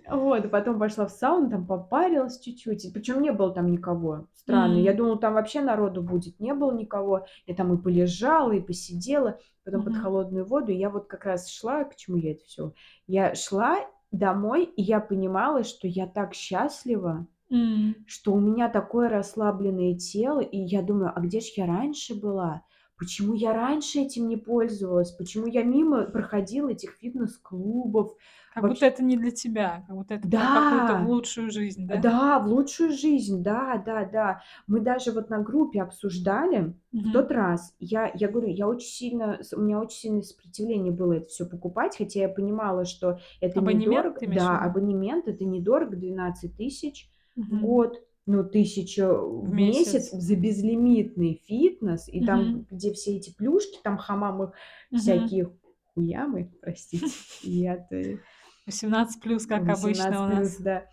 Вот, 0.10 0.52
потом 0.52 0.78
пошла 0.80 1.08
в 1.08 1.12
сауну, 1.12 1.50
там 1.50 1.66
попарилась 1.66 2.40
чуть-чуть. 2.40 2.86
И 2.86 2.92
причём 2.92 3.22
не 3.22 3.32
было 3.32 3.52
там 3.54 3.72
никого. 3.72 4.28
Странно. 4.36 4.78
Я 4.78 4.94
М. 4.94 4.96
думала, 4.96 5.18
там 5.18 5.34
вообще 5.34 5.62
народу 5.62 6.04
будет. 6.04 6.40
Не 6.40 6.54
было 6.54 6.72
никого. 6.74 7.26
Я 7.48 7.56
там 7.56 7.74
и 7.74 7.82
полежала, 7.82 8.52
и 8.52 8.60
посидела, 8.62 9.40
потом 9.64 9.84
под 9.84 9.96
Мгм. 9.96 9.96
холодную 9.96 10.46
воду. 10.46 10.72
И 10.72 10.76
я 10.76 10.90
вот 10.92 11.08
как 11.08 11.26
раз 11.26 11.50
шла, 11.50 11.84
к 11.86 11.96
чему 11.96 12.18
я 12.18 12.32
это 12.34 12.44
всё? 12.46 12.74
Я 13.08 13.34
шла 13.34 13.78
домой, 14.12 14.66
и 14.66 14.82
я 14.84 15.00
понимала, 15.00 15.64
что 15.64 15.88
я 15.88 16.06
так 16.08 16.34
счастлива, 16.36 17.26
М. 17.52 18.06
что 18.06 18.34
у 18.34 18.40
меня 18.42 18.70
такое 18.70 19.10
расслабленное 19.10 19.96
тело. 19.98 20.42
И 20.42 20.58
я 20.60 20.82
думаю: 20.84 21.14
"А 21.16 21.22
где 21.22 21.42
ж 21.42 21.46
я 21.58 21.68
раньше 21.68 22.16
была? 22.20 22.64
Почему 23.00 23.34
я 23.34 23.54
раньше 23.54 24.00
этим 24.00 24.28
не 24.28 24.38
пользовалась? 24.38 25.12
Почему 25.12 25.48
я 25.48 25.64
мимо 25.64 26.04
проходила 26.06 26.70
этих 26.70 26.92
фитнес-клубов?" 27.02 28.16
Как 28.54 28.66
будто 28.66 28.86
Вообщ 28.86 28.86
это 28.86 29.04
не 29.04 29.18
для 29.18 29.32
тебя, 29.32 29.84
как 29.88 29.96
будто 29.96 30.14
это 30.14 30.30
какую-то 30.50 30.96
в 30.96 31.02
Да! 31.02 31.06
лучшую 31.06 31.52
жизнь, 31.52 31.88
да? 31.88 32.06
Да, 32.06 32.40
в 32.40 32.48
лучшую 32.48 32.92
жизнь. 32.94 33.44
Да, 33.44 33.82
да, 33.86 34.06
да. 34.06 34.42
Мы 34.68 34.80
даже 34.82 35.12
вот 35.12 35.30
на 35.30 35.40
группе 35.42 35.82
обсуждали 35.82 36.76
в 37.04 37.10
Мгм. 37.10 37.12
тот 37.12 37.32
раз. 37.32 37.76
Я 37.80 38.12
я 38.16 38.30
говорю, 38.30 38.50
я 38.50 38.68
очень 38.68 38.90
сильно 38.90 39.40
у 39.56 39.62
меня 39.62 39.80
очень 39.82 39.98
сильное 40.00 40.22
сопротивление 40.24 40.94
было 40.94 41.14
это 41.14 41.28
всё 41.28 41.48
покупать, 41.50 41.98
хотя 41.98 42.22
я 42.22 42.30
понимала, 42.30 42.86
что 42.86 43.20
это 43.42 43.60
Абонемент 43.60 43.62
недорого. 43.62 44.22
в 44.22 44.26
Да, 44.26 44.60
абонемент- 44.60 45.28
это 45.28 45.46
недорого, 45.46 45.96
12 45.98 46.58
тысяч 46.58 47.10
в 47.50 47.58
Мгм. 47.58 47.60
год. 47.60 48.05
Ну, 48.28 48.40
1000 48.44 49.08
В 49.20 49.54
месяц 49.54 49.94
месяц. 49.94 50.12
за 50.12 50.36
безлимитный 50.36 51.42
фитнес. 51.46 52.08
И 52.08 52.26
там, 52.26 52.40
Мгм. 52.42 52.68
где 52.72 52.92
все 52.94 53.18
эти 53.18 53.34
плюшки, 53.36 53.80
там 53.84 53.98
хамамы 53.98 54.52
Мгм. 54.90 55.00
всякие, 55.00 55.52
хуямы, 55.94 56.52
простите, 56.62 57.06
я-то 57.44 58.20
18 58.66 59.22
плюс, 59.22 59.46
как 59.46 59.62
обычно 59.62 59.90
18 59.90 60.20
у 60.20 60.26
плюс, 60.28 60.40
нас. 60.40 60.58
да. 60.62 60.86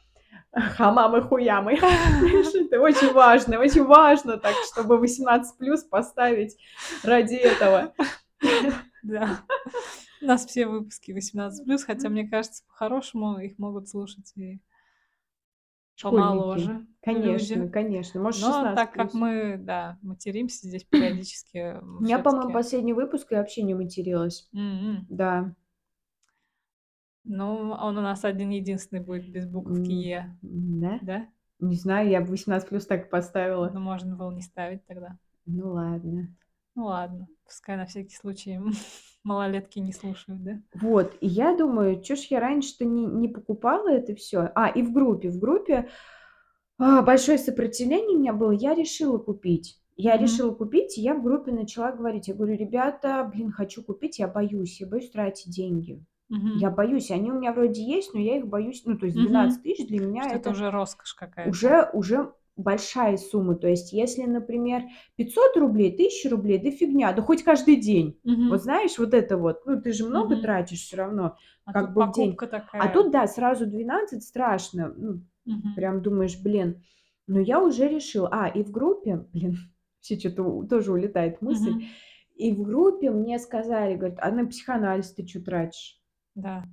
Хамамы-хуямы. 0.54 1.78
Знаешь, 1.78 2.54
это 2.66 2.80
очень 2.80 3.12
важно, 3.14 3.58
очень 3.58 3.84
важно 3.84 4.36
так, 4.36 4.54
чтобы 4.70 4.98
18 4.98 5.56
плюс 5.56 5.82
поставить 5.82 6.56
ради 7.02 7.36
этого. 7.36 7.94
Да. 9.02 9.40
У 10.20 10.26
нас 10.26 10.44
все 10.46 10.66
выпуски 10.66 11.12
18 11.12 11.64
плюс, 11.64 11.82
хотя, 11.84 12.08
мне 12.10 12.28
кажется, 12.28 12.62
по-хорошему 12.68 13.38
их 13.38 13.58
могут 13.58 13.88
слушать 13.88 14.30
и 14.36 14.60
Школьники. 16.02 16.26
помоложе 16.26 16.72
люди. 16.72 16.82
Конечно, 17.02 17.68
конечно. 17.68 18.20
Может, 18.20 18.42
Но 18.42 18.48
16 18.48 18.74
так 18.76 18.92
как 18.92 19.10
плюс. 19.10 19.14
мы, 19.20 19.56
да, 19.58 19.98
материмся 20.02 20.66
здесь 20.68 20.84
периодически, 20.84 21.80
У 21.98 22.02
меня, 22.02 22.18
по-моему, 22.18 22.52
последний 22.52 22.92
выпуск, 22.92 23.28
я 23.30 23.38
вообще 23.38 23.62
не 23.62 23.74
материлась. 23.74 24.48
М. 24.52 25.06
Да. 25.08 25.54
Ну, 27.24 27.70
он 27.70 27.98
у 27.98 28.00
нас 28.00 28.24
один-единственный 28.24 29.00
будет 29.02 29.28
без 29.30 29.46
буковки 29.46 29.92
"е". 29.92 30.36
да? 30.42 30.98
Да? 31.02 31.26
Не 31.60 31.76
знаю, 31.76 32.08
я 32.10 32.20
бы 32.20 32.26
18 32.28 32.68
плюс 32.68 32.86
так 32.86 33.06
и 33.06 33.08
поставила. 33.10 33.70
Ну, 33.72 33.78
можно 33.80 34.16
было 34.16 34.32
не 34.32 34.42
ставить 34.42 34.84
тогда. 34.86 35.16
Ну 35.46 35.72
ладно. 35.72 36.34
Ну 36.74 36.86
ладно, 36.86 37.28
пускай 37.44 37.76
на 37.76 37.86
всякий 37.86 38.16
случай 38.16 38.58
малолетки 39.24 39.78
не 39.80 39.92
слушают, 39.92 40.42
да? 40.42 40.62
Вот, 40.74 41.16
и 41.20 41.26
я 41.26 41.54
думаю, 41.56 42.00
чё 42.02 42.16
ж 42.16 42.20
я 42.30 42.40
раньше-то 42.40 42.84
не 42.86 43.04
не 43.04 43.28
покупала 43.28 43.88
это 43.90 44.14
всё? 44.14 44.48
А, 44.54 44.68
и 44.68 44.82
в 44.82 44.92
группе 44.92 45.28
в 45.30 45.38
группе, 45.38 45.88
а, 46.78 47.02
большое 47.02 47.38
сопротивление 47.38 48.16
у 48.16 48.20
меня 48.20 48.32
было, 48.34 48.52
я 48.52 48.74
решила 48.74 49.18
купить. 49.18 49.80
Я 49.96 50.16
Мгм. 50.18 50.42
решила 50.42 50.54
купить, 50.54 50.98
и 50.98 51.02
я 51.02 51.14
в 51.14 51.22
группе 51.24 51.52
начала 51.52 51.92
говорить. 51.92 52.28
Я 52.28 52.34
говорю: 52.34 52.56
"Ребята, 52.56 53.30
блин, 53.32 53.52
хочу 53.52 53.82
купить, 53.84 54.18
я 54.20 54.28
боюсь, 54.28 54.80
я 54.80 54.86
боюсь 54.88 55.10
тратить 55.10 55.52
деньги. 55.54 56.04
Я 56.54 56.70
Мгм. 56.70 56.72
боюсь, 56.72 57.10
они 57.12 57.30
у 57.32 57.36
меня 57.38 57.52
вроде 57.52 57.82
есть, 57.84 58.14
но 58.14 58.20
я 58.20 58.38
их 58.38 58.48
боюсь". 58.48 58.82
Ну, 58.86 58.98
то 58.98 59.06
есть 59.06 59.18
12 59.18 59.62
Мгм. 59.62 59.64
тысяч 59.64 59.88
для 59.88 60.00
меня- 60.00 60.28
Что 60.28 60.36
это 60.36 60.50
это 60.50 60.50
уже 60.50 60.70
роскошь 60.70 61.14
какая-то. 61.14 61.58
уже 61.66 61.90
уже 61.94 62.34
большая 62.56 63.16
сумма. 63.16 63.54
То 63.56 63.68
есть 63.68 63.92
если, 63.92 64.22
например, 64.24 64.82
500 65.16 65.56
рублей, 65.56 65.92
1000 65.94 66.28
рублей- 66.28 66.58
да 66.58 66.70
фигня, 66.70 67.12
да 67.12 67.22
хоть 67.22 67.42
каждый 67.44 67.76
день. 67.76 68.18
Вот 68.48 68.62
Мгм. 68.62 68.62
знаешь, 68.62 68.98
вот 68.98 69.14
это 69.14 69.38
вот. 69.38 69.64
Ну, 69.66 69.80
ты 69.80 69.92
же 69.92 70.06
много 70.06 70.36
Мгм. 70.36 70.42
тратишь 70.42 70.80
всё 70.82 70.96
равно 70.98 71.36
А 71.66 71.72
как 71.72 71.92
тут 71.92 71.94
бы 71.94 72.04
в 72.04 72.10
день. 72.12 72.36
покупка 72.36 72.46
А 72.78 72.88
такая. 72.88 72.88
тут, 72.88 73.10
да, 73.12 73.26
сразу 73.26 73.66
12 73.66 74.24
страшно. 74.24 74.92
Ну, 74.96 75.22
Мгм. 75.46 75.72
прям 75.74 76.02
думаешь: 76.02 76.40
"Блин". 76.42 76.82
Но 77.26 77.40
я 77.40 77.60
уже 77.62 77.88
решила. 77.88 78.28
А, 78.32 78.48
и 78.48 78.62
в 78.64 78.70
группе, 78.72 79.16
блин, 79.32 79.58
чё-то 80.02 80.42
у 80.42 80.64
тоже 80.66 80.92
улетает 80.92 81.40
мысль. 81.42 81.74
Мгм. 81.74 81.92
И 82.36 82.52
в 82.52 82.62
группе 82.62 83.10
мне 83.10 83.38
сказали, 83.38 83.94
говорят: 83.96 84.18
"А 84.20 84.30
на 84.32 84.46
психоанализ 84.46 85.12
ты 85.14 85.24
чё 85.24 85.40
тратишь?" 85.42 85.98
Да. 86.36 86.64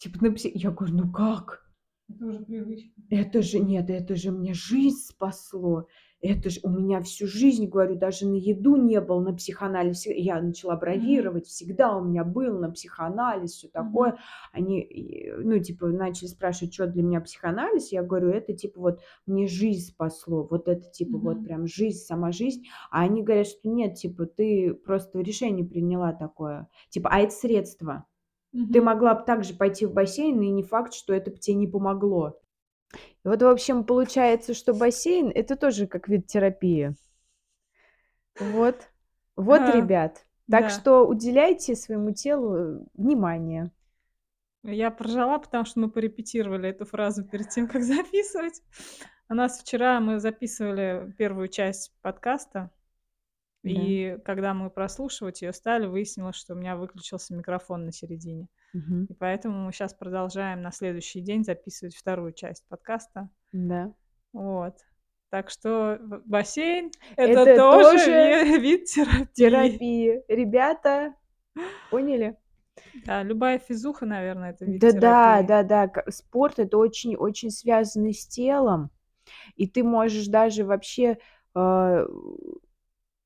Типа 0.00 0.18
на 0.24 0.32
пси 0.32 0.50
я 0.54 0.70
говорю: 0.70 0.94
"Ну 0.94 1.12
как?" 1.12 1.63
Это 2.10 2.26
уже 2.26 2.40
привычка 2.44 2.90
"Это 3.10 3.42
же 3.42 3.58
нет, 3.60 3.88
это 3.90 4.14
же 4.16 4.30
мне 4.30 4.52
жизнь 4.54 4.98
спасло. 5.08 5.86
Это 6.20 6.48
ж 6.48 6.58
у 6.62 6.70
меня 6.70 7.02
всю 7.02 7.26
жизнь, 7.26 7.66
говорю, 7.66 7.96
даже 7.96 8.26
на 8.26 8.34
еду 8.34 8.76
не 8.76 9.00
было 9.00 9.20
на 9.20 9.34
психоанализ". 9.34 10.06
Я 10.06 10.40
начала 10.40 10.76
бравировать: 10.76 11.46
"Всегда 11.46 11.96
у 11.96 12.04
меня 12.04 12.24
был 12.24 12.58
на 12.58 12.70
психоанализ", 12.70 13.52
всё 13.52 13.68
такое. 13.68 14.10
Мгм. 14.10 14.18
Они, 14.52 15.32
ну, 15.38 15.58
типа, 15.58 15.88
начали 15.88 16.28
спрашивать, 16.28 16.72
чё 16.74 16.86
для 16.86 17.02
меня 17.02 17.20
психоанализ. 17.20 17.92
Я 17.92 18.02
говорю: 18.02 18.28
"Это 18.30 18.54
типа 18.54 18.80
вот 18.80 19.00
мне 19.26 19.46
жизнь 19.46 19.88
спасло". 19.92 20.46
Вот 20.50 20.68
это 20.68 20.90
типа 20.90 21.18
вот 21.18 21.36
Мгм. 21.38 21.44
прям 21.44 21.66
жизнь, 21.66 21.98
сама 22.04 22.32
жизнь. 22.32 22.64
А 22.90 23.02
они 23.02 23.22
говорят, 23.22 23.46
что 23.46 23.68
нет, 23.68 23.94
типа 23.96 24.26
ты 24.26 24.72
просто 24.74 25.20
решение 25.20 25.66
приняла 25.66 26.12
такое. 26.12 26.68
Типа, 26.90 27.10
а 27.12 27.20
это 27.20 27.32
средство. 27.32 28.04
Ты 28.54 28.58
Мгм. 28.80 28.84
могла 28.84 29.14
б 29.16 29.24
также 29.24 29.52
пойти 29.52 29.84
в 29.84 29.92
бассейн, 29.92 30.40
и 30.40 30.48
не 30.50 30.62
факт, 30.62 30.94
что 30.94 31.12
это 31.12 31.32
б 31.32 31.38
те 31.38 31.54
не 31.54 31.66
помогло. 31.66 32.38
И 33.24 33.28
вот, 33.28 33.42
в 33.42 33.46
общем, 33.48 33.82
получается, 33.82 34.54
что 34.54 34.72
бассейн- 34.72 35.32
это 35.34 35.56
тоже 35.56 35.88
как 35.88 36.06
вид 36.08 36.28
терапии. 36.28 36.94
Вот. 38.38 38.76
Вот, 39.36 39.60
Ага. 39.60 39.72
ребят. 39.76 40.24
Так 40.48 40.64
Да. 40.64 40.68
что 40.68 41.04
уделяйте 41.06 41.74
своему 41.74 42.12
телу 42.12 42.88
внимание. 42.94 43.72
Я 44.62 44.90
поржала, 44.92 45.38
потому 45.38 45.64
что 45.64 45.80
мы 45.80 45.90
порепетировали 45.90 46.68
эту 46.68 46.84
фразу 46.84 47.24
перед 47.24 47.48
тем, 47.48 47.66
как 47.66 47.82
записывать. 48.12 48.62
У 49.28 49.34
нас 49.34 49.58
вчера 49.60 49.98
мы 50.00 50.20
записывали 50.20 51.12
1 51.18 51.48
часть 51.48 51.92
подкаста, 52.02 52.70
Да. 53.64 53.70
и 53.70 54.18
когда 54.24 54.54
мы 54.54 54.70
прослушивать 54.70 55.42
её 55.42 55.52
стали, 55.52 55.86
выяснилось, 55.86 56.36
что 56.36 56.54
у 56.54 56.56
меня 56.56 56.76
выключился 56.76 57.34
микрофон 57.34 57.86
на 57.86 57.92
середине. 57.92 58.48
Мгм. 58.74 59.06
И 59.06 59.14
поэтому 59.14 59.58
мы 59.66 59.72
щас 59.72 59.94
продолжаем 59.94 60.62
на 60.62 60.70
следующий 60.70 61.20
день 61.20 61.44
записывать 61.44 61.94
2 61.96 62.32
часть 62.32 62.64
подкаста. 62.68 63.28
Да. 63.52 63.92
Вот. 64.32 64.74
Так 65.30 65.50
что 65.50 65.98
бассейн- 66.26 66.92
это 67.16 67.40
Это 67.40 67.56
тоже 67.56 67.98
тоже 67.98 68.44
ви 68.44 68.58
вид 68.58 68.84
терапии. 68.84 69.28
терапия. 69.34 70.22
Ребята, 70.28 71.14
поняли? 71.90 72.36
Да, 73.06 73.22
любая 73.22 73.58
физуха, 73.58 74.04
наверно, 74.06 74.46
это 74.46 74.64
вид 74.64 74.80
Да-да, 74.80 75.42
терапии. 75.42 75.46
да-да, 75.48 75.88
к 75.88 76.10
спорт- 76.12 76.58
это 76.58 76.76
очень 76.78 77.16
очень 77.16 77.50
связано 77.50 78.12
с 78.12 78.26
телом. 78.26 78.90
И 79.56 79.66
ты 79.66 79.82
можешь 79.84 80.26
даже 80.26 80.64
вообще, 80.64 81.18
а, 81.54 82.04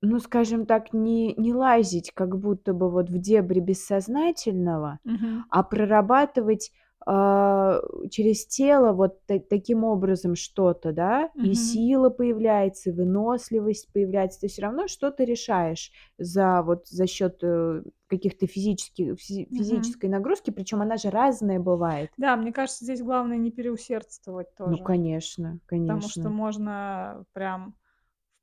ну, 0.03 0.19
скажем 0.21 0.67
так, 0.67 0.93
не 0.93 1.35
не 1.37 1.55
лазить 1.55 2.13
как 2.15 2.39
будто 2.39 2.73
бы 2.73 2.91
вот 2.91 3.11
в 3.11 3.19
дебри 3.19 3.61
бессознательного, 3.61 5.01
Мгм. 5.05 5.51
а 5.51 5.63
прорабатывать 5.65 6.73
а, 7.07 7.81
через 8.11 8.47
тело 8.47 8.93
вот 8.93 9.25
та 9.27 9.39
таким 9.41 9.85
образом 9.85 10.35
что-то, 10.37 10.93
да, 10.93 11.31
и 11.41 11.55
Мгм. 11.55 11.55
сила 11.55 12.11
появляется, 12.11 12.91
и 12.91 12.93
выносливость 12.93 13.93
появляется. 13.93 14.41
Ты 14.43 14.49
всё 14.49 14.63
равно 14.63 14.89
что-то 14.89 15.25
решаешь 15.25 15.93
за 16.19 16.63
вот 16.63 16.87
за 16.89 17.07
счёт, 17.07 17.39
э, 17.43 17.83
каких-то 18.09 18.47
физически 18.47 19.15
физи 19.17 19.49
Мгм. 19.51 19.97
физической 19.97 20.07
нагрузки, 20.11 20.51
причём 20.51 20.83
она 20.83 20.97
же 20.99 21.11
разная 21.11 21.61
бывает. 21.61 22.11
Да, 22.19 22.37
мне 22.37 22.53
кажется, 22.53 22.85
здесь 22.85 23.01
главное 23.01 23.37
не 23.39 23.53
переусердствовать 23.53 24.53
Ну, 24.65 24.77
тоже. 24.77 24.83
конечно, 24.83 25.61
Потому 25.87 26.09
что 26.09 26.31
конечно. 26.31 26.31
можно 26.31 27.25
прям 27.33 27.77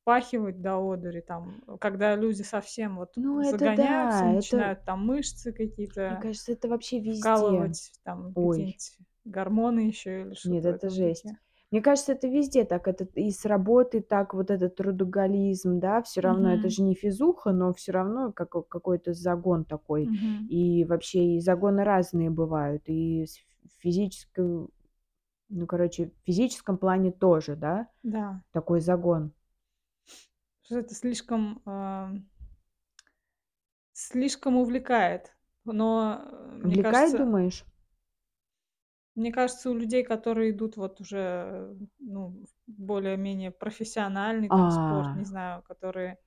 впахивать 0.05 0.61
до 0.61 0.77
одури, 0.77 1.21
там, 1.21 1.63
когда 1.81 2.15
люди 2.15 2.43
совсем 2.43 2.97
вот 2.97 3.17
Ну, 3.17 3.39
это 3.41 3.69
загоняются, 3.69 3.69
да, 3.69 4.33
это 4.37 4.65
начинают 4.65 4.85
там 4.85 5.03
мышцы 5.07 5.51
Мне 6.07 6.17
какие-то 6.17 6.17
кажется, 6.17 6.51
это 6.51 6.67
вообще 6.67 6.99
везде. 6.99 7.75
вкалывать, 7.75 7.93
там 8.03 8.35
какие-нибудь 8.35 8.97
гормоны 9.25 9.81
ещё 9.87 10.21
или 10.27 10.35
Нет, 10.43 10.65
что-то 10.65 10.77
в 10.77 10.79
это 10.79 10.89
жесть. 10.89 11.33
духе. 11.33 11.39
Мне 11.71 11.81
кажется, 11.81 12.11
это 12.13 12.27
везде 12.27 12.63
так. 12.65 12.87
Это 12.87 13.05
и 13.15 13.31
с 13.31 13.45
работы 13.45 14.01
так, 14.01 14.33
вот 14.33 14.51
этот 14.51 14.75
трудоголизм, 14.75 15.79
да, 15.79 16.01
всё 16.03 16.21
равно 16.21 16.53
это 16.53 16.69
Мгм. 16.69 16.75
же 16.75 16.83
не 16.83 16.93
физуха, 16.95 17.51
но 17.51 17.73
всё 17.73 17.91
равно 17.91 18.31
како 18.31 18.61
какой-то 18.61 19.13
загон 19.13 19.65
такой. 19.65 20.11
Мгм. 20.11 20.47
И 20.47 20.85
вообще, 20.85 21.35
и 21.37 21.39
загоны 21.39 21.83
разные 21.83 22.29
бывают, 22.29 22.83
и 22.87 23.25
с 23.25 23.37
ф 23.37 23.43
физической 23.79 24.67
ну, 25.49 25.67
короче, 25.67 26.07
в 26.07 26.25
физическом 26.25 26.77
плане 26.77 27.11
тоже, 27.11 27.55
да, 27.55 27.89
Да. 28.03 28.41
такой 28.53 28.81
загон. 28.81 29.33
Что 30.65 30.79
это 30.79 30.95
слишком, 30.95 31.61
ам 31.65 32.27
слишком 33.93 34.57
увлекает. 34.57 35.31
Но, 35.63 36.21
э, 36.25 36.55
мне 36.57 36.75
Увлекает, 36.75 37.11
кажется 37.11 37.17
думаешь? 37.17 37.65
мне 39.15 39.31
кажется, 39.31 39.69
у 39.71 39.73
людей, 39.73 40.03
которые 40.03 40.51
идут 40.51 40.75
вот 40.75 40.99
уже, 40.99 41.75
ну, 41.99 42.45
более-менее 42.67 43.51
профессиональный 43.51 44.49
там 44.49 44.69
спорт, 44.69 45.13
не 45.15 45.23
А. 45.23 45.25
знаю, 45.25 45.63
которые 45.63 46.17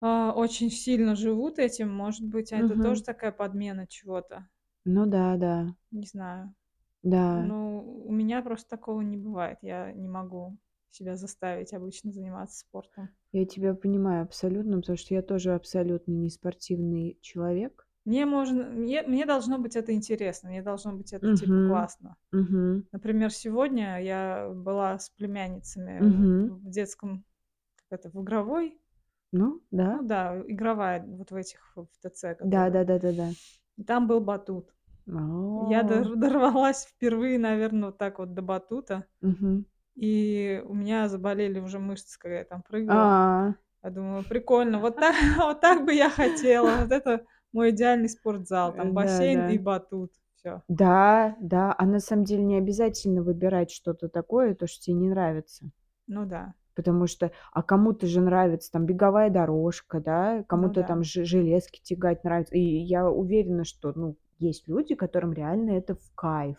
а, 0.00 0.32
очень 0.32 0.70
сильно 0.70 1.16
живут 1.16 1.58
этим, 1.58 1.92
может 1.92 2.24
быть, 2.24 2.52
это 2.52 2.76
тоже 2.76 3.02
такая 3.02 3.32
подмена 3.32 3.86
чего-то. 3.86 4.48
Ну 4.84 5.06
да, 5.06 5.36
да. 5.36 5.74
Не 5.90 6.06
знаю. 6.06 6.54
Да. 7.02 7.44
Ну, 7.44 8.04
у 8.06 8.12
меня 8.12 8.42
просто 8.42 8.68
такого 8.70 9.00
не 9.02 9.16
бывает. 9.16 9.58
Я 9.62 9.92
не 9.92 10.08
могу 10.08 10.56
себя 10.98 11.16
заставить 11.16 11.72
обычно 11.72 12.12
заниматься 12.12 12.58
спортом. 12.60 13.10
Я 13.32 13.46
тебя 13.46 13.74
понимаю 13.74 14.22
абсолютно, 14.22 14.80
потому 14.80 14.98
что 14.98 15.14
я 15.14 15.22
тоже 15.22 15.54
абсолютно 15.54 16.12
не 16.12 16.28
спортивный 16.28 17.18
человек. 17.22 17.88
Мне 18.04 18.26
можно 18.26 18.64
мне 18.64 19.02
мне 19.02 19.26
должно 19.26 19.58
быть 19.58 19.76
это 19.76 19.92
интересно, 19.92 20.48
мне 20.50 20.62
должно 20.62 20.92
быть 20.94 21.12
это 21.12 21.30
типа 21.30 21.60
Мгм. 21.60 21.60
классно. 21.60 22.16
Мгм. 22.32 22.88
Например, 22.92 23.32
сегодня 23.32 24.02
я 24.02 24.50
была 24.54 24.98
с 24.98 25.10
племянницами 25.10 26.00
Мгм. 26.00 26.50
в 26.50 26.70
детском, 26.70 27.24
как 27.76 28.00
это, 28.00 28.10
в 28.10 28.22
игровой 28.22 28.80
Ну 29.32 29.62
ну 29.90 30.02
да. 30.02 30.02
да, 30.02 30.40
игровая 30.46 31.02
вот 31.06 31.30
в 31.30 31.34
этих, 31.36 31.72
в 31.76 31.86
ТЦ, 32.00 32.24
Да 32.54 32.62
да 32.70 32.82
да 32.84 32.98
да 32.98 33.12
да. 33.12 33.28
Там 33.86 34.06
был 34.06 34.20
батут. 34.20 34.74
Я 35.54 35.82
А. 35.82 35.84
дор 35.84 36.16
дорвалась 36.16 36.86
впервые, 36.86 37.38
наверно, 37.38 37.86
вот 37.86 37.98
так 37.98 38.18
вот 38.20 38.34
до 38.34 38.42
батута, 38.42 39.06
Мгм. 39.22 39.64
И 40.00 40.62
у 40.66 40.74
меня 40.74 41.08
заболели 41.08 41.58
уже 41.60 41.78
мышцы, 41.78 42.18
когда 42.18 42.38
я 42.38 42.44
там 42.44 42.62
прыгала. 42.62 43.16
А. 43.16 43.54
Я 43.82 43.90
думаю: 43.90 44.24
"Прикольно, 44.24 44.80
вот 44.80 44.96
так 44.96 45.14
вот 45.38 45.60
так 45.60 45.84
бы 45.84 45.92
я 45.94 46.10
хотела". 46.10 46.76
Вот 46.82 46.92
это 46.92 47.26
мой 47.52 47.70
идеальный 47.70 48.08
спортзал, 48.08 48.72
Э, 48.72 48.76
там 48.76 48.94
да, 48.94 48.94
бассейн 48.94 49.48
и 49.48 49.58
батут. 49.58 50.12
Всё. 50.36 50.62
Да, 50.68 51.36
да, 51.40 51.74
а 51.76 51.84
на 51.86 52.00
самом 52.00 52.24
деле 52.24 52.42
не 52.42 52.56
обязательно 52.56 53.22
выбирать 53.22 53.70
что-то 53.70 54.08
такое, 54.08 54.54
то, 54.54 54.66
что 54.66 54.80
те 54.82 54.92
не 54.92 55.08
нравится. 55.10 55.70
Ну 56.06 56.24
да. 56.26 56.54
Потому 56.74 57.06
что, 57.08 57.32
а 57.52 57.62
кому-то 57.62 58.06
же 58.06 58.20
нравится 58.20 58.70
там 58.70 58.86
беговая 58.86 59.30
дорожка, 59.30 60.00
да, 60.00 60.38
Ну 60.38 60.44
кому-то 60.46 60.84
там 60.84 60.98
да. 60.98 61.04
же 61.04 61.24
железки 61.24 61.80
тягать 61.82 62.22
нравится. 62.24 62.54
И 62.54 62.60
я 62.60 63.10
уверена, 63.10 63.64
что, 63.64 63.92
ну, 63.96 64.16
есть 64.38 64.68
люди, 64.68 64.94
которым 64.94 65.32
реально 65.32 65.72
это 65.72 65.96
в 65.96 66.14
кайф. 66.14 66.58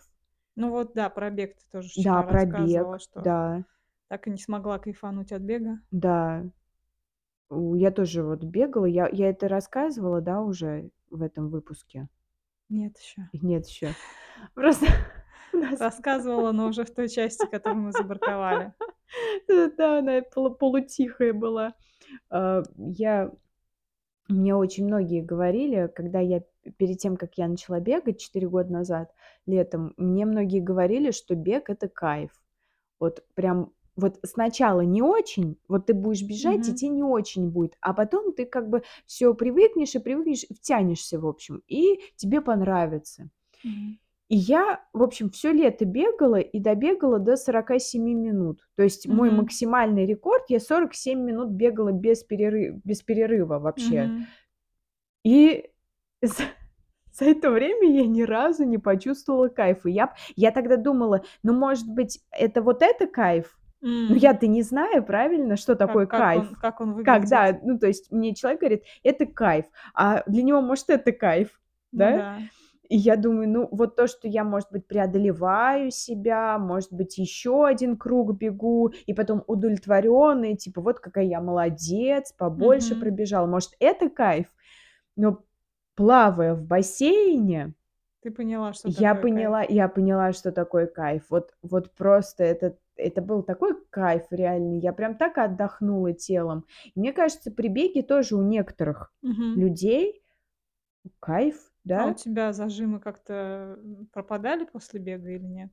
Ну 0.56 0.70
вот 0.70 0.94
да, 0.94 1.08
про 1.10 1.30
бег 1.30 1.56
ты 1.56 1.62
тоже 1.70 1.88
Да, 1.96 2.22
вчера 2.22 2.22
про 2.22 2.44
рассказывала, 2.44 2.98
бег, 2.98 3.00
что 3.00 3.22
да. 3.24 3.64
так 4.08 4.26
и 4.26 4.30
не 4.30 4.38
смогла 4.38 4.78
кайфануть 4.78 5.32
от 5.32 5.42
бега. 5.42 5.80
Да. 5.92 6.44
Я 7.50 7.90
тоже 7.90 8.22
вот 8.24 8.44
бегала. 8.44 8.84
Я 8.86 9.08
я 9.12 9.30
это 9.30 9.48
рассказывала, 9.48 10.20
да, 10.20 10.40
уже 10.42 10.90
в 11.10 11.22
этом 11.22 11.48
выпуске? 11.50 12.08
Нет 12.70 12.98
ещё. 12.98 13.22
Нет 13.32 13.66
ещё. 13.66 13.94
Просто 14.54 14.86
Рассказывала, 15.78 16.52
но 16.52 16.68
уже 16.68 16.84
в 16.84 16.94
той 16.94 17.08
части, 17.08 17.46
которую 17.46 17.82
мы 17.82 17.92
забраковали. 17.92 18.74
Да, 19.76 19.98
она 19.98 20.22
полу 20.22 20.54
полутихая 20.54 21.32
была. 21.32 21.74
А, 22.30 22.62
я 22.76 23.32
мне 24.30 24.54
очень 24.56 24.86
многие 24.86 25.22
говорили, 25.22 25.90
когда 25.94 26.20
я 26.20 26.42
перед 26.78 26.98
тем, 26.98 27.16
как 27.16 27.38
я 27.38 27.48
начала 27.48 27.80
бегать 27.80 28.20
4 28.20 28.48
года 28.48 28.72
назад 28.72 29.12
летом, 29.46 29.94
мне 29.96 30.26
многие 30.26 30.60
говорили, 30.60 31.10
что 31.12 31.34
бег- 31.34 31.70
это 31.70 31.88
кайф. 31.88 32.32
Вот 33.00 33.24
прям 33.34 33.72
вот 33.96 34.20
сначала 34.24 34.82
не 34.82 35.02
очень, 35.02 35.58
вот 35.68 35.86
ты 35.86 35.94
будешь 35.94 36.22
бежать, 36.24 36.68
и 36.68 36.74
Мгм. 36.74 36.76
те 36.76 36.88
не 36.88 37.02
очень 37.04 37.50
будет, 37.50 37.76
а 37.82 37.94
потом 37.94 38.32
ты 38.34 38.46
как 38.46 38.68
бы 38.70 38.82
всё 39.06 39.34
привыкнешь 39.34 39.94
и 39.96 40.00
привыкнешь, 40.00 40.44
и 40.48 40.54
втянешься, 40.54 41.20
в 41.20 41.26
общем, 41.26 41.62
и 41.68 42.00
тебе 42.16 42.40
понравится. 42.42 43.30
Мгм. 43.64 43.98
И 44.30 44.36
я, 44.36 44.80
в 44.92 45.02
общем, 45.02 45.28
всё 45.30 45.52
лето 45.52 45.84
бегала 45.84 46.36
и 46.38 46.60
добегала 46.60 47.18
до 47.18 47.36
47 47.36 48.14
минут. 48.14 48.60
То 48.76 48.84
есть 48.84 49.08
мой 49.08 49.28
Мгм. 49.28 49.36
максимальный 49.38 50.06
рекорд- 50.06 50.44
я 50.48 50.60
47 50.60 51.20
минут 51.24 51.48
бегала 51.50 51.90
без 51.90 52.22
переры 52.22 52.80
без 52.84 53.02
перерыва 53.02 53.58
вообще. 53.58 54.12
Мгм. 54.12 54.26
И 55.24 55.70
за 56.22 56.44
за 57.12 57.24
это 57.26 57.50
время 57.50 57.90
я 57.90 58.06
ни 58.06 58.22
разу 58.22 58.64
не 58.64 58.78
почувствовала 58.78 59.48
кайфа. 59.48 59.88
Я 59.88 60.14
я 60.36 60.52
тогда 60.52 60.76
думала: 60.76 61.22
"Ну, 61.42 61.52
может 61.54 61.88
быть, 61.88 62.20
это 62.30 62.62
вот 62.62 62.82
это 62.82 63.06
кайф?" 63.06 63.58
Но 64.08 64.14
М. 64.14 64.18
я-то 64.18 64.46
не 64.46 64.62
знаю, 64.62 65.04
правильно, 65.04 65.56
что 65.56 65.74
такое 65.76 66.06
Как 66.06 66.10
как 66.10 66.20
кайф. 66.20 66.48
он 66.50 66.54
как 66.56 66.80
он 66.80 66.92
выглядит? 66.94 67.20
Когда, 67.22 67.58
ну, 67.64 67.78
то 67.78 67.86
есть 67.88 68.10
мне 68.12 68.34
человек 68.34 68.60
говорит: 68.60 68.84
"Это 69.02 69.26
кайф", 69.26 69.66
а 69.94 70.22
для 70.26 70.42
него, 70.42 70.60
может, 70.62 70.90
это 70.90 71.12
кайф, 71.12 71.60
Ну 71.92 71.98
да? 71.98 72.38
И 72.90 72.96
я 72.96 73.16
думаю: 73.16 73.48
"Ну, 73.48 73.68
вот 73.70 73.94
то, 73.96 74.08
что 74.08 74.26
я, 74.26 74.42
может 74.42 74.70
быть, 74.72 74.86
преодолеваю 74.88 75.92
себя, 75.92 76.58
может 76.58 76.92
быть, 76.92 77.18
ещё 77.18 77.62
1 77.64 77.96
круг 77.96 78.36
бегу, 78.36 78.88
и 79.06 79.14
потом 79.14 79.44
удовлетворённая, 79.46 80.56
типа: 80.56 80.80
вот 80.80 80.98
какая 80.98 81.24
я 81.24 81.40
молодец, 81.40 82.32
побольше 82.32 82.96
Мгм. 82.96 82.96
пробежала. 82.96 83.46
Может, 83.46 83.70
это 83.78 84.10
кайф?" 84.10 84.46
Но 85.16 85.44
плавая 85.96 86.54
в 86.54 86.64
бассейне 86.64 87.74
Ты 88.22 88.30
поняла, 88.30 88.72
что 88.74 88.90
я 88.98 89.14
такое 89.14 89.26
кайф. 89.26 89.50
поняла 89.50 89.62
я 89.62 89.88
поняла, 89.88 90.32
что 90.32 90.52
такое 90.52 90.86
кайф. 90.86 91.24
Вот 91.30 91.54
вот 91.62 91.92
просто 91.94 92.44
это 92.44 92.76
это 92.96 93.22
был 93.22 93.42
такой 93.42 93.74
кайф 93.90 94.24
реальный. 94.30 94.78
Я 94.78 94.92
прям 94.92 95.16
так 95.16 95.38
отдохнула 95.38 96.12
телом. 96.12 96.64
Мне 96.94 97.12
кажется, 97.12 97.50
при 97.50 97.68
беге 97.68 98.02
тоже 98.02 98.36
у 98.36 98.42
некоторых 98.42 99.12
Мгм. 99.22 99.62
людей 99.62 100.22
кайф, 101.20 101.69
А 101.94 102.06
у 102.06 102.12
да? 102.12 102.14
тебя 102.14 102.52
зажимы 102.52 103.00
как-то, 103.00 103.76
м, 103.82 104.06
пропадали 104.12 104.64
после 104.64 105.00
бега 105.00 105.30
или 105.30 105.44
нет? 105.44 105.70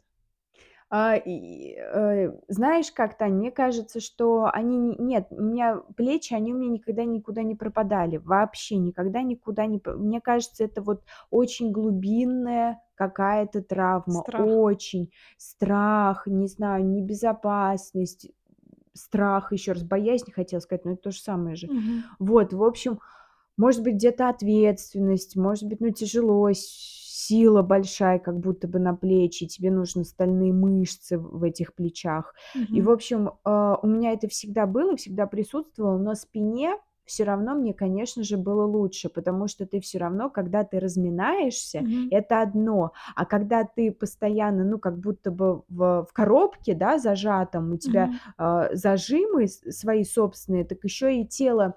А, 0.92 1.16
и, 1.18 1.76
э, 1.78 2.32
знаешь 2.48 2.92
как, 2.94 3.18
Тань, 3.18 3.34
мне 3.34 3.52
кажется, 3.52 4.00
что 4.00 4.50
они 4.54 4.78
не 4.78 4.96
нет, 4.98 5.28
у 5.32 5.42
меня 5.42 5.82
плечи, 5.98 6.34
они 6.34 6.54
у 6.54 6.58
меня 6.58 6.70
никогда 6.72 7.04
никуда 7.04 7.44
не 7.44 7.56
пропадали. 7.56 8.18
Вообще 8.18 8.78
никогда 8.78 9.22
никуда 9.22 9.66
не 9.66 9.80
п 9.80 9.94
мне 9.96 10.22
кажется, 10.22 10.64
это 10.64 10.82
вот 10.82 11.04
очень 11.30 11.72
глубинная 11.74 12.82
какая-то 12.96 13.62
травма, 13.64 14.22
Страх. 14.22 14.62
очень. 14.62 15.12
Страх, 15.38 16.26
не 16.26 16.48
знаю, 16.48 16.86
небезопасность, 16.86 18.32
страх, 18.94 19.54
ещё 19.54 19.74
раз, 19.74 19.84
боязнь 19.84 20.32
хотела 20.32 20.60
сказать, 20.62 20.86
но 20.86 20.94
это 20.94 21.04
то 21.04 21.12
же 21.12 21.20
самое 21.22 21.56
же. 21.58 21.70
Мгм. 21.70 22.08
Вот, 22.20 22.54
в 22.54 22.64
общем, 22.64 23.00
может 23.58 23.84
быть, 23.84 23.96
где-то 23.96 24.30
ответственность, 24.30 25.36
может 25.36 25.66
быть, 25.68 25.80
ну, 25.82 25.90
тяжело, 25.92 26.50
сила 26.54 27.62
большая 27.64 28.20
как 28.20 28.40
будто 28.40 28.68
бы 28.68 28.80
на 28.80 28.96
плечи, 28.96 29.48
тебе 29.48 29.72
нужны 29.72 30.06
стальные 30.06 30.54
мышцы 30.54 31.18
в 31.18 31.44
этих 31.44 31.74
плечах. 31.76 32.36
И, 32.72 32.82
в 32.82 32.90
общем, 32.90 33.32
а, 33.44 33.80
у 33.82 33.88
меня 33.88 34.14
это 34.14 34.28
всегда 34.30 34.66
было, 34.68 34.96
всегда 34.96 35.28
присутствовало, 35.28 35.98
но 35.98 36.16
спине 36.16 36.78
всё 37.06 37.24
равно 37.26 37.56
мне, 37.56 37.74
конечно 37.74 38.24
же, 38.24 38.36
было 38.38 38.66
лучше, 38.66 39.08
потому 39.10 39.48
что 39.48 39.66
ты 39.66 39.80
всё 39.80 39.98
равно, 40.00 40.30
когда 40.30 40.64
ты 40.66 40.78
разминаешься, 40.80 41.86
Мгм. 41.86 42.12
это 42.12 42.42
одно, 42.42 42.92
а 43.16 43.26
когда 43.26 43.64
ты 43.64 43.92
постоянно, 43.94 44.66
ну, 44.66 44.78
как 44.78 45.00
будто 45.00 45.32
бы 45.32 45.64
в 45.70 46.06
в 46.06 46.14
коробке, 46.14 46.74
да, 46.76 46.98
зажатом, 47.00 47.72
у 47.74 47.78
тебя, 47.78 48.12
Мгм. 48.12 48.34
а, 48.38 48.70
зажимы 48.76 49.48
свои 49.48 50.04
собственные, 50.04 50.66
так 50.66 50.84
ещё 50.84 51.08
и 51.08 51.26
тело 51.26 51.76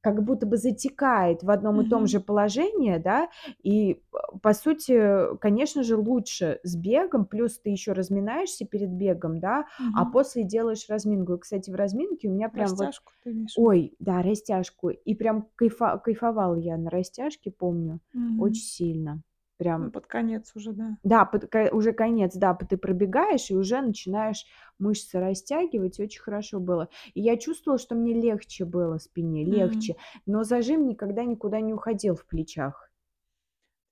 как 0.00 0.22
будто 0.24 0.46
бы 0.46 0.56
затекает 0.56 1.42
в 1.42 1.50
одном 1.50 1.80
и 1.80 1.84
том 1.84 2.06
же 2.06 2.20
положении, 2.20 2.98
да. 2.98 3.28
И, 3.62 3.92
э, 4.12 4.16
по 4.42 4.52
сути, 4.54 5.36
конечно 5.38 5.82
же, 5.82 5.96
лучше 5.96 6.60
с 6.62 6.76
бегом, 6.76 7.26
плюс 7.26 7.58
ты 7.58 7.70
еще 7.70 7.92
разминаешься 7.92 8.64
перед 8.66 8.90
бегом, 8.90 9.40
да, 9.40 9.66
а 9.92 10.04
после 10.06 10.44
делаешь 10.44 10.86
разминку. 10.88 11.34
И, 11.34 11.38
кстати, 11.38 11.70
в 11.70 11.74
разминке 11.74 12.28
у 12.28 12.32
меня 12.32 12.48
прям 12.48 12.76
вот 12.76 12.90
Растяжку 12.90 13.12
ты 13.22 13.30
имеешь 13.30 13.56
в 13.60 13.62
виду? 13.62 13.68
ой, 13.68 13.94
да, 13.98 14.22
растяжку. 14.22 14.90
И 14.90 15.14
прям 15.14 15.48
кайфа 15.56 15.98
кайфовала 15.98 16.56
я 16.56 16.76
на 16.76 16.90
растяжке, 16.90 17.50
помню, 17.50 18.00
очень 18.36 18.62
Мгм. 18.62 19.22
Сильно. 19.58 19.78
Ну, 19.78 19.90
Прям 19.90 19.92
под 19.92 20.06
конец 20.06 20.52
уже, 20.54 20.72
да. 20.72 20.96
да, 21.02 21.24
под 21.24 21.54
уже 21.72 21.92
конец, 21.92 22.34
да, 22.34 22.54
ты 22.54 22.76
пробегаешь 22.76 23.50
и 23.50 23.56
уже 23.56 23.80
начинаешь 23.80 24.44
мышцы 24.78 25.18
растягивать, 25.18 26.00
очень 26.00 26.20
хорошо 26.20 26.60
было. 26.60 26.88
И 27.14 27.20
я 27.20 27.36
чувствовала, 27.36 27.78
что 27.78 27.94
мне 27.94 28.14
легче 28.14 28.64
было 28.64 28.98
спине, 28.98 29.44
легче, 29.44 29.96
но 30.26 30.44
зажим 30.44 30.86
никогда 30.86 31.24
никуда 31.24 31.60
не 31.60 31.72
уходил 31.72 32.14
в 32.14 32.26
плечах. 32.26 32.90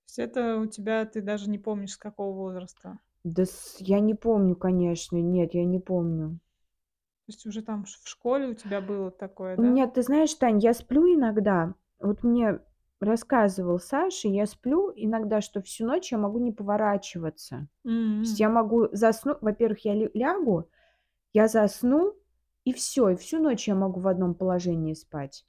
То 0.05 0.07
есть 0.07 0.19
это 0.19 0.57
у 0.57 0.65
тебя 0.67 1.05
ты 1.05 1.21
даже 1.21 1.49
не 1.49 1.57
помнишь, 1.57 1.93
с 1.93 1.97
какого 1.97 2.35
возраста? 2.35 2.99
Да 3.23 3.45
с 3.45 3.77
я 3.79 3.99
не 3.99 4.13
помню, 4.13 4.55
конечно, 4.55 5.17
нет, 5.17 5.53
я 5.53 5.65
не 5.65 5.79
помню. 5.79 6.39
То 7.25 7.31
есть 7.31 7.45
уже 7.47 7.63
там 7.63 7.85
в 7.85 8.07
школе 8.07 8.49
у 8.49 8.53
тебя 8.53 8.81
было 8.81 9.09
такое, 9.09 9.57
да? 9.57 9.63
Нет, 9.63 9.95
ты 9.95 10.03
знаешь, 10.03 10.33
Тань, 10.35 10.59
я 10.59 10.75
сплю 10.75 11.11
иногда. 11.11 11.73
Вот 11.99 12.23
мне 12.23 12.59
рассказывал 12.99 13.79
Саша, 13.79 14.27
я 14.27 14.45
сплю 14.45 14.91
иногда, 14.95 15.41
что 15.41 15.61
всю 15.61 15.85
ночь 15.85 16.11
я 16.11 16.17
могу 16.17 16.39
не 16.39 16.51
поворачиваться. 16.51 17.67
То 17.83 18.19
есть 18.21 18.39
я 18.39 18.49
могу 18.49 18.87
засну 18.91 19.37
во-первых, 19.41 19.85
я 19.85 19.93
лягу, 19.93 20.69
я 21.33 21.47
засну, 21.47 22.15
и 22.63 22.73
всё, 22.73 23.09
и 23.09 23.15
всю 23.15 23.39
ночь 23.39 23.67
я 23.67 23.75
могу 23.75 23.99
в 23.99 24.07
одном 24.07 24.33
положении 24.35 24.93
спать. 24.93 25.45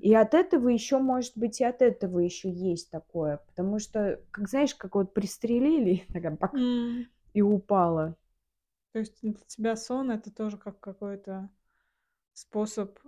И 0.00 0.14
от 0.14 0.34
этого 0.34 0.68
еще, 0.68 0.98
может 0.98 1.32
быть, 1.36 1.60
и 1.60 1.64
от 1.64 1.82
этого 1.82 2.18
еще 2.20 2.50
есть 2.50 2.90
такое, 2.90 3.38
потому 3.46 3.78
что, 3.78 4.20
как 4.30 4.48
знаешь, 4.48 4.74
как 4.74 4.94
вот 4.94 5.14
пристрелили, 5.14 6.04
такая 6.12 6.36
бак, 6.36 6.54
М. 6.54 7.06
и 7.34 7.42
упала. 7.42 8.16
То 8.92 9.00
есть 9.00 9.20
для 9.22 9.32
тебя 9.46 9.76
сон- 9.76 10.10
это 10.10 10.30
тоже 10.32 10.56
как 10.58 10.80
какой-то 10.80 11.50
способ 12.32 12.98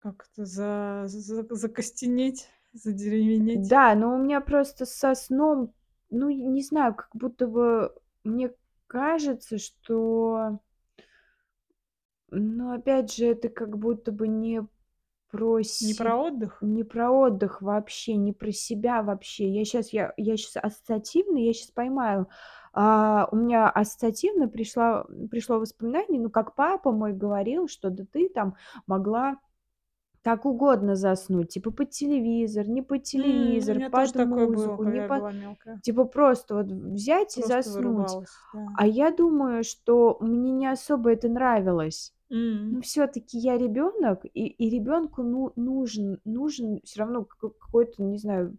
как-то 0.00 0.44
за 0.44 1.04
за 1.06 1.46
закостенеть, 1.54 2.48
задеревенеть? 2.74 3.66
Да, 3.68 3.94
но 3.94 4.14
у 4.14 4.18
меня 4.18 4.40
просто 4.40 4.86
со 4.86 5.14
сном, 5.14 5.72
ну, 6.10 6.28
не 6.30 6.62
знаю, 6.62 6.94
как 6.94 7.08
будто 7.14 7.46
бы 7.46 7.94
мне 8.24 8.52
кажется, 8.86 9.58
что 9.58 10.58
ну, 12.30 12.72
опять 12.72 13.14
же, 13.14 13.26
это 13.26 13.48
как 13.48 13.78
будто 13.78 14.12
бы 14.12 14.28
не 14.28 14.66
про 15.30 15.62
Не 15.80 15.94
се 15.94 15.94
про 15.94 16.16
отдых? 16.16 16.60
не 16.60 16.84
про 16.84 17.10
отдых 17.10 17.60
вообще, 17.62 18.16
не 18.16 18.32
про 18.32 18.52
себя 18.52 19.02
вообще. 19.02 19.48
Я 19.48 19.64
щас 19.64 19.92
я 19.92 20.14
я 20.16 20.36
щас 20.36 20.56
ассоциативно, 20.56 21.38
я 21.38 21.52
щас 21.52 21.70
поймаю. 21.70 22.28
А, 22.72 23.28
у 23.30 23.36
меня 23.36 23.68
ассоциативно 23.70 24.48
пришла 24.48 25.06
пришло 25.30 25.58
воспоминание, 25.58 26.20
ну, 26.20 26.30
как 26.30 26.54
папа 26.54 26.92
мой 26.92 27.12
говорил, 27.12 27.68
что: 27.68 27.90
"Да 27.90 28.04
ты 28.10 28.28
там 28.28 28.56
могла 28.86 29.38
как 30.24 30.46
угодно 30.46 30.96
заснуть, 30.96 31.50
типа 31.50 31.70
под 31.72 31.90
телевизор, 31.90 32.68
не 32.68 32.82
под 32.82 33.04
М, 33.16 33.76
у 33.76 33.80
телевизор, 33.80 33.82
тоже 33.90 34.12
под 34.12 34.14
такое 34.14 34.48
было, 34.48 34.76
музыку, 34.76 34.84
не 34.84 35.00
когда 35.00 35.04
я 35.04 35.08
под" 35.08 35.24
была 35.24 35.32
мелкая. 35.32 35.82
Типа 35.82 36.04
просто 36.06 36.56
вот 36.56 36.66
взять 36.72 37.38
и 37.38 37.42
Просто 37.42 37.44
заснуть. 37.44 37.70
вырубалась, 37.70 38.46
да. 38.52 38.68
А 38.74 38.86
я 38.88 39.10
думаю, 39.12 39.64
что 39.64 40.18
мне 40.20 40.52
не 40.52 40.66
особо 40.68 41.12
это 41.12 41.28
нравилось. 41.28 42.14
М. 42.30 42.76
Ну, 42.76 42.82
всё-таки 42.82 43.38
я 43.38 43.58
ребенок, 43.58 44.24
и 44.26 44.46
и 44.48 44.70
ребенку 44.70 45.22
ну 45.24 45.52
нужен 45.56 46.20
нужен 46.26 46.80
всё 46.84 47.00
равно 47.02 47.24
какой 47.24 47.50
какой-то, 47.52 48.02
не 48.04 48.18
знаю, 48.18 48.58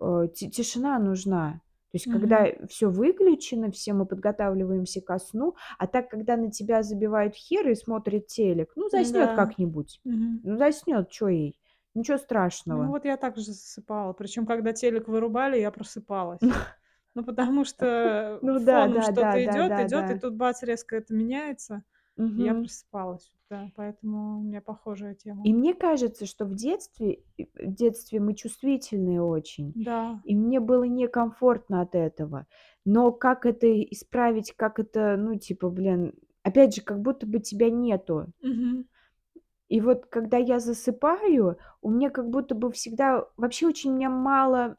э, 0.00 0.28
ти 0.34 0.50
тишина 0.50 0.98
нужна. 1.00 1.60
То 1.94 1.98
есть 1.98 2.08
когда 2.08 2.46
Мгм. 2.46 2.54
всё 2.68 2.90
выключено, 2.90 3.70
все 3.70 3.92
мы 3.92 4.04
подготавливаемся 4.06 5.00
ко 5.00 5.18
сну, 5.20 5.54
а 5.78 5.86
так, 5.86 6.10
когда 6.10 6.36
на 6.36 6.50
тебя 6.50 6.82
забивают 6.82 7.34
хер 7.36 7.68
и 7.70 7.74
смотрит 7.76 8.26
телек, 8.26 8.72
ну, 8.76 8.88
заснёт 8.88 9.32
М-да. 9.32 9.34
как-нибудь. 9.34 10.00
Мгм. 10.04 10.44
Ну, 10.44 10.56
заснёт, 10.58 11.08
чё 11.10 11.28
ей? 11.28 11.60
Ничего 11.94 12.18
Ну, 12.66 12.86
страшного. 12.86 12.92
вот 12.92 13.04
я 13.04 13.16
так 13.16 13.36
же 13.36 13.42
засыпала. 13.42 14.12
Причем, 14.14 14.46
когда 14.46 14.72
телек 14.72 15.08
вырубали, 15.08 15.58
я 15.58 15.70
просыпалась. 15.70 16.50
Ну, 17.14 17.24
потому 17.24 17.64
что 17.64 18.42
Ну 18.42 18.58
да, 18.60 18.88
да, 18.88 19.10
да, 19.12 19.38
что-то 19.38 19.38
да, 19.38 19.62
идёт, 19.62 19.72
да, 19.72 19.88
идёт, 19.88 20.10
и 20.10 20.14
да. 20.14 20.20
тут 20.20 20.36
бац, 20.36 20.62
резко 20.62 20.96
это 20.96 21.14
меняется, 21.14 21.84
и 22.16 22.42
я 22.42 22.54
просыпалась. 22.54 23.32
Да, 23.50 23.70
поэтому 23.76 24.38
у 24.38 24.42
меня 24.42 24.60
похожая 24.60 25.14
тема. 25.14 25.44
И 25.44 25.52
мне 25.52 25.74
кажется, 25.74 26.26
что 26.26 26.44
в 26.46 26.54
детстве 26.54 27.22
в 27.36 27.74
детстве 27.74 28.20
мы 28.20 28.34
чувствительные 28.34 29.22
очень, 29.22 29.72
Да. 29.76 30.20
и 30.24 30.34
мне 30.34 30.60
было 30.60 30.84
некомфортно 30.84 31.80
от 31.82 31.94
этого. 31.94 32.46
Но 32.84 33.12
как 33.12 33.46
это 33.46 33.66
исправить, 33.82 34.52
как 34.56 34.78
это, 34.78 35.16
ну, 35.18 35.38
типа, 35.38 35.68
блин, 35.70 36.14
опять 36.42 36.74
же, 36.74 36.82
как 36.82 37.00
будто 37.00 37.26
бы 37.26 37.40
тебя 37.40 37.70
нету. 37.70 38.32
Мгм. 38.42 38.84
И 39.68 39.80
вот 39.80 40.06
когда 40.06 40.36
я 40.36 40.60
засыпаю, 40.60 41.58
у 41.80 41.90
меня 41.90 42.10
как 42.10 42.28
будто 42.30 42.54
бы 42.54 42.70
всегда 42.70 43.26
вообще 43.36 43.66
очень 43.66 43.92
у 43.92 43.96
меня 43.96 44.10
мало 44.10 44.76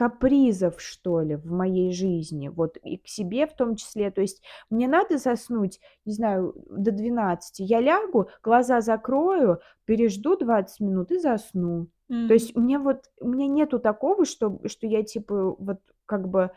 капризов, 0.00 0.80
что 0.80 1.20
ли, 1.20 1.36
в 1.36 1.52
моей 1.52 1.92
жизни, 1.92 2.48
вот 2.48 2.78
и 2.78 2.96
к 2.96 3.06
себе 3.06 3.46
в 3.46 3.54
том 3.54 3.76
числе. 3.76 4.10
То 4.10 4.22
есть 4.22 4.42
мне 4.70 4.88
надо 4.88 5.18
заснуть, 5.18 5.78
не 6.06 6.14
знаю, 6.14 6.54
до 6.70 6.90
12, 6.90 7.62
я 7.62 7.80
лягу, 7.80 8.28
глаза 8.42 8.80
закрою, 8.80 9.60
пережду 9.84 10.36
20 10.38 10.80
минут 10.80 11.10
и 11.12 11.18
засну. 11.18 11.88
То 12.26 12.32
М. 12.32 12.32
есть 12.34 12.56
меня 12.56 12.78
вот 12.78 13.10
у 13.20 13.28
меня 13.28 13.46
нету 13.46 13.78
такого, 13.78 14.24
что 14.24 14.58
что 14.68 14.86
я 14.86 15.02
типа 15.02 15.54
вот 15.58 15.80
как 16.06 16.28
бы 16.28 16.50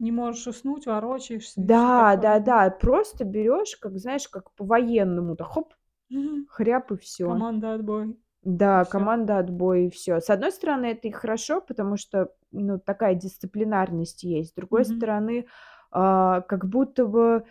Не 0.00 0.12
можешь 0.12 0.46
уснуть, 0.46 0.86
ворочаешься 0.86 1.56
Да, 1.56 2.16
да? 2.16 2.16
да-да, 2.16 2.70
просто 2.70 3.24
берёшь, 3.24 3.76
как 3.76 3.98
знаешь, 3.98 4.28
как 4.28 4.52
по-военному, 4.52 5.34
так 5.36 5.48
хоп, 5.48 5.74
Мгм. 6.10 6.48
хряп 6.48 6.92
и 6.92 6.96
всё. 6.98 7.28
Команда 7.28 7.74
отбой. 7.74 8.16
Да, 8.48 8.84
всё. 8.84 9.08
команда 9.08 9.38
отбой 9.38 9.86
и 9.86 9.90
всё. 9.90 10.20
С 10.20 10.30
одной 10.30 10.52
стороны, 10.52 10.86
это 10.86 11.08
и 11.08 11.10
хорошо, 11.10 11.60
потому 11.60 11.96
что, 11.96 12.32
ну, 12.52 12.78
такая 12.78 13.14
дисциплинарность 13.14 14.22
есть. 14.24 14.50
С 14.52 14.54
другой 14.54 14.84
Мгм. 14.84 15.08
стороны, 15.10 15.46
а, 15.90 16.40
как 16.42 16.66
будто 16.68 17.06
бы 17.06 17.44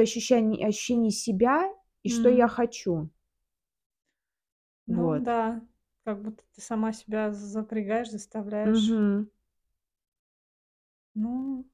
ощущаний 0.00 0.64
ощущения 0.64 1.10
себя 1.10 1.68
и 2.02 2.08
что 2.10 2.28
я 2.28 2.46
М. 2.46 2.50
хочу. 2.50 3.10
Ну 4.88 5.08
Вот. 5.08 5.22
да, 5.22 5.62
как 6.04 6.22
будто 6.22 6.42
ты 6.54 6.60
сама 6.60 6.92
себя 6.92 7.32
запрягаешь, 7.32 8.10
заставляешь. 8.10 8.94
Мгм. 8.94 9.30
Ну, 11.14 11.68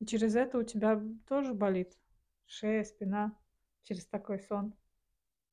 и 0.00 0.06
через 0.06 0.36
это 0.36 0.58
у 0.58 0.64
тебя 0.64 1.00
тоже 1.28 1.54
болит 1.54 1.98
шея, 2.46 2.84
спина 2.84 3.36
через 3.84 4.06
такой 4.06 4.40
сон? 4.40 4.74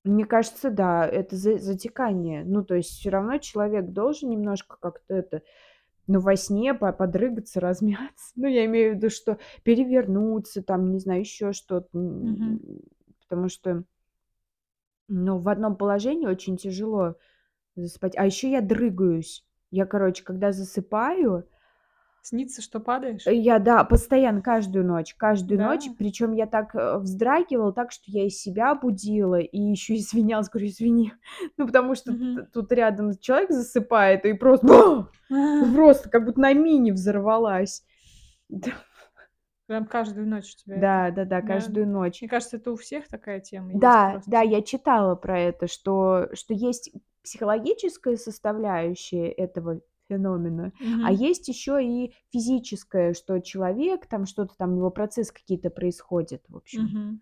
Мне 0.05 0.25
кажется, 0.25 0.69
да, 0.69 1.05
это 1.07 1.35
за 1.35 1.57
затекание. 1.57 2.43
Ну, 2.45 2.63
то 2.63 2.75
есть 2.75 2.91
всё 2.91 3.09
равно 3.09 3.39
человек 3.39 3.87
должен 3.87 4.29
немножко 4.29 4.77
как-то 4.79 5.15
это, 5.15 5.41
ну, 6.07 6.19
во 6.19 6.35
сне 6.37 6.73
по 6.75 6.93
подрыгаться, 6.93 7.59
размяться. 7.61 8.33
Ну, 8.35 8.47
я 8.47 8.65
имею 8.65 8.93
в 8.93 8.97
виду, 8.97 9.09
что 9.09 9.39
перевернуться, 9.63 10.63
там, 10.63 10.91
не 10.91 10.99
знаю, 10.99 11.21
еще 11.21 11.53
что-то, 11.53 11.89
м, 11.97 12.31
Мгм. 12.33 12.59
потому 13.21 13.49
что 13.49 13.83
ну, 15.07 15.37
в 15.39 15.49
одном 15.49 15.75
положении 15.75 16.27
очень 16.27 16.57
тяжело 16.57 17.15
засыпать. 17.75 18.17
А 18.17 18.25
еще 18.25 18.51
я 18.51 18.61
дрыгаюсь. 18.61 19.45
Я, 19.71 19.85
короче, 19.85 20.23
когда 20.23 20.51
засыпаю 20.51 21.47
Снится, 22.25 22.63
что 22.63 22.79
падаешь? 22.79 23.21
я, 23.27 23.59
да, 23.59 23.83
постоянно, 23.83 24.41
каждую 24.41 24.83
ночь, 24.83 25.13
каждую 25.13 25.61
ночь. 25.61 25.85
Да? 25.85 25.93
Причем 25.99 26.31
я 26.31 26.47
так, 26.47 26.73
э, 26.73 26.97
вздрагивала, 26.97 27.71
так, 27.71 27.91
что 27.91 28.05
я 28.07 28.25
и 28.25 28.31
себя 28.31 28.73
будила, 28.73 29.39
и 29.39 29.59
еще 29.59 29.93
извинялась, 29.95 30.49
говорю: 30.49 30.69
"Извини". 30.69 31.13
Ну, 31.57 31.67
потому 31.67 31.93
что 31.93 32.13
Мгм. 32.13 32.47
тут 32.51 32.71
рядом 32.71 33.15
человек 33.19 33.51
засыпает, 33.51 34.25
и 34.25 34.33
просто 34.33 35.07
просто 35.75 36.09
как 36.09 36.25
будто 36.25 36.39
на 36.39 36.53
мине 36.53 36.93
взорвалась. 36.93 37.85
Да. 38.49 38.71
Прям 39.67 39.85
каждую 39.85 40.25
ночь 40.27 40.51
у 40.55 40.63
тебя 40.63 40.77
это? 40.77 41.11
Да, 41.11 41.25
Да. 41.25 41.41
каждую 41.43 41.87
ночь. 41.87 42.21
Мне 42.23 42.29
кажется, 42.29 42.57
это 42.57 42.71
у 42.71 42.75
всех 42.75 43.07
такая 43.07 43.39
тема 43.39 43.69
есть 43.69 43.81
Да, 43.81 44.13
да, 44.25 44.41
просто. 44.41 44.55
я 44.55 44.63
читала 44.63 45.13
про 45.13 45.39
это, 45.39 45.67
что 45.67 46.29
что 46.33 46.55
есть 46.55 46.91
психологическая 47.21 48.15
составляющая 48.15 49.27
этого 49.29 49.81
феномена, 50.09 50.73
а 51.01 51.11
Мгм. 51.11 51.25
есть 51.29 51.47
еще 51.47 51.83
и 51.83 52.13
физическая, 52.31 53.13
что 53.13 53.39
человек 53.39 54.07
там, 54.07 54.25
что-то 54.25 54.55
там, 54.57 54.73
у 54.73 54.75
него 54.77 54.91
процессы 54.91 55.33
какие-то 55.33 55.69
происходят, 55.69 56.43
в 56.49 56.55
общем. 56.57 56.95
Мгм. 56.95 57.21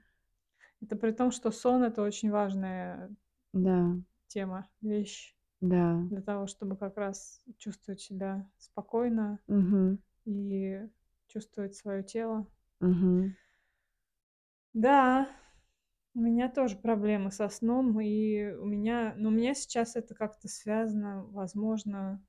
Это 0.82 0.96
при 0.98 1.12
том, 1.14 1.32
что 1.32 1.52
сон- 1.52 1.84
это 1.84 2.02
очень 2.04 2.32
важная 2.32 3.16
Да. 3.54 4.04
тема, 4.32 4.68
вещь 4.82 5.36
Да. 5.62 6.04
для 6.10 6.22
того, 6.22 6.48
чтобы 6.48 6.78
как 6.78 6.98
раз 6.98 7.44
чувствовать 7.60 8.02
себя 8.02 8.50
спокойно 8.58 9.40
Мгм. 9.48 10.04
и 10.26 10.88
чувствовать 11.28 11.76
своё 11.76 12.04
тело. 12.04 12.48
Мгм. 12.82 13.36
Да. 14.74 15.28
У 16.16 16.22
меня 16.22 16.50
тоже 16.50 16.78
проблемы 16.78 17.32
со 17.32 17.50
сном, 17.50 18.00
и 18.02 18.52
у 18.54 18.66
меня 18.66 19.14
но 19.18 19.30
у 19.30 19.32
меня 19.32 19.54
сейчас 19.56 19.96
это 19.96 20.16
как-то 20.16 20.48
связано, 20.48 21.24
возможно, 21.26 22.24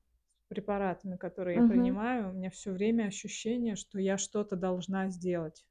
препаратами, 0.47 1.17
которые 1.17 1.57
я 1.57 1.61
Мгм. 1.61 1.63
принимаю. 1.63 2.29
У 2.29 2.33
меня 2.33 2.49
всё 2.51 2.73
время 2.73 3.05
ощущение, 3.05 3.75
что 3.75 3.99
я 3.99 4.17
что-то 4.17 4.55
должна 4.55 5.09
сделать. 5.09 5.65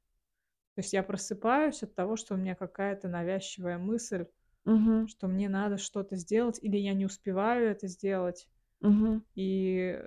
То 0.75 0.81
есть 0.81 0.93
я 0.93 1.03
просыпаюсь 1.03 1.83
от 1.83 1.95
того, 1.95 2.17
что 2.17 2.35
у 2.35 2.37
меня 2.37 2.55
какая-то 2.55 3.07
навязчивая 3.09 3.77
мысль, 3.79 4.27
Мгм. 4.65 5.07
что 5.07 5.27
мне 5.27 5.49
надо 5.49 5.77
что-то 5.77 6.17
сделать 6.17 6.59
или 6.63 6.77
я 6.77 6.93
не 6.95 7.05
успеваю 7.05 7.69
это 7.71 7.87
сделать. 7.87 8.47
Мгм. 8.81 9.25
И 9.35 9.99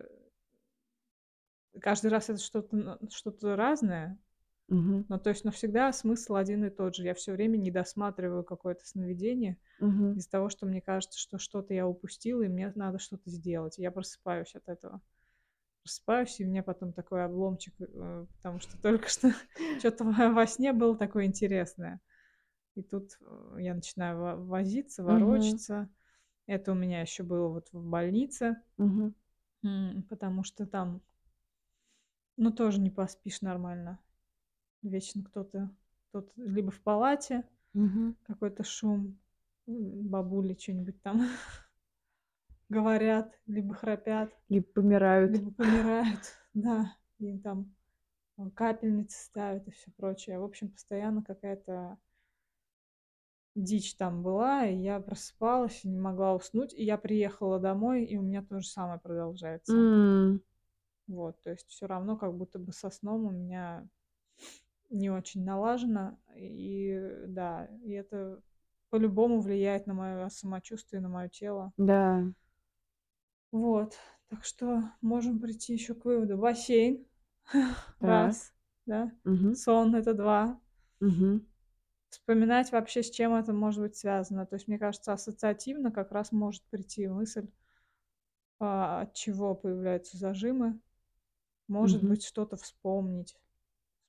каждый 1.81 2.11
раз 2.11 2.31
это 2.31 2.39
что-то 2.41 2.99
что-то 3.11 3.57
разное. 3.57 4.19
Мгм. 4.69 5.09
Ну, 5.09 5.19
то 5.19 5.31
есть, 5.31 5.45
но 5.45 5.51
всегда 5.51 5.93
смысл 5.93 6.35
один 6.37 6.65
и 6.65 6.71
тот 6.71 6.95
же. 6.97 7.05
Я 7.05 7.15
всё 7.15 7.33
время 7.33 7.57
не 7.57 7.71
досматриваю 7.71 8.45
какое-то 8.45 8.87
сновидение 8.87 9.57
Мгм. 9.81 10.19
из-за 10.19 10.31
того, 10.31 10.49
что 10.51 10.67
мне 10.67 10.81
кажется, 10.83 11.19
что 11.19 11.39
что-то 11.39 11.75
я 11.75 11.87
упустила, 11.89 12.43
и 12.43 12.49
мне 12.49 12.73
надо 12.75 12.99
что-то 12.99 13.31
сделать. 13.31 13.79
Я 13.79 13.91
просыпаюсь 13.93 14.55
от 14.55 14.69
этого. 14.69 15.01
Просыпаюсь, 15.85 16.41
и 16.41 16.47
у 16.47 16.49
меня 16.51 16.63
потом 16.63 16.93
такой 16.93 17.25
обломчик, 17.25 17.75
э, 17.81 18.27
потому 18.39 18.61
что 18.61 18.79
только 18.83 19.09
что 19.09 19.33
чё-то 19.83 20.05
во 20.05 20.47
сне 20.47 20.73
было 20.75 20.97
такое 20.97 21.27
интересное. 21.27 22.01
И 22.77 22.83
тут, 22.83 23.19
э, 23.23 23.57
я 23.61 23.75
начинаю 23.75 24.19
во 24.21 24.37
возиться, 24.37 25.05
ворочаться. 25.05 25.89
Это 26.47 26.73
у 26.73 26.77
меня 26.77 27.03
ещё 27.03 27.25
было 27.25 27.49
вот 27.49 27.69
в 27.73 27.85
больнице. 27.85 28.57
М, 29.65 30.05
потому 30.09 30.45
что 30.45 30.67
там 30.67 31.03
ну, 32.41 32.53
тоже 32.53 32.81
не 32.81 32.89
поспишь 32.91 33.41
нормально. 33.43 33.99
Вечно 34.83 35.25
кто-то 35.25 35.71
тут 36.13 36.31
либо 36.37 36.71
в 36.71 36.81
палате 36.81 37.49
Мгм. 37.75 38.17
какой-то 38.25 38.65
шум, 38.65 39.19
м, 39.69 40.09
бабули 40.09 40.55
чё-нибудь 40.55 41.03
там 41.03 41.21
говорят, 42.71 43.39
либо 43.47 43.75
храпят, 43.75 44.31
И 44.49 44.61
помирают. 44.61 45.37
либо 45.37 45.51
помирают. 45.53 46.21
Да, 46.55 46.97
им 47.21 47.41
там, 47.43 47.75
э, 48.39 48.51
капельницы 48.55 49.19
ставят 49.25 49.69
и 49.69 49.73
всё 49.73 49.91
прочее. 49.97 50.41
В 50.41 50.45
общем, 50.45 50.71
постоянно 50.73 51.23
какая-то 51.25 51.99
дичь 53.57 53.97
там 53.97 54.23
была, 54.23 54.67
и 54.67 54.77
я 54.77 55.01
просыпалась 55.01 55.85
и 55.85 55.89
не 55.89 55.99
могла 55.99 56.35
уснуть. 56.35 56.75
И 56.75 56.85
я 56.85 56.99
приехала 56.99 57.59
домой, 57.59 58.05
и 58.05 58.17
у 58.17 58.23
меня 58.23 58.43
то 58.43 58.61
же 58.61 58.69
самое 58.69 59.01
продолжается. 59.01 59.89
М. 59.93 60.41
Вот, 61.09 61.41
то 61.43 61.51
есть 61.51 61.67
всё 61.69 61.87
равно 61.87 62.17
как 62.19 62.37
будто 62.37 62.59
бы 62.59 62.73
со 62.73 62.91
сном 62.91 63.25
у 63.25 63.31
меня 63.31 63.89
не 64.91 65.11
очень 65.11 65.45
налажено. 65.45 66.19
И 66.37 66.99
да, 67.29 67.67
и 67.83 67.93
это 67.93 68.41
по-любому 68.91 69.41
влияет 69.41 69.87
на 69.87 69.95
моё 69.95 70.29
самочувствие, 70.31 71.01
на 71.03 71.09
моё 71.09 71.29
тело. 71.29 71.73
Да. 71.79 72.33
Вот, 73.53 73.97
так 74.29 74.45
что 74.45 74.93
можем 75.01 75.41
прийти 75.41 75.73
ещё 75.73 75.95
к 75.95 76.05
выводу: 76.05 76.37
бассейн- 76.37 77.07
раз, 78.01 78.53
да, 78.87 79.13
Мгм. 79.25 79.63
сон- 79.63 79.95
это 79.97 80.15
2. 80.15 80.61
Мгм. 81.01 81.49
Вспоминать 82.13 82.73
вообще, 82.73 83.03
с 83.03 83.11
чем 83.11 83.35
это 83.35 83.53
может 83.53 83.81
быть 83.83 83.97
связано. 83.97 84.47
То 84.47 84.55
есть, 84.57 84.67
мне 84.67 84.79
кажется, 84.79 85.13
ассоциативно 85.13 85.91
как 85.93 86.11
раз 86.11 86.33
может 86.33 86.63
прийти 86.71 87.07
мысль 87.07 87.49
а, 88.61 89.03
от 89.03 89.15
чего 89.15 89.55
появляются 89.55 90.17
зажимы. 90.17 90.81
Может 91.69 92.03
Мгм. 92.03 92.09
быть, 92.09 92.25
что-то 92.25 92.57
вспомнить. 92.57 93.37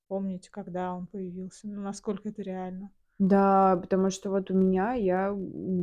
Вспомнить, 0.10 0.50
когда 0.50 0.96
он 0.96 1.06
появился, 1.06 1.68
ну, 1.68 1.84
насколько 1.84 2.30
это 2.30 2.42
реально. 2.42 2.90
Да, 3.20 3.78
потому 3.80 4.10
что 4.10 4.32
вот 4.32 4.50
у 4.50 4.56
меня 4.56 4.94
я, 4.94 5.38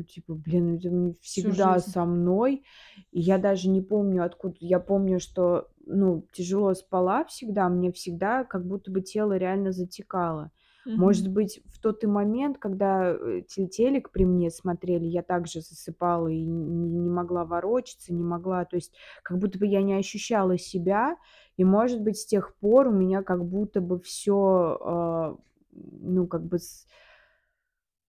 типа, 0.08 0.34
блин, 0.34 0.78
это 0.78 1.14
Всю 1.20 1.42
всегда 1.42 1.74
жизнь. 1.74 1.90
со 1.92 2.04
мной. 2.04 2.64
И 3.12 3.20
я 3.20 3.38
даже 3.38 3.68
не 3.68 3.82
помню, 3.82 4.24
откуда. 4.24 4.56
Я 4.58 4.80
помню, 4.80 5.20
что, 5.20 5.68
ну, 5.86 6.26
тяжело 6.32 6.74
спала 6.74 7.24
всегда, 7.26 7.68
мне 7.68 7.92
всегда 7.92 8.42
как 8.42 8.66
будто 8.66 8.90
бы 8.90 9.00
тело 9.00 9.36
реально 9.36 9.70
затекало. 9.70 10.50
Мгм. 10.86 10.96
Может 10.96 11.28
быть, 11.30 11.60
в 11.66 11.78
тот 11.80 12.04
и 12.04 12.06
момент, 12.06 12.58
когда, 12.58 13.10
э, 13.12 13.42
те 13.46 13.66
телек 13.66 14.10
при 14.12 14.24
мне 14.24 14.50
смотрели, 14.50 15.04
я 15.06 15.22
также 15.22 15.60
засыпала 15.60 16.28
и 16.28 16.44
н 16.46 17.02
не 17.04 17.10
могла 17.10 17.44
ворочаться, 17.44 18.14
не 18.14 18.22
могла, 18.22 18.64
то 18.64 18.76
есть 18.76 18.94
как 19.22 19.38
будто 19.38 19.58
бы 19.58 19.66
я 19.66 19.82
не 19.82 19.94
ощущала 19.94 20.58
себя. 20.58 21.16
И, 21.58 21.64
может 21.64 22.00
быть, 22.02 22.18
с 22.18 22.26
тех 22.26 22.56
пор 22.56 22.88
у 22.88 22.92
меня 22.92 23.22
как 23.22 23.44
будто 23.44 23.80
бы 23.80 24.00
всё, 24.00 24.78
а, 24.80 25.36
ну, 25.72 26.26
как 26.26 26.44
бы 26.44 26.58
с 26.58 26.86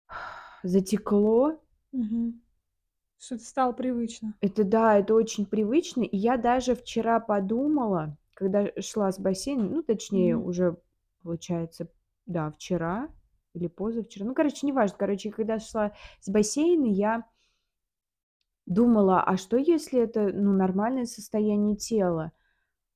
затекло. 0.65 1.59
Мгм. 1.93 2.41
Что 3.21 3.37
это 3.37 3.45
стало 3.45 3.73
привычно. 3.73 4.35
Это 4.43 4.65
да, 4.65 4.99
это 4.99 5.15
очень 5.15 5.47
привычно. 5.47 6.03
И 6.03 6.17
я 6.17 6.37
даже 6.37 6.75
вчера 6.75 7.21
подумала, 7.21 8.17
когда 8.35 8.67
шла 8.81 9.11
с 9.11 9.19
бассейна, 9.19 9.65
ну, 9.65 9.83
точнее, 9.83 10.37
Мгм. 10.37 10.47
уже 10.47 10.77
получается, 11.23 11.89
да, 12.27 12.51
вчера 12.53 13.09
или 13.55 13.69
позавчера. 13.69 14.25
Ну, 14.27 14.35
короче, 14.35 14.67
неважно. 14.67 14.97
Короче, 14.99 15.31
когда 15.31 15.59
шла 15.59 15.93
с 16.21 16.29
бассейна, 16.29 16.87
я 16.87 17.25
думала: 18.67 19.23
"А 19.23 19.37
что, 19.37 19.57
если 19.57 20.01
это, 20.01 20.31
ну, 20.33 20.53
нормальное 20.53 21.05
состояние 21.07 21.77
тела?" 21.77 22.33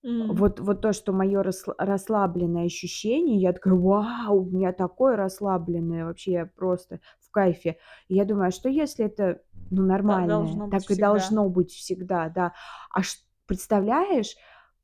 М. 0.04 0.40
Вот 0.40 0.60
вот 0.60 0.82
то, 0.82 0.92
что 0.92 1.12
рассло 1.42 1.74
расслабленное 1.78 2.66
ощущение, 2.66 3.38
я 3.40 3.52
такая: 3.54 3.74
"Вау, 3.74 4.42
у 4.42 4.50
меня 4.50 4.72
такое 4.72 5.16
расслабленное, 5.16 6.04
вообще 6.06 6.32
я 6.32 6.46
просто 6.46 7.00
в 7.20 7.30
кайфе". 7.30 7.78
И 8.08 8.14
я 8.16 8.24
думаю: 8.24 8.48
"А 8.48 8.50
что, 8.52 8.68
если 8.68 9.06
это, 9.06 9.42
ну, 9.70 9.82
должно 10.26 10.66
быть 10.68 10.84
Так 10.84 10.90
и 10.90 10.94
всегда. 10.94 11.32
должно 11.34 11.48
быть 11.48 11.72
всегда, 11.72 12.28
да". 12.30 12.54
А 12.92 13.02
ш 13.02 13.18
представляешь, 13.46 14.36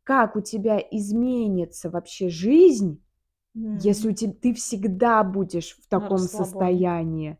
как 0.05 0.37
у 0.37 0.41
тебя 0.43 0.79
изменится 0.81 1.91
вообще 1.91 2.29
жизнь, 2.29 3.05
если 3.73 4.11
у 4.11 4.13
М. 4.13 4.15
те 4.15 4.29
ты 4.33 4.55
всегда 4.55 5.23
будешь 5.25 5.77
в 5.77 5.89
На 5.91 6.09
таком 6.09 6.09
расслабоне. 6.09 6.87
состоянии? 6.87 7.39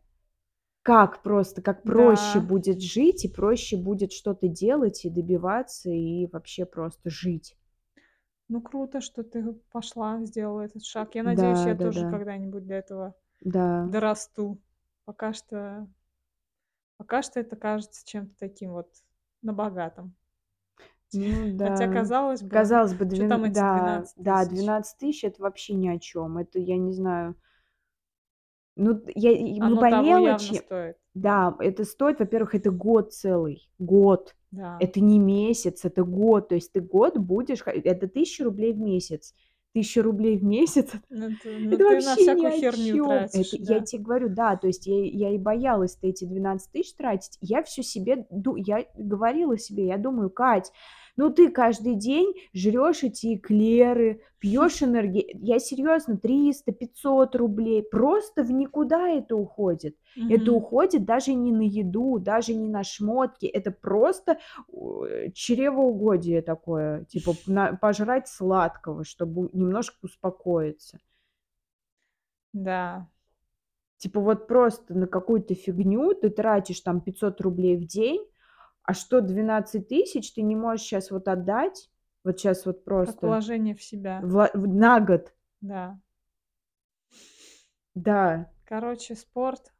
Как 0.83 1.23
просто, 1.23 1.61
как 1.61 1.85
проще 1.85 2.39
Да. 2.39 2.41
будет 2.41 2.81
жить 2.81 3.25
и 3.25 3.29
проще 3.29 3.77
будет 3.77 4.13
что-то 4.13 4.47
делать 4.47 5.05
и 5.05 5.09
добиваться, 5.11 5.89
и 5.91 6.27
вообще 6.27 6.65
просто 6.65 7.09
жить. 7.09 7.55
Ну, 8.49 8.61
круто, 8.61 9.01
что 9.01 9.23
ты 9.23 9.53
пошла, 9.71 10.23
сделала 10.25 10.61
этот 10.61 10.83
шаг. 10.85 11.15
Я 11.15 11.23
надеюсь, 11.23 11.65
Да, 11.65 11.65
я 11.65 11.75
тоже 11.75 12.05
да-да. 12.05 12.07
когда-нибудь 12.07 12.65
до 12.65 12.73
этого 12.75 13.15
Да. 13.41 13.91
дорасту. 13.91 14.61
Пока 15.05 15.33
что 15.33 15.87
пока 16.97 17.21
что 17.21 17.39
это 17.39 17.55
кажется 17.55 18.05
чем-то 18.05 18.35
таким 18.37 18.71
вот 18.73 18.89
на 19.41 19.53
богатом. 19.53 20.15
Ну 21.13 21.57
Хотя, 21.57 21.87
да. 21.87 21.93
казалось 21.93 22.41
бы, 22.41 22.49
Казалось 22.49 22.93
бы, 22.93 23.05
двен 23.05 23.29
там 23.29 23.43
эти 23.45 23.53
да, 23.53 23.77
12 23.79 24.13
да, 24.17 24.43
тысяч? 24.45 24.59
12 24.59 25.03
000- 25.03 25.27
это 25.27 25.41
вообще 25.41 25.73
ни 25.73 25.87
о 25.87 25.99
чём. 25.99 26.37
Это 26.37 26.59
я 26.59 26.77
не 26.77 26.91
знаю. 26.91 27.35
Ну, 28.75 29.01
я 29.15 29.31
мы 29.31 29.65
Оно 29.65 29.81
по 29.81 29.89
того 29.89 30.07
явно 30.07 30.25
мелочи 30.27 30.55
стоит. 30.55 30.97
Да, 31.13 31.55
это 31.59 31.83
стоит, 31.83 32.19
во-первых, 32.19 32.53
это 32.53 32.69
год 32.69 33.13
целый, 33.13 33.69
год. 33.79 34.35
Да. 34.51 34.77
Это 34.79 34.99
не 34.99 35.17
месяц, 35.19 35.83
это 35.83 36.03
год. 36.03 36.49
То 36.49 36.55
есть 36.55 36.71
ты 36.73 36.81
год 36.81 37.17
будешь 37.17 37.63
это 37.65 38.07
1000 38.07 38.43
рублей 38.43 38.73
в 38.73 38.79
месяц. 38.79 39.33
1000 39.77 40.01
рублей 40.01 40.37
в 40.37 40.43
месяц- 40.43 40.91
Ну 41.11 41.37
ты 41.37 41.57
ну 41.59 41.79
это 41.79 41.83
ты 41.83 42.01
на 42.01 42.15
вообще 42.15 42.25
ни 42.27 42.45
всякую 42.45 42.47
о 42.47 42.51
херню 42.51 42.99
чём. 42.99 43.29
Это 43.31 43.49
тратишь, 43.49 43.51
я 43.57 43.79
да? 43.79 43.81
те 43.81 43.97
говорю, 43.97 44.29
да, 44.29 44.55
то 44.57 44.67
есть 44.67 44.87
я 44.87 45.03
я 45.05 45.29
и 45.35 45.37
боялась-то 45.37 46.07
эти 46.07 46.25
12 46.25 46.71
000 46.73 46.95
тратить. 46.97 47.37
Я 47.41 47.63
всё 47.63 47.81
себе 47.83 48.25
я 48.57 48.85
говорила 48.95 49.57
себе, 49.57 49.87
я 49.87 49.97
думаю: 49.97 50.29
"Кать, 50.29 50.71
ну 51.17 51.29
ты 51.31 51.49
каждый 51.51 51.95
день 51.95 52.33
жрёшь 52.53 53.03
эти 53.03 53.35
эклеры, 53.35 54.21
пьёшь 54.39 54.83
энерге" 54.83 55.25
Я 55.33 55.59
серьёзно, 55.59 56.17
300-500 56.17 57.35
рублей 57.35 57.83
просто 57.83 58.43
в 58.43 58.51
никуда 58.51 59.09
это 59.09 59.35
уходит. 59.35 59.97
Это 60.27 60.51
Мгм. 60.51 60.53
уходит 60.53 61.05
даже 61.05 61.33
не 61.33 61.51
на 61.51 61.61
еду, 61.63 62.19
даже 62.19 62.53
не 62.53 62.69
на 62.69 62.83
шмотки. 62.83 63.45
Это 63.47 63.71
просто, 63.71 64.37
э, 64.73 65.29
чревоугодие 65.33 66.41
такое, 66.41 67.05
типа 67.05 67.41
на 67.47 67.73
пожрать 67.75 68.27
сладкого, 68.27 69.03
чтобы 69.03 69.49
немножко 69.53 69.95
успокоиться. 70.03 70.99
Да. 72.53 73.07
Типа 74.01 74.19
вот 74.19 74.47
просто 74.47 74.93
на 74.93 75.07
какую-то 75.07 75.55
фигню 75.55 76.13
ты 76.13 76.29
тратишь 76.29 76.81
там 76.81 77.01
500 77.01 77.41
рублей 77.41 77.77
в 77.77 77.85
день, 77.87 78.23
а 78.87 78.93
что 78.95 79.21
12 79.21 79.89
000 79.91 80.33
ты 80.33 80.41
не 80.41 80.55
можешь 80.55 80.85
щас 80.87 81.11
вот 81.11 81.27
отдать? 81.27 81.91
Вот 82.23 82.39
щас 82.39 82.65
вот 82.65 82.77
Как 82.77 82.85
просто 82.85 83.27
вложение 83.27 83.75
в 83.75 83.83
себя. 83.83 84.19
в 84.23 84.49
на 84.55 84.99
год. 84.99 85.33
Да. 85.61 85.99
Да. 87.95 88.49
Короче, 88.65 89.15
спорт, 89.15 89.73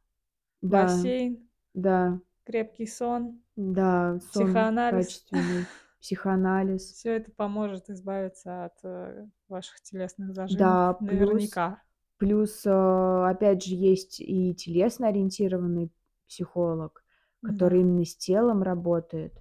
Да. 0.62 0.82
бассейн, 0.82 1.48
Да. 1.74 2.20
крепкий 2.44 2.86
сон, 2.86 3.42
Да, 3.56 4.18
сон 4.32 4.46
психоанализ. 4.46 5.06
качественный, 5.06 5.66
психоанализ. 6.00 6.82
Всё 6.92 7.12
это 7.12 7.30
поможет 7.32 7.90
избавиться 7.90 8.64
от, 8.66 8.74
э, 8.84 9.26
ваших 9.48 9.80
телесных 9.82 10.32
зажимов 10.34 10.58
Да, 10.58 10.92
плюс 10.94 11.10
наверняка. 11.12 11.82
Плюс, 12.18 12.62
а, 12.66 13.30
опять 13.30 13.62
же, 13.64 13.74
есть 13.74 14.20
и 14.20 14.52
телесно-ориентированный 14.54 15.92
психолог, 16.26 17.04
который 17.42 17.80
именно 17.80 18.04
с 18.04 18.16
телом 18.16 18.62
работает. 18.62 19.34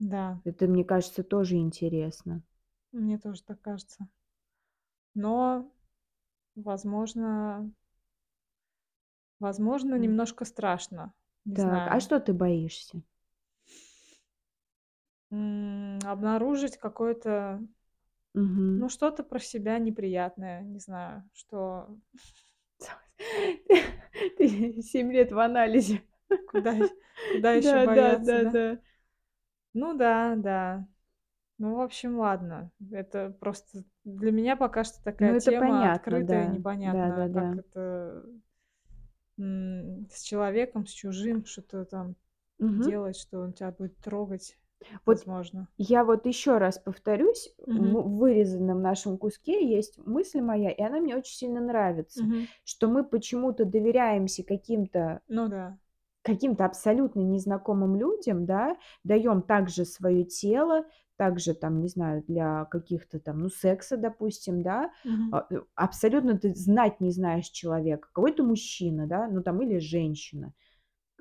Да. 0.00 0.38
Это, 0.42 0.66
мне 0.66 0.84
кажется, 0.84 1.22
тоже 1.22 1.56
интересно. 1.58 2.42
Мне 2.92 3.18
тоже 3.18 3.42
так 3.42 3.60
кажется. 3.62 4.08
Но, 5.14 5.70
возможно 6.56 7.70
возможно, 9.40 9.94
немножко 9.96 10.44
страшно. 10.44 11.12
Не 11.44 11.56
Так, 11.56 11.86
а 11.86 12.00
знаю. 12.00 12.00
что 12.00 12.20
ты 12.20 12.32
боишься? 12.32 13.02
М, 15.30 15.98
обнаружить 16.04 16.76
какое-то 16.78 17.60
Мгм. 18.34 18.78
ну, 18.80 18.88
что-то 18.88 19.24
про 19.24 19.38
себя 19.40 19.78
неприятное, 19.78 20.62
не 20.62 20.78
знаю, 20.78 21.28
что 21.34 21.88
Ты 24.38 24.82
7 24.82 25.12
лет 25.12 25.32
в 25.32 25.38
анализе. 25.38 26.02
Куда 26.46 26.74
куда 27.28 27.52
ещё 27.54 27.80
Да 27.80 27.86
да 27.86 28.18
бояться, 28.18 28.24
да 28.28 28.44
да? 28.44 28.52
да. 28.52 28.78
Ну 29.74 29.94
да, 29.96 30.34
да. 30.36 30.86
Ну, 31.58 31.76
в 31.76 31.80
общем, 31.80 32.18
ладно. 32.18 32.70
Это 32.92 33.30
просто 33.40 33.84
для 34.04 34.32
меня 34.32 34.56
пока 34.56 34.84
что 34.84 35.02
Ну, 35.20 35.32
такая 35.32 35.34
это 35.34 35.50
тема 35.50 35.52
понятно, 35.52 35.86
открытая, 35.86 36.22
да. 36.22 36.60
непонятно, 36.60 37.26
как 37.32 37.48
Да-да-да. 37.48 37.58
это, 37.58 38.24
м, 39.38 40.08
с 40.10 40.22
человеком, 40.22 40.86
с 40.86 40.92
чужим 40.92 41.44
что-то 41.46 41.84
там 41.86 42.16
Мгм. 42.58 42.92
делать, 42.92 43.18
что 43.18 43.40
он 43.40 43.52
тя 43.54 43.72
будет 43.72 43.98
трогать, 44.00 44.58
Вот 45.06 45.26
возможно. 45.26 45.68
я 45.78 46.04
вот 46.04 46.26
ещё 46.26 46.58
раз 46.58 46.78
повторюсь, 46.78 47.54
Мгм. 47.66 47.98
в 47.98 48.16
вырезанном 48.18 48.82
нашем 48.82 49.16
куске 49.18 49.66
есть 49.66 49.98
мысль 49.98 50.40
моя, 50.40 50.70
и 50.70 50.82
она 50.82 51.00
мне 51.00 51.16
очень 51.16 51.36
сильно 51.36 51.60
нравится, 51.60 52.26
Мгм. 52.26 52.48
что 52.64 52.88
мы 52.88 53.04
почему-то 53.04 53.64
доверяемся 53.64 54.42
каким-то 54.44 55.20
Ну 55.28 55.48
да. 55.48 55.78
Каким-то 56.28 56.64
абсолютно 56.66 57.20
незнакомым 57.22 57.96
людям, 57.96 58.46
да, 58.46 58.76
даём 59.04 59.42
также 59.42 59.84
своё 59.86 60.24
тело, 60.24 60.84
также 61.18 61.54
там, 61.54 61.80
не 61.80 61.88
знаю, 61.88 62.24
для 62.28 62.66
каких-то 62.66 63.20
там, 63.20 63.40
ну, 63.40 63.50
секса, 63.50 63.96
допустим, 63.98 64.62
да. 64.62 64.90
Э, 65.32 65.38
абсолютно 65.76 66.38
ты 66.38 66.54
знать 66.54 67.00
не 67.00 67.10
знаешь 67.12 67.48
человека. 67.50 68.08
Какой-то 68.12 68.44
мужчина, 68.44 69.06
да, 69.08 69.28
ну, 69.28 69.42
там, 69.42 69.62
или 69.62 69.78
женщина. 69.80 70.52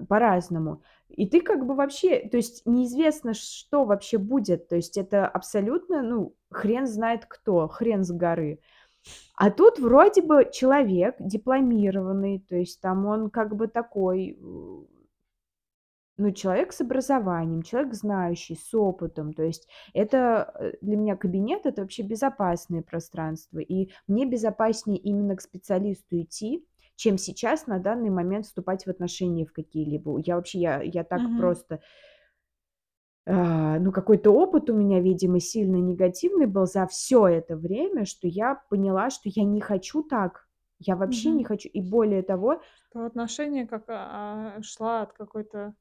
По-разному. 0.09 0.83
И 1.09 1.27
ты 1.29 1.41
как 1.41 1.65
бы 1.67 1.75
вообще 1.75 2.21
то 2.29 2.37
есть 2.37 2.63
неизвестно, 2.67 3.33
что 3.35 3.85
вообще 3.85 4.17
будет. 4.19 4.69
То 4.69 4.75
есть 4.77 4.97
это 4.97 5.27
абсолютно, 5.27 6.03
ну, 6.03 6.35
хрен 6.51 6.87
знает 6.87 7.25
кто, 7.27 7.67
хрен 7.69 8.03
с 8.05 8.11
горы. 8.11 8.59
А 9.37 9.51
тут 9.51 9.79
вроде 9.79 10.21
бы 10.23 10.49
человек 10.53 11.15
дипломированный, 11.19 12.39
то 12.49 12.55
есть 12.57 12.81
там 12.81 13.05
он 13.07 13.29
как 13.31 13.55
бы 13.55 13.67
такой, 13.67 14.37
э 14.41 14.96
ну, 16.17 16.31
человек 16.31 16.73
с 16.73 16.81
образованием, 16.81 17.61
человек 17.63 17.93
знающий, 17.93 18.55
с 18.55 18.73
опытом. 18.73 19.33
То 19.33 19.43
есть 19.43 19.67
это, 19.93 20.51
э, 20.59 20.73
для 20.81 20.97
меня 20.97 21.15
кабинет- 21.15 21.65
это 21.65 21.81
вообще 21.81 22.03
безопасное 22.03 22.81
пространство. 22.81 23.59
И 23.59 23.91
мне 24.07 24.25
безопаснее 24.25 24.97
именно 24.99 25.35
к 25.35 25.41
специалисту 25.41 26.19
идти, 26.21 26.65
чем 26.95 27.17
сейчас 27.19 27.67
на 27.67 27.79
данный 27.79 28.09
момент 28.09 28.45
вступать 28.47 28.85
в 28.85 28.89
отношения 28.89 29.45
в 29.45 29.53
какие-либо. 29.53 30.17
Я 30.25 30.35
вообще, 30.37 30.59
я 30.59 30.81
я 30.81 31.03
так 31.03 31.33
Мгм. 31.33 31.35
просто 31.35 31.81
а, 33.25 33.77
ну, 33.79 33.91
какой-то 33.91 34.31
опыт 34.31 34.69
у 34.69 34.73
меня, 34.73 35.01
видимо, 35.01 35.39
сильно 35.39 35.75
негативный 35.77 36.45
был 36.45 36.65
за 36.65 36.87
всё 36.87 37.27
это 37.27 37.57
время, 37.57 38.05
что 38.05 38.27
я 38.27 38.55
поняла, 38.69 39.09
что 39.09 39.23
я 39.29 39.43
не 39.43 39.59
хочу 39.59 40.01
так. 40.03 40.47
Я 40.79 40.95
вообще 40.95 41.31
не 41.31 41.43
Мгм. 41.43 41.43
хочу. 41.43 41.67
И 41.69 41.81
более 41.81 42.21
того 42.21 42.61
Что 42.91 43.05
отношения 43.05 43.67
как, 43.67 43.85
а, 43.89 44.61
шла 44.61 45.01
от 45.01 45.13
какой-то 45.13 45.75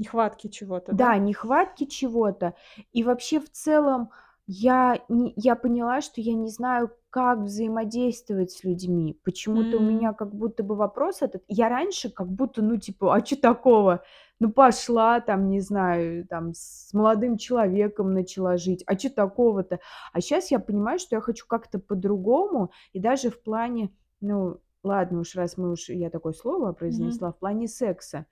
нехватки 0.00 0.48
чего-то, 0.48 0.92
Да, 0.92 1.12
да? 1.12 1.18
нехватки 1.18 1.84
чего-то. 1.84 2.54
И 2.92 3.02
вообще, 3.04 3.40
в 3.40 3.50
целом, 3.50 4.10
я 4.46 5.00
не 5.08 5.32
я 5.36 5.54
поняла, 5.56 6.00
что 6.00 6.20
я 6.20 6.34
не 6.34 6.48
знаю, 6.48 6.90
как 7.10 7.40
взаимодействовать 7.40 8.50
с 8.52 8.64
людьми. 8.64 9.18
Почему-то 9.24 9.78
у 9.78 9.80
меня 9.80 10.12
как 10.12 10.34
будто 10.34 10.62
бы 10.64 10.74
вопрос 10.76 11.22
этот 11.22 11.42
я 11.48 11.68
раньше 11.68 12.10
как 12.10 12.28
будто, 12.28 12.62
ну, 12.62 12.76
типа: 12.76 13.14
"А 13.14 13.20
чё 13.20 13.36
такого? 13.36 14.02
Ну, 14.40 14.50
пошла 14.52 15.20
там, 15.20 15.48
не 15.50 15.60
знаю, 15.60 16.26
там 16.26 16.52
с 16.54 16.92
молодым 16.94 17.36
человеком 17.38 18.14
начала 18.14 18.56
жить. 18.56 18.82
А 18.86 18.96
чё 18.96 19.10
такого-то?" 19.10 19.78
А 20.12 20.20
щас 20.20 20.50
я 20.50 20.58
понимаю, 20.60 20.98
что 20.98 21.16
я 21.16 21.20
хочу 21.20 21.46
как-то 21.46 21.78
по-другому. 21.78 22.70
И 22.92 23.00
даже 23.00 23.30
в 23.30 23.42
плане, 23.42 23.90
ну, 24.20 24.58
ладно 24.84 25.20
уж, 25.20 25.36
раз 25.36 25.56
мы 25.58 25.72
уж 25.72 25.88
я 25.90 26.10
такое 26.10 26.32
слово 26.32 26.72
произнесла, 26.72 27.30
в 27.32 27.38
плане 27.38 27.68
секса. 27.68 28.26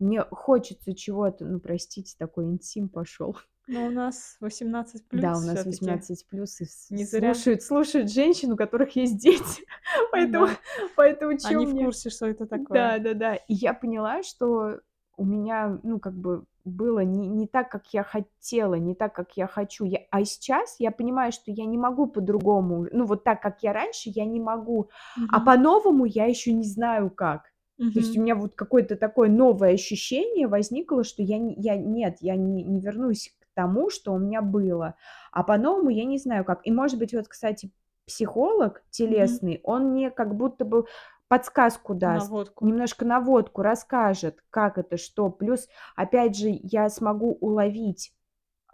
Мне 0.00 0.22
хочется 0.30 0.94
чего-то, 0.94 1.44
ну, 1.44 1.60
простите, 1.60 2.14
такой 2.18 2.46
интим 2.46 2.88
пошёл. 2.88 3.36
Но 3.68 3.86
у 3.86 3.90
нас 3.90 4.36
18 4.40 5.08
Да, 5.12 5.36
плюс 5.36 5.38
у 5.38 5.40
нас 5.40 5.64
всё-таки. 5.64 6.04
18 6.04 6.26
плюс, 6.28 6.60
и 6.60 6.66
Не 6.90 7.04
зря. 7.04 7.44
слушают 7.44 7.62
слушают 7.62 8.10
женщин, 8.10 8.52
у 8.52 8.56
которых 8.56 8.96
есть 8.96 9.18
дети. 9.18 9.64
Поэтому 10.12 10.46
да. 10.46 10.58
поэтому 10.96 11.38
чё 11.38 11.64
Они 11.64 11.66
в 11.66 11.74
мне 11.74 11.76
курсе, 11.76 12.10
что 12.10 12.26
это 12.26 12.46
такое. 12.46 12.96
Да-да-да. 13.00 13.36
И 13.36 13.54
я 13.54 13.74
поняла, 13.74 14.22
что 14.22 14.80
у 15.16 15.24
меня, 15.24 15.80
ну, 15.84 16.00
как 16.00 16.14
бы 16.14 16.44
было 16.64 17.00
не 17.04 17.28
не 17.28 17.46
так, 17.48 17.70
как 17.70 17.92
я 17.94 18.02
хотела, 18.04 18.74
не 18.76 18.94
так, 18.94 19.14
как 19.14 19.36
я 19.36 19.46
хочу. 19.48 19.84
Я 19.86 20.00
а 20.10 20.24
сейчас 20.24 20.76
я 20.80 20.90
понимаю, 20.92 21.32
что 21.32 21.50
я 21.52 21.66
не 21.66 21.78
могу 21.78 22.06
по-другому. 22.08 22.86
Ну, 22.92 23.06
вот 23.06 23.24
так, 23.24 23.42
как 23.42 23.62
я 23.62 23.72
раньше, 23.72 24.10
я 24.14 24.24
не 24.26 24.40
могу. 24.40 24.90
А 25.28 25.40
Мгм. 25.40 25.40
по-новому 25.40 26.06
я 26.06 26.26
ещё 26.26 26.52
не 26.54 26.64
знаю 26.64 27.10
как. 27.10 27.52
То 27.92 28.00
есть 28.00 28.16
у 28.16 28.20
меня 28.22 28.34
вот 28.36 28.54
какое-то 28.56 28.96
такое 28.96 29.28
новое 29.30 29.74
ощущение 29.74 30.48
возникло, 30.48 31.04
что 31.04 31.22
я 31.22 31.38
не 31.38 31.54
я 31.56 31.76
нет, 31.76 32.18
я 32.20 32.36
не 32.36 32.62
не 32.64 32.80
вернусь 32.80 33.36
к 33.40 33.46
тому, 33.54 33.90
что 33.90 34.12
у 34.14 34.18
меня 34.18 34.42
было. 34.42 34.96
А 35.32 35.42
по-новому 35.44 35.90
я 35.90 36.04
не 36.04 36.18
знаю 36.18 36.44
как. 36.44 36.60
И, 36.66 36.72
может 36.72 36.98
быть, 36.98 37.14
вот, 37.14 37.28
кстати, 37.28 37.70
психолог 38.06 38.82
телесный, 38.90 39.60
он 39.64 39.90
мне 39.92 40.10
как 40.10 40.36
будто 40.36 40.64
бы 40.64 40.86
подсказку 41.28 41.94
даст, 41.94 42.32
Наводку. 42.32 42.64
немножко 42.66 43.04
наводку 43.04 43.62
расскажет, 43.62 44.40
как 44.50 44.78
это, 44.78 44.96
что. 44.98 45.30
Плюс, 45.30 45.68
опять 45.96 46.36
же, 46.36 46.48
я 46.50 46.88
смогу 46.90 47.32
уловить, 47.40 48.12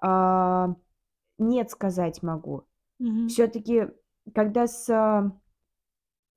а, 0.03 0.77
"нет" 1.39 1.71
сказать 1.71 2.23
могу. 2.23 2.65
Мгм. 3.01 3.29
Всё-таки, 3.29 3.89
когда 4.35 4.67
с 4.69 4.87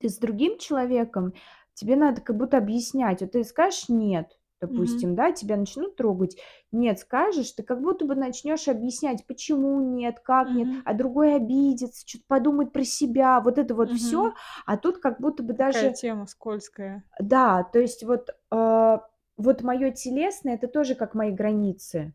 ты 0.00 0.08
с 0.08 0.18
другим 0.18 0.58
человеком, 0.58 1.34
тебе 1.74 1.96
надо 1.96 2.20
как 2.22 2.36
будто 2.36 2.58
объяснять. 2.58 3.20
Вот 3.22 3.32
ты 3.32 3.44
скажешь 3.44 3.88
"нет", 3.88 4.38
допустим, 4.60 5.14
да, 5.14 5.32
тебя 5.32 5.56
начнут 5.56 5.96
трогать, 5.96 6.36
"нет" 6.72 6.98
скажешь, 7.00 7.52
ты 7.52 7.62
как 7.62 7.82
будто 7.82 8.04
бы 8.06 8.14
начнёшь 8.14 8.68
объяснять, 8.68 9.26
почему 9.26 9.80
нет, 9.80 10.20
как 10.20 10.54
нет, 10.54 10.68
Мгм. 10.68 10.84
а 10.84 10.94
другой 10.94 11.34
обидится, 11.36 12.06
чё-то 12.06 12.24
подумает 12.28 12.72
про 12.72 12.84
себя. 12.84 13.40
Вот 13.40 13.58
это 13.58 13.74
вот 13.74 13.92
всё. 13.92 14.22
Мгм. 14.22 14.34
А 14.66 14.76
тут 14.78 14.98
как 14.98 15.20
будто 15.20 15.42
бы 15.42 15.52
Такая 15.56 15.90
даже 15.92 15.92
тема 15.92 16.26
скользкая. 16.26 17.04
Да, 17.20 17.62
то 17.64 17.78
есть 17.78 18.02
вот, 18.04 18.30
а, 18.50 19.06
вот 19.36 19.62
моё 19.62 19.92
телесное- 19.92 20.54
это 20.54 20.68
тоже 20.68 20.94
как 20.94 21.14
мои 21.14 21.30
границы. 21.30 22.14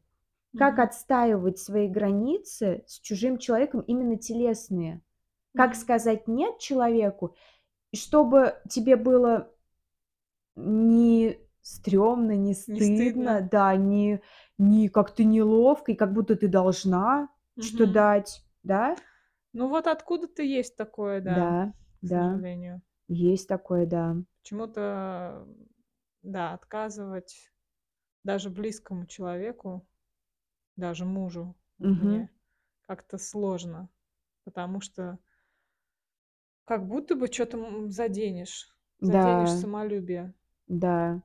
Как 0.56 0.80
Мгм. 0.80 0.80
отстаивать 0.80 1.60
свои 1.60 1.88
границы 1.90 2.84
с 2.88 3.00
чужим 3.00 3.38
человеком, 3.40 3.82
именно 3.82 4.18
телесные? 4.18 5.02
Как 5.56 5.76
Мгм. 5.76 5.76
сказать 5.76 6.28
"нет" 6.30 6.60
человеку, 6.60 7.36
и 7.92 7.98
чтобы 7.98 8.56
тебе 8.70 8.96
было 8.96 9.52
не 10.56 11.38
стрёмно, 11.62 12.36
не 12.36 12.54
стыдно. 12.54 13.34
стыдно, 13.34 13.48
да, 13.52 13.76
не 13.76 14.22
не 14.58 14.90
как-то 14.90 15.24
неловко, 15.24 15.92
и 15.94 15.96
как 15.96 16.14
будто 16.14 16.36
ты 16.36 16.48
должна 16.48 17.30
что 17.60 17.86
Мгм. 17.86 17.88
дать, 17.88 18.44
да? 18.64 19.02
Ну, 19.54 19.68
вот 19.68 19.88
откуда-то 19.88 20.44
есть 20.44 20.76
такое, 20.76 21.22
да, 21.22 21.56
Да, 21.56 21.74
к 22.04 22.08
да, 22.12 22.26
сожалению. 22.30 22.82
есть 23.08 23.48
такое, 23.50 23.86
да. 23.88 24.18
Почему-то, 24.44 25.48
да, 26.22 26.54
отказывать 26.54 27.52
даже 28.24 28.50
близкому 28.50 29.08
человеку, 29.08 29.88
даже 30.78 31.06
мужу 31.06 31.56
Мгм. 31.80 32.28
мне 32.28 32.32
как-то 32.82 33.18
сложно, 33.18 33.90
потому 34.46 34.82
что 34.82 35.20
как 36.70 36.86
будто 36.88 37.16
бы 37.16 37.28
м, 37.66 37.90
заденешь, 37.90 38.78
заденешь 39.02 39.56
Да. 39.56 39.56
самолюбие. 39.56 40.36
Да. 40.70 41.22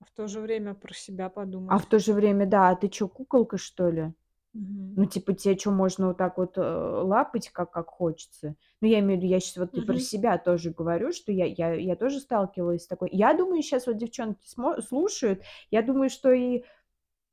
А 0.00 0.04
в 0.04 0.10
то 0.10 0.26
же 0.28 0.40
время 0.40 0.74
про 0.74 0.92
себя 0.94 1.28
А 1.68 1.78
в 1.78 1.86
подумать. 1.86 1.88
то 1.88 1.98
же 1.98 2.12
время, 2.12 2.46
да: 2.46 2.68
"А 2.70 2.76
ты 2.76 2.88
чё, 2.88 3.08
куколка, 3.08 3.58
что 3.58 3.90
ли? 3.90 4.12
Мгм. 4.54 4.96
Ну, 4.96 5.06
типа, 5.06 5.34
те 5.34 5.56
чё, 5.56 5.72
можно 5.72 6.08
вот 6.08 6.18
так 6.18 6.38
вот, 6.38 6.58
э, 6.58 6.62
лапать, 6.62 7.50
как 7.50 7.72
как 7.72 7.88
хочется?" 7.88 8.56
Ну, 8.80 8.88
я 8.88 9.00
имею 9.00 9.20
в 9.20 9.22
виду, 9.24 9.32
я 9.32 9.40
щас 9.40 9.56
вот 9.58 9.76
и 9.78 9.82
про 9.82 9.98
себя 9.98 10.38
тоже 10.38 10.72
говорю, 10.72 11.12
что 11.12 11.32
я 11.32 11.46
я 11.46 11.74
я 11.74 11.96
тоже 11.96 12.20
сталкивалась 12.20 12.84
с 12.84 12.88
такой 12.88 13.10
Я 13.12 13.34
думаю, 13.34 13.62
щас 13.62 13.86
вот 13.88 13.98
девчонки 13.98 14.48
слушают, 14.82 15.42
я 15.70 15.82
думаю, 15.82 16.10
что 16.10 16.32
и 16.32 16.64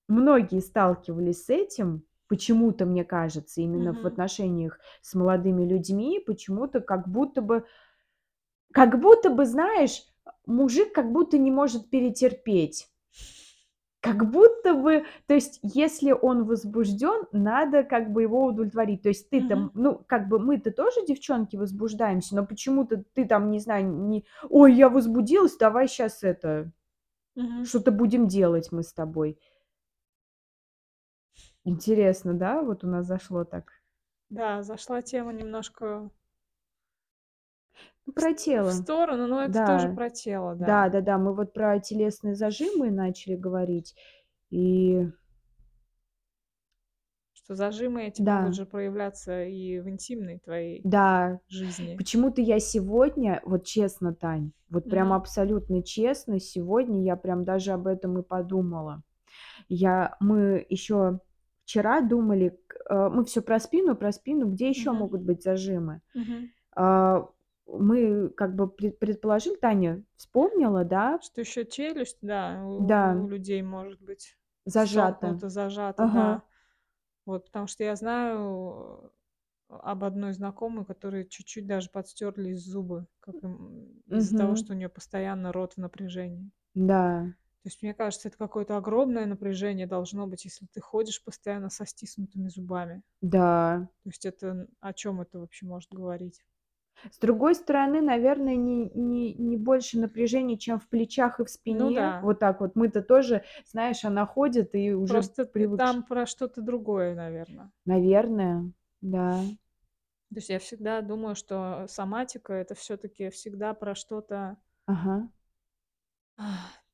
многие 0.09 0.61
сталкивались 0.61 1.45
с 1.45 1.49
этим. 1.51 2.03
Почему-то, 2.27 2.85
мне 2.85 3.03
кажется, 3.03 3.61
именно 3.61 3.97
в 4.01 4.03
Мгм. 4.03 4.07
отношениях 4.07 4.79
с 5.01 5.13
молодыми 5.13 5.65
людьми, 5.65 6.19
почему-то 6.25 6.79
как 6.81 7.07
будто 7.09 7.41
бы 7.41 7.65
Как 8.73 8.99
будто 8.99 9.29
бы, 9.29 9.45
знаешь, 9.45 10.03
мужик 10.45 10.91
как 10.93 11.13
будто 11.13 11.37
не 11.37 11.49
может 11.49 11.89
перетерпеть. 11.89 12.89
Как 14.01 14.29
будто 14.29 14.73
бы, 14.73 15.05
то 15.27 15.33
есть, 15.33 15.59
если 15.63 16.11
он 16.11 16.43
возбужден, 16.43 17.25
надо 17.31 17.83
как 17.83 18.11
бы 18.11 18.23
его 18.23 18.45
удовлетворить. 18.47 19.01
То 19.01 19.07
есть 19.09 19.29
ты 19.29 19.41
там, 19.41 19.69
Мгм. 19.69 19.73
ну, 19.73 20.03
как 20.07 20.27
бы 20.27 20.39
мы-то 20.39 20.71
тоже, 20.71 21.05
девчонки, 21.07 21.55
возбуждаемся, 21.55 22.35
но 22.35 22.45
почему-то 22.45 23.01
ты 23.13 23.23
там, 23.25 23.49
не 23.49 23.59
знаю, 23.59 23.87
не: 23.87 24.25
"Ой, 24.49 24.73
я 24.73 24.89
возбудилась, 24.89 25.55
давай 25.55 25.87
щас 25.87 26.21
это, 26.21 26.69
Мгм. 27.35 27.69
что-то 27.69 27.91
будем 27.91 28.27
делать 28.27 28.71
мы 28.71 28.83
с 28.83 28.93
тобой". 28.93 29.39
Интересно, 31.65 32.33
да, 32.33 32.61
вот 32.61 32.83
у 32.83 32.87
нас 32.87 33.05
зашло 33.07 33.45
так? 33.45 33.73
Да, 34.31 34.63
зашла 34.63 35.01
тема 35.01 35.31
немножко 35.33 36.09
Ну, 38.07 38.13
про 38.13 38.33
в 38.61 38.69
тело. 38.69 38.71
сторону, 38.71 39.27
но 39.27 39.43
это 39.43 39.61
тоже 39.63 39.89
Да. 39.89 39.89
про 39.89 40.09
тело, 40.09 40.55
да. 40.55 40.87
Да-да-да, 40.89 41.17
мы 41.17 41.35
вот 41.35 41.53
про 41.53 41.79
телесные 41.79 42.35
зажимы 42.35 42.91
начали 42.91 43.35
говорить, 43.35 43.95
и 44.51 45.07
Что 47.45 47.55
зажимы 47.55 48.03
эти 48.05 48.23
могут 48.23 48.53
Да. 48.53 48.55
же 48.55 48.65
проявляться 48.65 49.43
и 49.43 49.79
в 49.79 49.89
интимной 49.89 50.39
твоей 50.39 50.85
Да. 50.85 51.39
жизни. 51.47 51.97
Почему-то 51.97 52.41
я 52.41 52.59
сегодня, 52.59 53.41
вот 53.45 53.65
честно, 53.65 54.13
Тань, 54.13 54.51
вот 54.69 54.89
прям 54.89 55.13
Мгм. 55.13 55.13
абсолютно 55.13 55.83
честно, 55.83 56.39
сегодня 56.39 57.03
я 57.03 57.15
прям 57.15 57.45
даже 57.45 57.71
об 57.71 57.87
этом 57.87 58.19
и 58.19 58.23
подумала. 58.23 59.03
Я 59.69 60.17
мы 60.21 60.65
ещё 60.69 61.19
вчера 61.65 62.01
думали, 62.01 62.59
э, 62.89 63.09
мы 63.09 63.25
всё 63.25 63.41
про 63.41 63.59
спину 63.59 63.95
про 63.95 64.11
спину, 64.11 64.47
где 64.51 64.69
ещё 64.69 64.93
Мгм. 64.93 64.93
могут 64.93 65.21
быть 65.21 65.43
зажимы. 65.43 66.01
А, 66.75 67.27
мы 67.67 68.29
как 68.31 68.55
бы 68.55 68.67
пред 68.69 68.99
предположили, 68.99 69.55
Таня 69.57 70.03
вспомнила, 70.17 70.85
да 70.85 71.21
Что 71.21 71.41
ещё 71.41 71.63
челюсть, 71.63 72.17
да, 72.21 72.61
у 72.65 72.71
Да. 72.77 73.23
у 73.23 73.27
людей 73.27 73.61
может 73.61 74.01
быть 74.01 74.37
Зажата. 74.65 75.41
зажата, 75.49 76.07
Ага. 76.07 76.41
да. 76.41 76.43
Вот, 77.25 77.45
потому 77.47 77.67
что 77.67 77.83
я 77.83 77.95
знаю 77.95 79.13
об 79.69 80.03
одной 80.05 80.33
знакомой, 80.33 80.85
которой 80.85 81.27
чуть-чуть 81.27 81.67
даже 81.67 81.89
подстёрлись 81.91 82.63
зубы, 82.65 83.07
как, 83.21 83.37
м, 83.43 84.01
из-за 84.09 84.35
того, 84.35 84.55
что 84.55 84.73
у 84.73 84.77
неё 84.77 84.89
постоянно 84.89 85.51
рот 85.53 85.75
в 85.75 85.77
напряжении. 85.79 86.51
Да. 86.75 87.33
То 87.63 87.69
есть, 87.69 87.81
мне 87.81 87.93
кажется, 87.93 88.27
это 88.27 88.37
какое-то 88.37 88.75
огромное 88.75 89.25
напряжение 89.25 89.87
должно 89.87 90.27
быть, 90.27 90.43
если 90.43 90.65
ты 90.65 90.81
ходишь 90.81 91.23
постоянно 91.23 91.69
со 91.69 91.85
стиснутыми 91.85 92.49
зубами. 92.49 93.03
Да. 93.21 93.87
То 94.05 94.09
есть 94.09 94.25
это 94.25 94.67
о 94.81 94.91
чём 94.93 95.21
это 95.21 95.39
вообще 95.39 95.65
может 95.65 95.91
говорить? 95.93 96.43
С 97.11 97.19
другой 97.19 97.55
стороны, 97.55 98.01
наверное, 98.01 98.55
не 98.55 98.89
не 98.89 99.33
не 99.33 99.57
больше 99.57 99.99
напряжения, 99.99 100.57
чем 100.57 100.79
в 100.79 100.87
плечах 100.87 101.39
и 101.39 101.45
в 101.45 101.49
Ну 101.67 101.91
спине. 101.91 101.91
да. 101.91 102.13
Вот 102.19 102.39
так 102.39 102.61
вот. 102.61 102.75
Мы-то 102.75 103.01
тоже, 103.01 103.43
знаешь, 103.65 104.05
она 104.05 104.25
ходит 104.25 104.73
и 104.75 104.93
уже 104.93 105.27
Просто 105.27 105.45
т 105.45 105.51
привыкш 105.51 105.73
там 105.75 106.03
про 106.03 106.25
что-то 106.25 106.61
другое, 106.61 107.13
наверно. 107.15 107.73
Наверное, 107.85 108.71
да. 109.01 109.53
То 110.31 110.37
есть 110.37 110.49
я 110.49 110.59
всегда 110.59 111.01
думаю, 111.01 111.35
что 111.35 111.85
соматика- 111.87 112.53
это 112.53 112.75
всё-таки 112.75 113.29
всегда 113.29 113.73
про 113.73 113.93
что-то 113.95 114.57
Ага. 114.87 115.33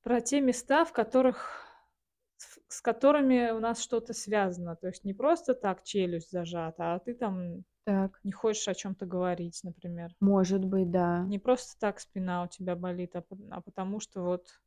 Про 0.04 0.22
те 0.22 0.42
места, 0.42 0.86
в 0.86 0.94
которых 0.94 1.66
с 2.70 2.82
которыми 2.82 3.52
у 3.52 3.60
нас 3.60 3.82
что-то 3.82 4.14
связано. 4.14 4.76
То 4.78 4.88
есть 4.88 5.04
не 5.04 5.14
просто 5.14 5.54
так 5.56 5.84
челюсть 5.84 6.32
зажата, 6.32 6.94
а 6.96 7.00
ты 7.00 7.14
там 7.14 7.66
Так. 7.88 8.22
не 8.24 8.32
хочешь 8.34 8.68
о 8.70 8.76
чём-то 8.76 9.06
говорить, 9.08 9.62
например. 9.64 10.16
Может 10.22 10.66
быть, 10.66 10.92
да. 10.92 11.32
Не 11.32 11.38
просто 11.40 11.78
так 11.80 12.00
спина 12.00 12.44
у 12.44 12.48
тебя 12.48 12.76
болит, 12.76 13.16
а 13.16 13.24
а 13.52 13.62
потому 13.62 14.00
что 14.00 14.22
вот 14.22 14.62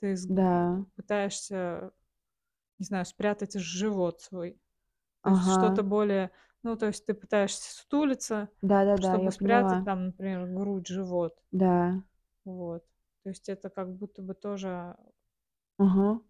ты 0.00 0.16
с 0.16 0.28
Да. 0.28 0.84
пытаешься, 0.96 1.92
не 2.78 2.86
знаю, 2.86 3.06
спрятать 3.06 3.54
живот 3.58 4.22
свой. 4.22 4.60
Есть 5.24 5.52
что-то 5.52 5.82
Ага. 5.82 5.84
более 5.84 6.32
ну, 6.64 6.76
то 6.76 6.86
есть 6.88 7.06
ты 7.06 7.14
пытаешься 7.14 7.74
сутулиться, 7.74 8.50
Да-да-да, 8.62 9.18
чтобы 9.18 9.30
я 9.30 9.32
спрятать 9.32 9.82
поняла. 9.82 9.84
там, 9.84 10.06
например, 10.08 10.46
грудь, 10.48 10.88
живот. 10.88 11.40
Да. 11.52 12.02
Вот. 12.46 12.84
То 13.24 13.28
есть 13.28 13.48
это 13.48 13.70
как 13.70 13.92
будто 13.94 14.20
бы 14.22 14.34
тоже 14.34 14.96
Ага. 15.78 16.22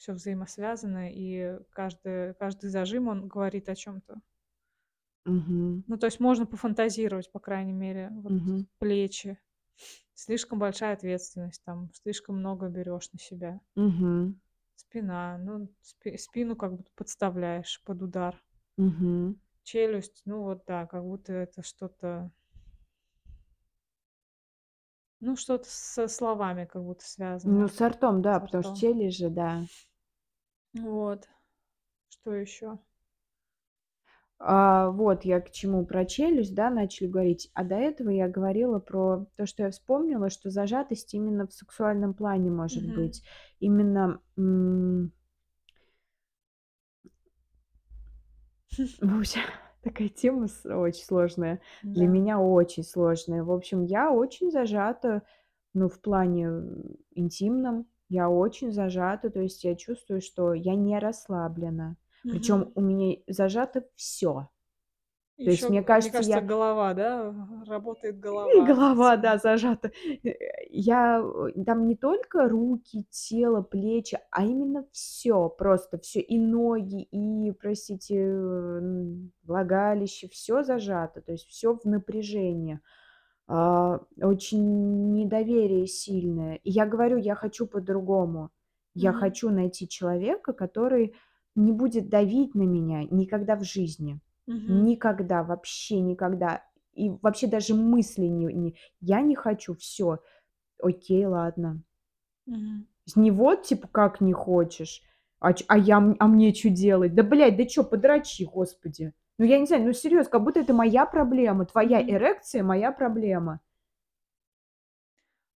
всё 0.00 0.14
взаимосвязано, 0.14 1.12
и 1.12 1.58
каждый 1.72 2.32
каждый 2.34 2.70
зажим, 2.70 3.08
он 3.08 3.28
говорит 3.28 3.68
о 3.68 3.74
чём-то. 3.74 4.22
Мгм. 5.26 5.84
Ну, 5.86 5.96
то 5.98 6.06
есть 6.06 6.20
можно 6.20 6.46
пофантазировать, 6.46 7.30
по 7.32 7.40
крайней 7.40 7.72
мере. 7.72 8.10
Вот 8.12 8.34
Мгм. 8.34 8.66
плечи. 8.78 9.38
Слишком 10.14 10.58
большая 10.58 10.94
ответственность, 10.94 11.62
там, 11.64 11.90
слишком 11.94 12.38
много 12.38 12.68
берёшь 12.68 13.12
на 13.12 13.18
себя. 13.18 13.60
Мгм. 13.76 14.40
Спина, 14.88 15.36
ну, 15.38 15.68
спи 15.82 16.16
спину 16.16 16.56
как 16.56 16.74
будто 16.76 16.90
подставляешь 16.96 17.82
под 17.84 18.02
удар. 18.02 18.42
Мгм. 18.78 19.40
Челюсть, 19.66 20.22
ну 20.24 20.42
вот 20.42 20.64
да, 20.66 20.86
как 20.86 21.02
будто 21.04 21.32
это 21.32 21.62
что-то 21.62 22.32
ну, 25.20 25.36
что-то 25.36 25.66
со 25.68 26.08
словами 26.08 26.64
как 26.64 26.82
будто 26.82 27.04
Ну, 27.04 27.08
связано. 27.08 27.68
с 27.68 27.80
ртом, 27.80 28.22
да, 28.22 28.38
Со 28.38 28.44
потому 28.44 28.62
что 28.62 28.72
ртом. 28.72 28.80
челюсть 28.80 29.18
же, 29.18 29.28
да. 29.30 29.64
Вот. 30.74 31.28
Что 32.10 32.34
ещё? 32.34 32.78
А, 34.42 34.88
вот 34.90 35.24
я 35.24 35.40
к 35.40 35.50
чему. 35.50 35.84
Про 35.84 36.06
челюсть, 36.06 36.54
да, 36.54 36.70
начали 36.70 37.06
говорить, 37.08 37.50
а 37.54 37.62
до 37.62 37.74
этого 37.76 38.08
я 38.08 38.26
говорила 38.26 38.78
про 38.78 39.26
то, 39.36 39.46
что 39.46 39.64
я 39.64 39.70
вспомнила, 39.70 40.30
что 40.30 40.50
зажатость 40.50 41.12
именно 41.14 41.46
в 41.46 41.52
сексуальном 41.52 42.14
плане 42.14 42.50
может 42.50 42.84
Мгм. 42.84 42.94
быть. 42.94 43.22
Именно, 43.60 44.20
м 44.38 45.12
общем, 49.02 49.42
такая 49.82 50.08
тема 50.08 50.48
с 50.48 50.64
очень 50.66 51.04
сложная. 51.04 51.60
Для 51.94 52.06
Да. 52.06 52.08
меня 52.08 52.40
очень 52.40 52.84
сложная. 52.84 53.44
В 53.44 53.50
общем, 53.52 53.82
я 53.82 54.12
очень 54.12 54.50
зажата, 54.50 55.22
ну, 55.74 55.88
в 55.88 56.00
плане, 56.00 56.44
м, 56.46 56.96
интимном. 57.14 57.86
Я 58.08 58.28
очень 58.30 58.72
зажата, 58.72 59.30
то 59.30 59.40
есть 59.40 59.64
я 59.64 59.76
чувствую, 59.76 60.20
что 60.20 60.52
я 60.54 60.74
не 60.74 60.98
расслаблена. 60.98 61.96
Причём 62.28 62.66
Мгм. 62.66 62.74
у 62.74 62.80
меня 62.80 63.16
зажато 63.28 63.84
всё. 63.96 64.48
То 65.44 65.50
есть, 65.50 65.68
Ещё, 65.68 65.70
мне 65.70 65.82
г 65.82 65.94
мне 65.96 66.10
кажется, 66.10 66.10
кажется, 66.10 66.40
я 66.40 66.42
голова, 66.42 66.92
да, 66.94 67.34
работает 67.66 68.18
И 68.52 68.60
голова 68.60 68.64
голова, 68.64 69.16
да, 69.16 69.38
зажата. 69.38 69.90
Я, 70.70 71.20
э, 71.56 71.64
там 71.64 71.86
не 71.86 71.94
только 71.96 72.48
руки, 72.48 73.04
тело, 73.10 73.62
плечи, 73.62 74.18
а 74.30 74.44
именно 74.44 74.84
всё, 74.92 75.48
просто 75.48 75.98
всё. 75.98 76.20
И 76.20 76.38
ноги, 76.38 77.02
и, 77.02 77.52
простите, 77.52 78.16
влагалище- 79.44 80.28
всё 80.28 80.62
зажато, 80.62 81.20
то 81.20 81.32
есть 81.32 81.46
всё 81.48 81.74
в 81.76 81.84
напряжении. 81.84 82.80
А, 83.48 84.00
очень 84.22 85.12
недоверие 85.14 85.86
сильное. 85.86 86.56
И 86.64 86.70
я 86.70 86.86
говорю, 86.86 87.18
я 87.18 87.34
хочу 87.36 87.66
по-другому. 87.66 88.50
Я 88.94 89.12
Мгм. 89.12 89.14
хочу 89.14 89.50
найти 89.50 89.88
человека, 89.88 90.52
который 90.54 91.14
не 91.56 91.72
будет 91.72 92.08
давить 92.10 92.54
на 92.56 92.62
меня 92.64 93.04
никогда 93.10 93.56
в 93.56 93.64
жизни. 93.64 94.20
Мгм. 94.48 94.84
Никогда, 94.84 95.42
вообще 95.42 96.00
никогда. 96.00 96.62
И 96.94 97.10
вообще 97.22 97.46
даже 97.46 97.74
мысли 97.74 98.22
не 98.26 98.46
не 98.52 98.76
я 99.00 99.20
не 99.22 99.34
хочу, 99.34 99.74
всё. 99.76 100.18
Окей, 100.82 101.26
ладно. 101.26 101.82
С 103.06 103.16
не 103.16 103.30
вот 103.30 103.62
типа: 103.62 103.88
"Как 103.88 104.20
не 104.20 104.32
хочешь?" 104.32 105.02
А 105.40 105.52
а 105.68 105.78
я 105.78 105.96
а 106.18 106.26
мне 106.28 106.52
чё 106.52 106.68
делать? 106.70 107.14
Да, 107.14 107.22
блядь, 107.22 107.56
да 107.56 107.64
чё, 107.64 107.82
подрочи, 107.84 108.44
Господи. 108.44 109.12
Ну, 109.38 109.46
я 109.46 109.58
не 109.58 109.66
знаю, 109.66 109.84
ну, 109.84 109.92
серьёзно, 109.94 110.30
как 110.30 110.44
будто 110.44 110.60
это 110.60 110.74
моя 110.74 111.06
проблема. 111.06 111.64
Твоя 111.64 112.00
Мгм. 112.00 112.10
эрекция- 112.10 112.62
моя 112.62 112.92
проблема. 112.92 113.60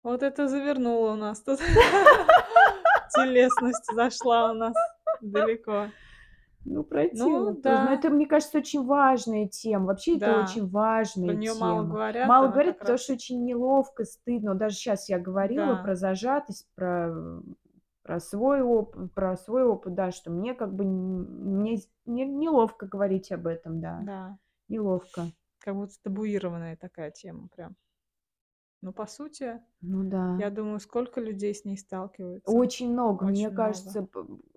Вот 0.04 0.22
это 0.22 0.50
завернула 0.50 1.14
у 1.14 1.16
нас 1.16 1.42
тут. 1.42 1.60
Телесность 3.16 3.86
зашла 3.94 4.52
у 4.52 4.54
нас 4.54 4.76
далеко. 5.22 5.94
Ну, 6.66 6.84
про 6.84 7.08
тело 7.10 7.54
Ну 7.54 7.56
тоже. 7.56 7.84
Но 7.84 7.90
да. 7.90 7.94
это, 7.94 8.10
мне 8.10 8.26
кажется, 8.26 8.58
очень 8.60 8.86
важная 8.86 9.48
тема. 9.48 9.88
Вообще, 9.88 10.18
это 10.18 10.26
Да, 10.26 10.38
очень 10.44 10.68
про 10.68 10.72
важная 10.72 11.36
неё 11.36 11.56
мало 11.56 11.84
тема. 11.84 11.90
говорят, 11.90 12.28
Мало 12.28 12.48
говорят, 12.48 12.80
потому 12.80 12.98
что 12.98 13.14
раз 13.14 13.18
очень 13.20 13.44
неловко, 13.44 14.06
стыдно. 14.06 14.56
Даже 14.56 14.76
щас 14.78 15.10
я 15.10 15.20
говорила 15.20 15.76
Да. 15.76 15.84
про 15.84 15.96
зажатость, 15.96 16.68
про 16.76 17.14
про 18.04 18.20
свой 18.20 18.62
оп 18.62 18.96
про 19.16 19.38
свой 19.38 19.64
опыт, 19.64 19.94
да, 19.94 20.12
что 20.12 20.30
мне 20.30 20.54
как 20.54 20.74
бы 20.76 20.84
мне 20.84 21.78
не 22.06 22.26
неловко 22.26 22.86
говорить 22.86 23.32
об 23.32 23.48
этом, 23.48 23.80
да. 23.82 24.02
Да. 24.06 24.38
Неловко. 24.70 25.32
Как 25.62 25.76
будто 25.76 25.94
табуированная 26.04 26.76
такая 26.76 27.12
тема 27.12 27.48
прям. 27.48 27.76
Но 28.82 28.92
по 28.92 29.06
сути, 29.08 29.62
Ну 29.82 30.04
я 30.38 30.50
да. 30.50 30.50
думаю, 30.50 30.80
сколько 30.80 31.22
людей 31.22 31.54
с 31.56 31.64
ней 31.66 31.78
сталкиваются? 31.78 32.52
Очень 32.52 32.92
много, 32.92 33.26
мне 33.26 33.46
Очень 33.46 33.54
много. 33.54 33.56
кажется, 33.56 34.08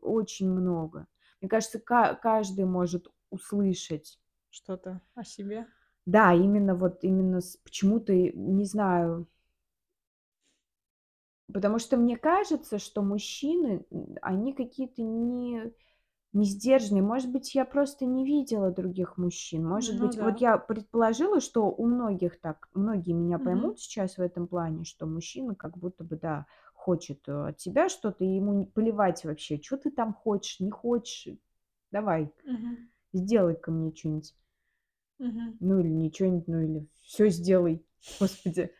очень 0.01 0.51
много. 0.51 1.07
Мне 1.41 1.49
кажется, 1.49 1.79
ка 1.79 2.15
каждый 2.15 2.65
может 2.65 3.09
услышать. 3.31 4.19
Что-то 4.51 5.01
о 5.15 5.25
себе? 5.25 5.67
Да, 6.07 6.33
именно 6.33 6.75
вот 6.75 7.05
именно 7.05 7.41
с 7.41 7.57
почему-то, 7.59 8.13
не 8.15 8.65
знаю 8.65 9.27
Потому 11.53 11.79
что 11.79 11.97
мне 11.97 12.17
кажется, 12.17 12.79
что 12.79 13.03
мужчины, 13.03 13.85
они 14.23 14.53
какие-то 14.53 15.03
не 15.03 15.73
не 16.33 16.45
сдержанные. 16.45 17.03
Может 17.03 17.33
быть, 17.33 17.55
я 17.55 17.65
просто 17.65 18.05
не 18.05 18.27
видела 18.27 18.71
других 18.71 19.17
мужчин. 19.17 19.67
Может 19.67 19.97
Ну 19.97 20.01
быть, 20.01 20.17
вот 20.21 20.35
да. 20.35 20.41
я 20.41 20.59
предположила, 20.59 21.41
что 21.41 21.71
у 21.71 21.87
многих 21.87 22.39
так, 22.41 22.69
многие 22.75 23.13
меня 23.13 23.39
поймут 23.39 23.81
сейчас 23.81 24.19
в 24.19 24.21
этом 24.21 24.47
плане, 24.47 24.85
что 24.85 25.07
мужчина 25.07 25.55
как 25.55 25.79
будто 25.79 26.05
бы, 26.05 26.17
да, 26.17 26.47
хочет, 26.87 27.29
э, 27.29 27.49
от 27.49 27.57
тебя 27.59 27.89
что-то, 27.91 28.25
и 28.25 28.29
ему 28.37 28.53
не 28.55 28.67
плевать 28.67 29.25
вообще, 29.25 29.59
чё 29.59 29.77
ты 29.77 29.91
там 29.91 30.15
хочешь, 30.15 30.61
не 30.61 30.71
хочешь. 30.71 31.37
Давай, 31.93 32.33
Мгм. 32.45 32.89
сделай-ка 33.15 33.71
мне 33.73 33.93
чё-нибудь. 33.93 34.33
Мгм. 35.21 35.59
Ну, 35.61 35.81
или 35.81 36.09
чё-нибудь, 36.11 36.49
ну, 36.49 36.61
или 36.61 36.87
всё 37.03 37.29
сделай, 37.29 37.85
Господи. 38.21 38.71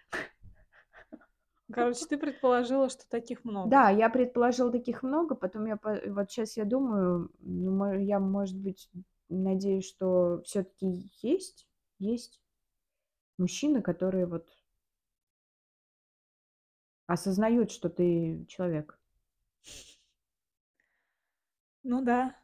Короче, 1.70 2.07
ты 2.07 2.16
предположила, 2.19 2.89
что 2.89 3.09
таких 3.09 3.45
много. 3.45 3.69
Да, 3.70 3.91
я 3.91 4.09
предположила, 4.11 4.70
таких 4.70 5.03
много, 5.03 5.35
потом 5.35 5.66
я 5.66 5.78
вот 6.09 6.31
щас 6.31 6.57
я 6.57 6.65
думаю, 6.65 7.31
ну, 7.41 7.93
я, 7.99 8.20
может 8.20 8.57
быть, 8.59 8.89
надеюсь, 9.28 9.87
что 9.89 10.41
всё-таки 10.45 11.11
есть 11.23 11.66
есть 11.99 12.39
мужчины, 13.39 13.83
которые 13.83 14.27
вот 14.27 14.49
осознают, 17.07 17.70
что 17.70 17.89
ты 17.89 18.45
человек. 18.49 18.99
Ну 21.85 22.03
да. 22.03 22.35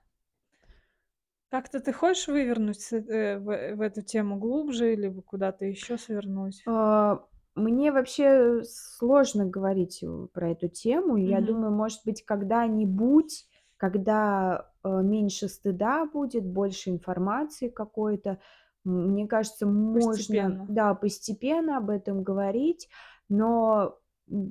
Как-то 1.52 1.80
ты 1.80 1.92
хочешь 1.92 2.28
вывернуть 2.28 2.90
э, 2.94 3.38
в 3.38 3.76
в 3.76 3.80
эту 3.82 4.00
тему 4.00 4.38
глубже 4.38 4.94
или 4.94 5.10
куда-то 5.20 5.66
ещё 5.66 5.98
свернуть? 5.98 6.66
А, 6.66 7.24
мне 7.54 7.92
вообще 7.92 8.62
сложно 8.64 9.46
говорить, 9.46 10.04
про 10.32 10.50
эту 10.50 10.68
тему. 10.68 11.16
Я 11.16 11.40
Мгм. 11.40 11.40
думаю, 11.40 11.72
может 11.72 12.00
быть, 12.04 12.24
когда-нибудь, 12.24 13.46
когда, 13.76 14.70
э, 14.84 14.88
меньше 15.02 15.48
стыда 15.48 16.06
будет, 16.06 16.44
больше 16.46 16.90
информации 16.90 17.68
какой-то, 17.68 18.38
мне 18.84 19.26
кажется, 19.26 19.66
можно, 19.66 20.52
Постепенно. 20.52 20.66
да, 20.66 20.94
постепенно 20.94 21.78
об 21.78 21.90
этом 21.90 22.22
говорить, 22.22 22.88
но, 23.28 23.98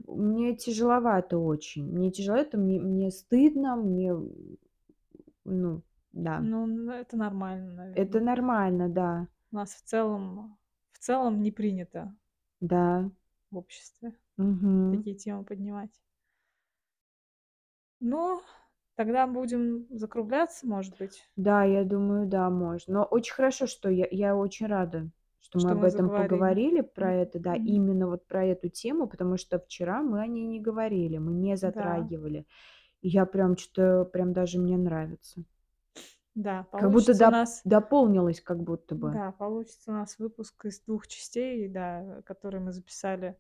мне 0.08 0.56
тяжеловато 0.56 1.38
очень. 1.38 1.86
Мне 1.86 2.12
тяжеловато, 2.12 2.58
мне 2.58 2.80
мне 2.80 3.12
стыдно, 3.12 3.76
мне, 3.76 4.14
ну 5.46 5.82
да. 6.14 6.42
Ну, 6.42 6.92
это 6.92 7.16
нормально, 7.16 7.72
Это 7.94 8.20
наверно. 8.20 8.20
нормально, 8.20 8.90
да. 8.90 9.28
У 9.52 9.56
нас 9.56 9.74
в 9.76 9.82
целом 9.84 10.58
в 10.92 11.00
целом 11.00 11.42
не 11.42 11.52
принято 11.52 12.14
Да. 12.62 13.10
в 13.52 13.58
обществе 13.58 14.14
Мгм. 14.38 15.04
такие 15.04 15.16
темы 15.16 15.46
поднимать. 15.46 15.92
Ну, 18.02 18.42
тогда 18.96 19.28
будем 19.28 19.88
закругляться, 19.92 20.68
может 20.68 20.98
быть? 20.98 21.26
Да, 21.36 21.64
я 21.66 21.84
думаю, 21.84 22.26
да, 22.28 22.50
можно. 22.50 22.94
Но 22.94 23.04
очень 23.04 23.34
хорошо, 23.34 23.68
что 23.68 23.90
я 23.90 24.08
я 24.12 24.36
очень 24.36 24.68
рада, 24.68 25.10
что 25.42 25.60
мы 25.60 25.72
об 25.72 25.84
этом 25.84 26.10
заговорили. 26.10 26.12
поговорили, 26.12 26.82
про 26.82 27.14
это, 27.16 27.40
да, 27.40 27.56
мгм. 27.56 27.66
именно 27.66 28.08
вот 28.08 28.28
про 28.28 28.46
эту 28.46 28.70
тему, 28.70 29.08
потому 29.08 29.38
что 29.38 29.60
вчера 29.60 30.04
мы 30.04 30.22
о 30.22 30.28
ней 30.28 30.46
не 30.48 30.62
говорили, 30.62 31.18
мы 31.18 31.34
не 31.34 31.58
Да. 31.64 32.12
затрагивали. 32.12 32.46
И 33.02 33.10
я 33.10 33.26
прям 33.28 33.56
чё-то, 33.56 34.06
прям 34.06 34.34
даже 34.34 34.60
мне 34.60 34.78
нравится. 34.78 35.44
Да, 36.36 36.64
Как 36.78 36.92
будто 36.92 37.14
доп 37.14 37.34
нас 37.34 37.62
дополнилось 37.64 38.42
как 38.42 38.62
будто 38.64 38.96
бы. 38.96 39.22
Да, 39.22 39.32
получится 39.32 39.92
у 39.92 39.94
нас 39.94 40.20
выпуск 40.20 40.66
из 40.66 40.82
2 40.82 41.08
частей, 41.08 41.68
да, 41.70 42.22
который 42.26 42.60
мы 42.60 42.72
записали 42.74 43.38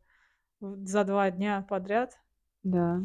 за 0.61 1.03
2 1.05 1.31
дня 1.31 1.65
подряд. 1.69 2.19
Да. 2.63 3.01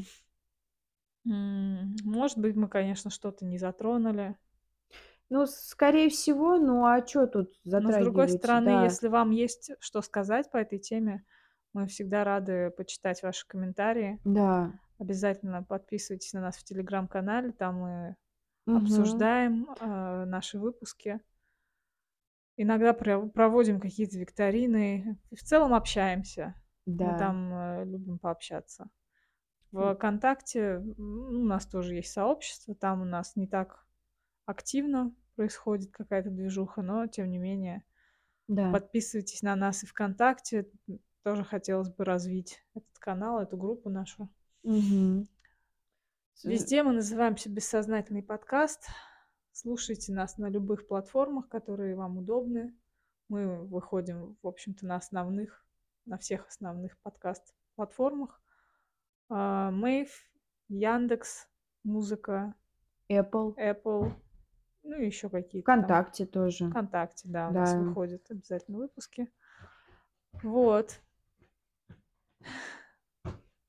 Может 1.25 2.39
быть, 2.39 2.55
мы, 2.57 2.69
конечно, 2.69 3.11
что-то 3.11 3.45
не 3.45 3.59
затронули. 3.59 4.37
Ну, 5.31 5.47
скорее 5.47 6.09
всего, 6.09 6.57
ну, 6.57 6.85
а 6.87 7.01
чё 7.03 7.27
тут 7.27 7.53
Но, 7.75 7.91
с 7.93 7.97
другой 7.97 8.29
затрагивать, 8.29 8.29
стороны, 8.29 8.71
да. 8.71 8.81
если 8.81 9.09
вам 9.09 9.31
есть 9.31 9.73
что 9.81 10.01
сказать 10.03 10.51
по 10.51 10.57
этой 10.57 10.79
теме, 10.79 11.25
мы 11.73 11.87
всегда 11.89 12.23
рады 12.25 12.71
почитать 12.71 13.23
ваши 13.23 13.47
комментарии. 13.47 14.21
Да. 14.25 14.73
Обязательно 14.99 15.63
подписывайтесь 15.65 16.33
на 16.35 16.41
нас 16.43 16.57
в 16.59 16.65
телеграм-канале, 16.65 17.53
там 17.53 17.77
мы 17.81 18.17
Мгм. 18.67 19.29
обсуждаем, 19.35 19.69
а, 19.81 20.27
наши 20.27 20.59
выпуски. 20.59 21.21
Иногда 22.59 22.95
пров 22.95 23.33
проводим 23.33 23.81
какие-то 23.81 24.19
викторины, 24.19 25.19
в 25.31 25.43
целом 25.43 25.75
общаемся. 25.75 26.55
Мы 26.99 27.13
Да. 27.13 27.15
там, 27.15 27.53
э, 27.53 27.85
любим 27.85 28.19
пообщаться. 28.19 28.89
М. 29.79 29.87
В 29.87 29.97
"Контакте", 29.97 30.61
м, 30.99 30.99
у 30.99 31.45
нас 31.47 31.67
тоже 31.67 31.97
есть 31.97 32.13
сообщество, 32.13 32.75
там 32.77 33.03
у 33.03 33.07
нас 33.07 33.37
не 33.37 33.49
так 33.49 33.86
активно 34.47 35.15
происходит 35.35 35.91
какая-то 35.91 36.31
движуха, 36.31 36.81
но 36.83 37.07
тем 37.07 37.31
не 37.31 37.39
менее 37.39 37.83
Да. 38.49 38.73
подписывайтесь 38.73 39.43
на 39.43 39.55
нас 39.57 39.83
и 39.83 39.87
в 39.87 39.93
"Контакте". 39.93 40.69
М, 40.89 41.01
тоже 41.23 41.45
хотелось 41.45 41.91
бы 41.91 42.05
развить 42.05 42.65
этот 42.75 42.99
канал, 42.99 43.41
эту 43.41 43.57
группу 43.57 43.91
нашу. 43.91 44.31
С 44.63 46.45
Везде 46.45 46.83
мы 46.83 46.93
называемся 46.93 47.51
"Бессознательный 47.51 48.23
подкаст". 48.23 48.87
Слушайте 49.53 50.13
нас 50.13 50.39
на 50.39 50.49
любых 50.49 50.87
платформах, 50.87 51.49
которые 51.49 51.97
вам 51.97 52.19
удобны. 52.19 52.75
Мы 53.29 53.65
выходим, 53.67 54.37
в 54.43 54.47
общем-то, 54.47 54.87
на 54.87 54.97
основных, 54.97 55.65
на 56.05 56.19
всех 56.19 56.47
основных 56.47 56.97
подкаст-платформах. 56.99 58.41
А, 59.29 59.71
Мэйв, 59.73 60.11
"Яндекс.Музыка", 60.69 62.55
Apple. 63.11 63.55
Apple, 63.57 64.13
ну, 64.87 64.97
и 65.01 65.07
ещё 65.07 65.29
какие-то 65.29 65.67
там. 65.67 65.83
"ВКонтакте" 65.83 66.27
тоже. 66.27 66.69
"ВКонтакте", 66.71 67.29
да, 67.29 67.49
у 67.51 67.53
нас 67.53 67.75
Да. 67.75 67.81
выходят 67.81 68.23
обязательно 68.31 68.79
выпуски. 68.79 69.31
Вот. 70.43 71.01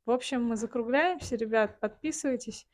В 0.06 0.12
общем, 0.12 0.44
мы 0.46 0.56
закругляемся. 0.56 1.36
Ребят, 1.36 1.80
подписывайтесь, 1.80 2.68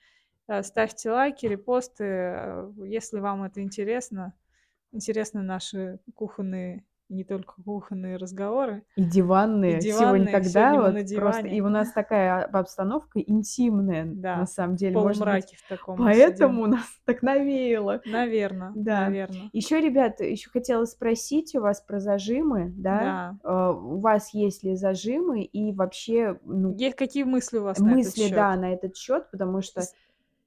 э, 0.47 0.61
ставьте 0.63 1.09
лайки, 1.11 1.45
репосты, 1.47 2.03
э, 2.05 2.71
если 2.85 3.19
вам 3.19 3.43
это 3.43 3.61
интересно. 3.61 4.33
Интересны 4.91 5.41
наши 5.41 5.99
кухонные, 6.15 6.85
не 7.09 7.23
только 7.23 7.61
кухонные 7.63 8.17
разговоры. 8.17 8.83
И 8.95 9.01
И 9.01 9.05
диванные. 9.05 9.79
диванные. 9.79 10.41
Сегодня-когда 10.41 10.71
Сегодня 10.71 10.81
мы 10.81 10.91
на 10.93 10.99
вот 10.99 11.13
просто 11.15 11.47
и 11.47 11.51
диване. 11.51 11.61
у 11.61 11.69
нас 11.69 11.91
такая 11.93 12.43
об 12.45 12.55
обстановка 12.57 13.19
интимная, 13.19 14.05
на 14.05 14.21
Да, 14.21 14.45
самом 14.45 14.73
в 14.75 14.77
деле. 14.77 14.93
Полумраке 14.95 15.57
в 15.57 15.67
таком 15.67 15.99
мы 15.99 16.13
сидим. 16.13 16.25
поэтому 16.25 16.67
нас 16.67 16.87
так 17.05 17.21
навеяло. 17.23 18.01
Наверно, 18.05 18.71
Да. 18.75 19.05
наверно. 19.05 19.49
Ещё, 19.53 19.79
ребят, 19.79 20.19
ещё 20.21 20.49
хотела 20.51 20.85
спросить 20.85 21.55
у 21.55 21.61
вас 21.61 21.81
про 21.81 21.99
зажимы, 21.99 22.71
да. 22.77 22.99
Да. 22.99 23.37
А, 23.43 23.71
у 23.71 23.99
вас 23.99 24.33
есть 24.33 24.63
ли 24.63 24.75
зажимы 24.75 25.43
и 25.43 25.73
вообще, 25.73 26.39
ну, 26.43 26.73
Е 26.77 26.91
какие 26.93 27.23
мысли 27.23 27.57
у 27.57 27.63
вас 27.63 27.79
на 27.79 27.91
этот 27.93 27.95
мысли, 27.97 28.27
да, 28.29 28.55
на 28.55 28.73
этот 28.73 28.95
счёт, 28.95 29.29
потому 29.31 29.61
что 29.61 29.81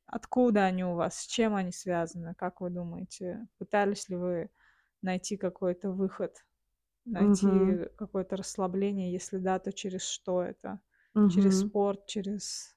откуда 0.07 0.65
они 0.67 0.85
у 0.85 0.95
вас? 0.95 1.21
С 1.21 1.27
чем 1.27 1.55
они 1.57 1.73
связаны? 1.73 2.35
Как 2.37 2.61
вы 2.61 2.71
думаете, 2.71 3.47
пытались 3.59 4.09
ли 4.09 4.17
вы 4.17 4.51
найти 5.07 5.39
какой-то 5.39 5.91
выход, 5.93 6.47
найти 7.07 7.89
какое-то 7.97 8.37
расслабление? 8.37 9.13
Если 9.13 9.39
да, 9.39 9.59
то 9.61 9.73
через 9.73 10.03
что 10.05 10.43
это? 10.45 10.81
Через 11.29 11.57
Мгм. 11.57 11.61
спорт, 11.61 12.07
через, 12.07 12.77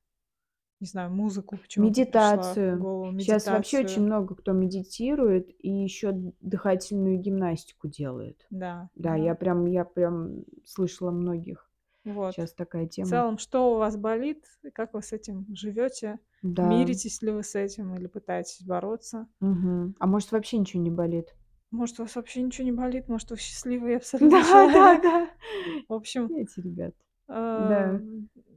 не 0.81 0.87
знаю, 0.87 1.11
музыку 1.11 1.57
в 1.57 1.67
Медитацию. 1.77 2.77
голову, 2.77 3.11
Щас 3.17 3.49
вообще 3.51 3.79
очень 3.81 4.01
медитацию? 4.01 4.05
много 4.05 4.35
кто 4.35 4.53
медитирует 4.53 5.49
и 5.59 5.69
ещё 5.69 6.11
д 6.13 6.31
дыхательную 6.41 7.17
гимнастику 7.19 7.87
делает. 7.87 8.49
Да, 8.51 8.89
Да, 8.95 9.15
я 9.15 9.35
да. 9.35 9.35
прям 9.35 9.65
я 9.65 9.83
прям 9.85 10.45
слышала 10.65 11.11
многих. 11.11 11.69
Вот. 12.05 12.37
Щас 12.37 12.53
такая 12.53 12.87
В 13.01 13.03
тема. 13.05 13.05
целом, 13.05 13.37
что 13.37 13.73
у 13.75 13.77
вас 13.77 13.97
болит 13.97 14.45
как 14.73 14.93
вы 14.93 15.01
с 15.01 15.13
этим 15.13 15.47
живёте? 15.55 16.19
Да. 16.43 16.59
Миритесь 16.61 17.21
ли 17.21 17.31
вы 17.31 17.43
с 17.43 17.55
этим 17.55 17.95
или 17.95 18.07
пытаетесь 18.07 18.63
бороться? 18.63 19.29
Мгм. 19.41 19.95
А 19.99 20.07
может, 20.07 20.31
вообще 20.31 20.57
ничего 20.57 20.81
не 20.83 20.89
болит? 20.89 21.33
Может, 21.71 21.99
у 21.99 22.03
вас 22.03 22.15
вообще 22.15 22.41
ничего 22.41 22.65
не 22.65 22.71
болит, 22.71 23.07
может, 23.07 23.29
вы 23.29 23.37
счастливый 23.37 23.97
абсолютно 23.97 24.39
Да, 24.41 24.67
да, 24.73 24.99
да. 25.01 25.29
В 25.87 25.93
общем, 25.93 26.31
Эти 26.35 26.59
ребята. 26.59 26.97
а, 27.29 27.97
Да. 27.97 28.01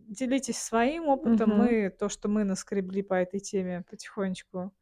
делитесь 0.09 0.59
своим 0.59 1.09
опытом. 1.09 1.51
Мгм. 1.51 1.59
Мы 1.59 1.91
то, 1.91 2.09
что 2.09 2.29
мы 2.29 2.45
наскребли 2.45 3.03
по 3.03 3.15
этой 3.15 3.41
теме, 3.41 3.85
потихонечку 3.91 4.73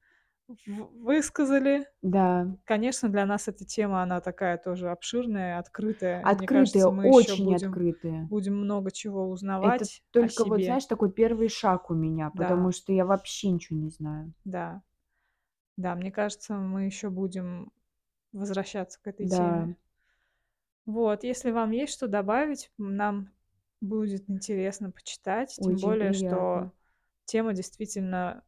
высказали. 0.67 1.87
Да. 2.03 2.57
Конечно, 2.65 3.09
для 3.11 3.27
нас 3.27 3.49
эта 3.49 3.65
тема, 3.67 4.03
она 4.03 4.21
такая 4.21 4.59
тоже 4.59 4.91
обширная, 4.91 5.59
открытая. 5.59 6.29
Мне 6.33 6.49
Открытые, 6.49 6.49
кажется, 6.49 6.91
мы 6.93 7.09
очень 7.09 7.45
будем 7.45 7.55
открытые. 7.55 8.31
будем 8.31 8.57
много 8.59 8.91
чего 8.93 9.29
Это 9.63 9.89
узнавать 9.89 10.03
о 10.19 10.29
только 10.29 10.45
вот, 10.45 10.63
себе. 10.63 10.65
знаешь, 10.65 10.87
такой 10.87 11.11
1 11.13 11.49
шаг 11.49 11.91
у 11.91 11.95
меня, 11.95 12.31
Да. 12.35 12.41
потому 12.41 12.73
что 12.73 12.93
я 12.93 13.05
вообще 13.05 13.51
ничего 13.51 13.79
не 13.79 13.91
знаю. 13.91 14.33
Да. 14.45 14.83
Да, 15.77 15.95
мне 15.97 16.13
кажется, 16.13 16.57
мы 16.57 16.85
ещё 16.87 17.11
будем 17.11 17.73
возвращаться 18.33 19.01
к 19.01 19.07
этой 19.09 19.27
Да. 19.29 19.29
теме. 19.29 19.77
Вот, 20.87 21.25
если 21.25 21.51
вам 21.51 21.71
есть 21.73 21.93
что 21.93 22.09
добавить, 22.09 22.71
нам 22.79 23.31
будет 23.81 24.29
интересно 24.31 24.91
почитать. 24.91 25.59
Тем 25.61 25.79
Очень 25.79 25.81
более, 25.81 26.13
приятно. 26.13 26.13
что 26.13 26.73
тема 27.27 27.53
действительно 27.55 28.45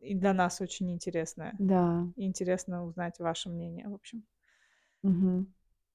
и 0.00 0.14
для 0.14 0.34
нас 0.34 0.60
очень 0.60 0.92
интересная. 0.92 1.58
Да. 1.58 2.08
И 2.16 2.26
интересно 2.26 2.84
узнать 2.86 3.18
ваше 3.20 3.50
мнение, 3.50 3.88
в 3.88 3.94
общем. 3.94 4.24
Мгм. 5.04 5.52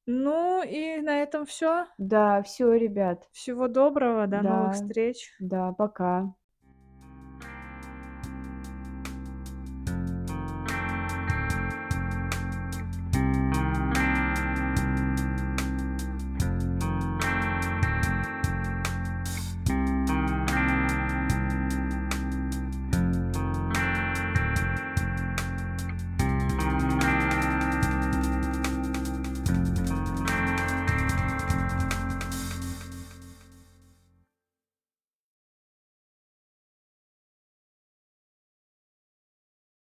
Ну 0.07 0.61
и 0.63 0.99
на 1.01 1.21
этом 1.23 1.45
всё. 1.45 1.87
Да, 1.99 2.41
всё, 2.41 2.73
ребят. 2.73 3.29
Всего 3.31 3.67
доброго, 3.67 4.25
до 4.27 4.41
новых 4.43 4.73
Да, 4.73 4.73
встреч. 4.73 5.31
да, 5.39 5.71
пока. 5.73 6.35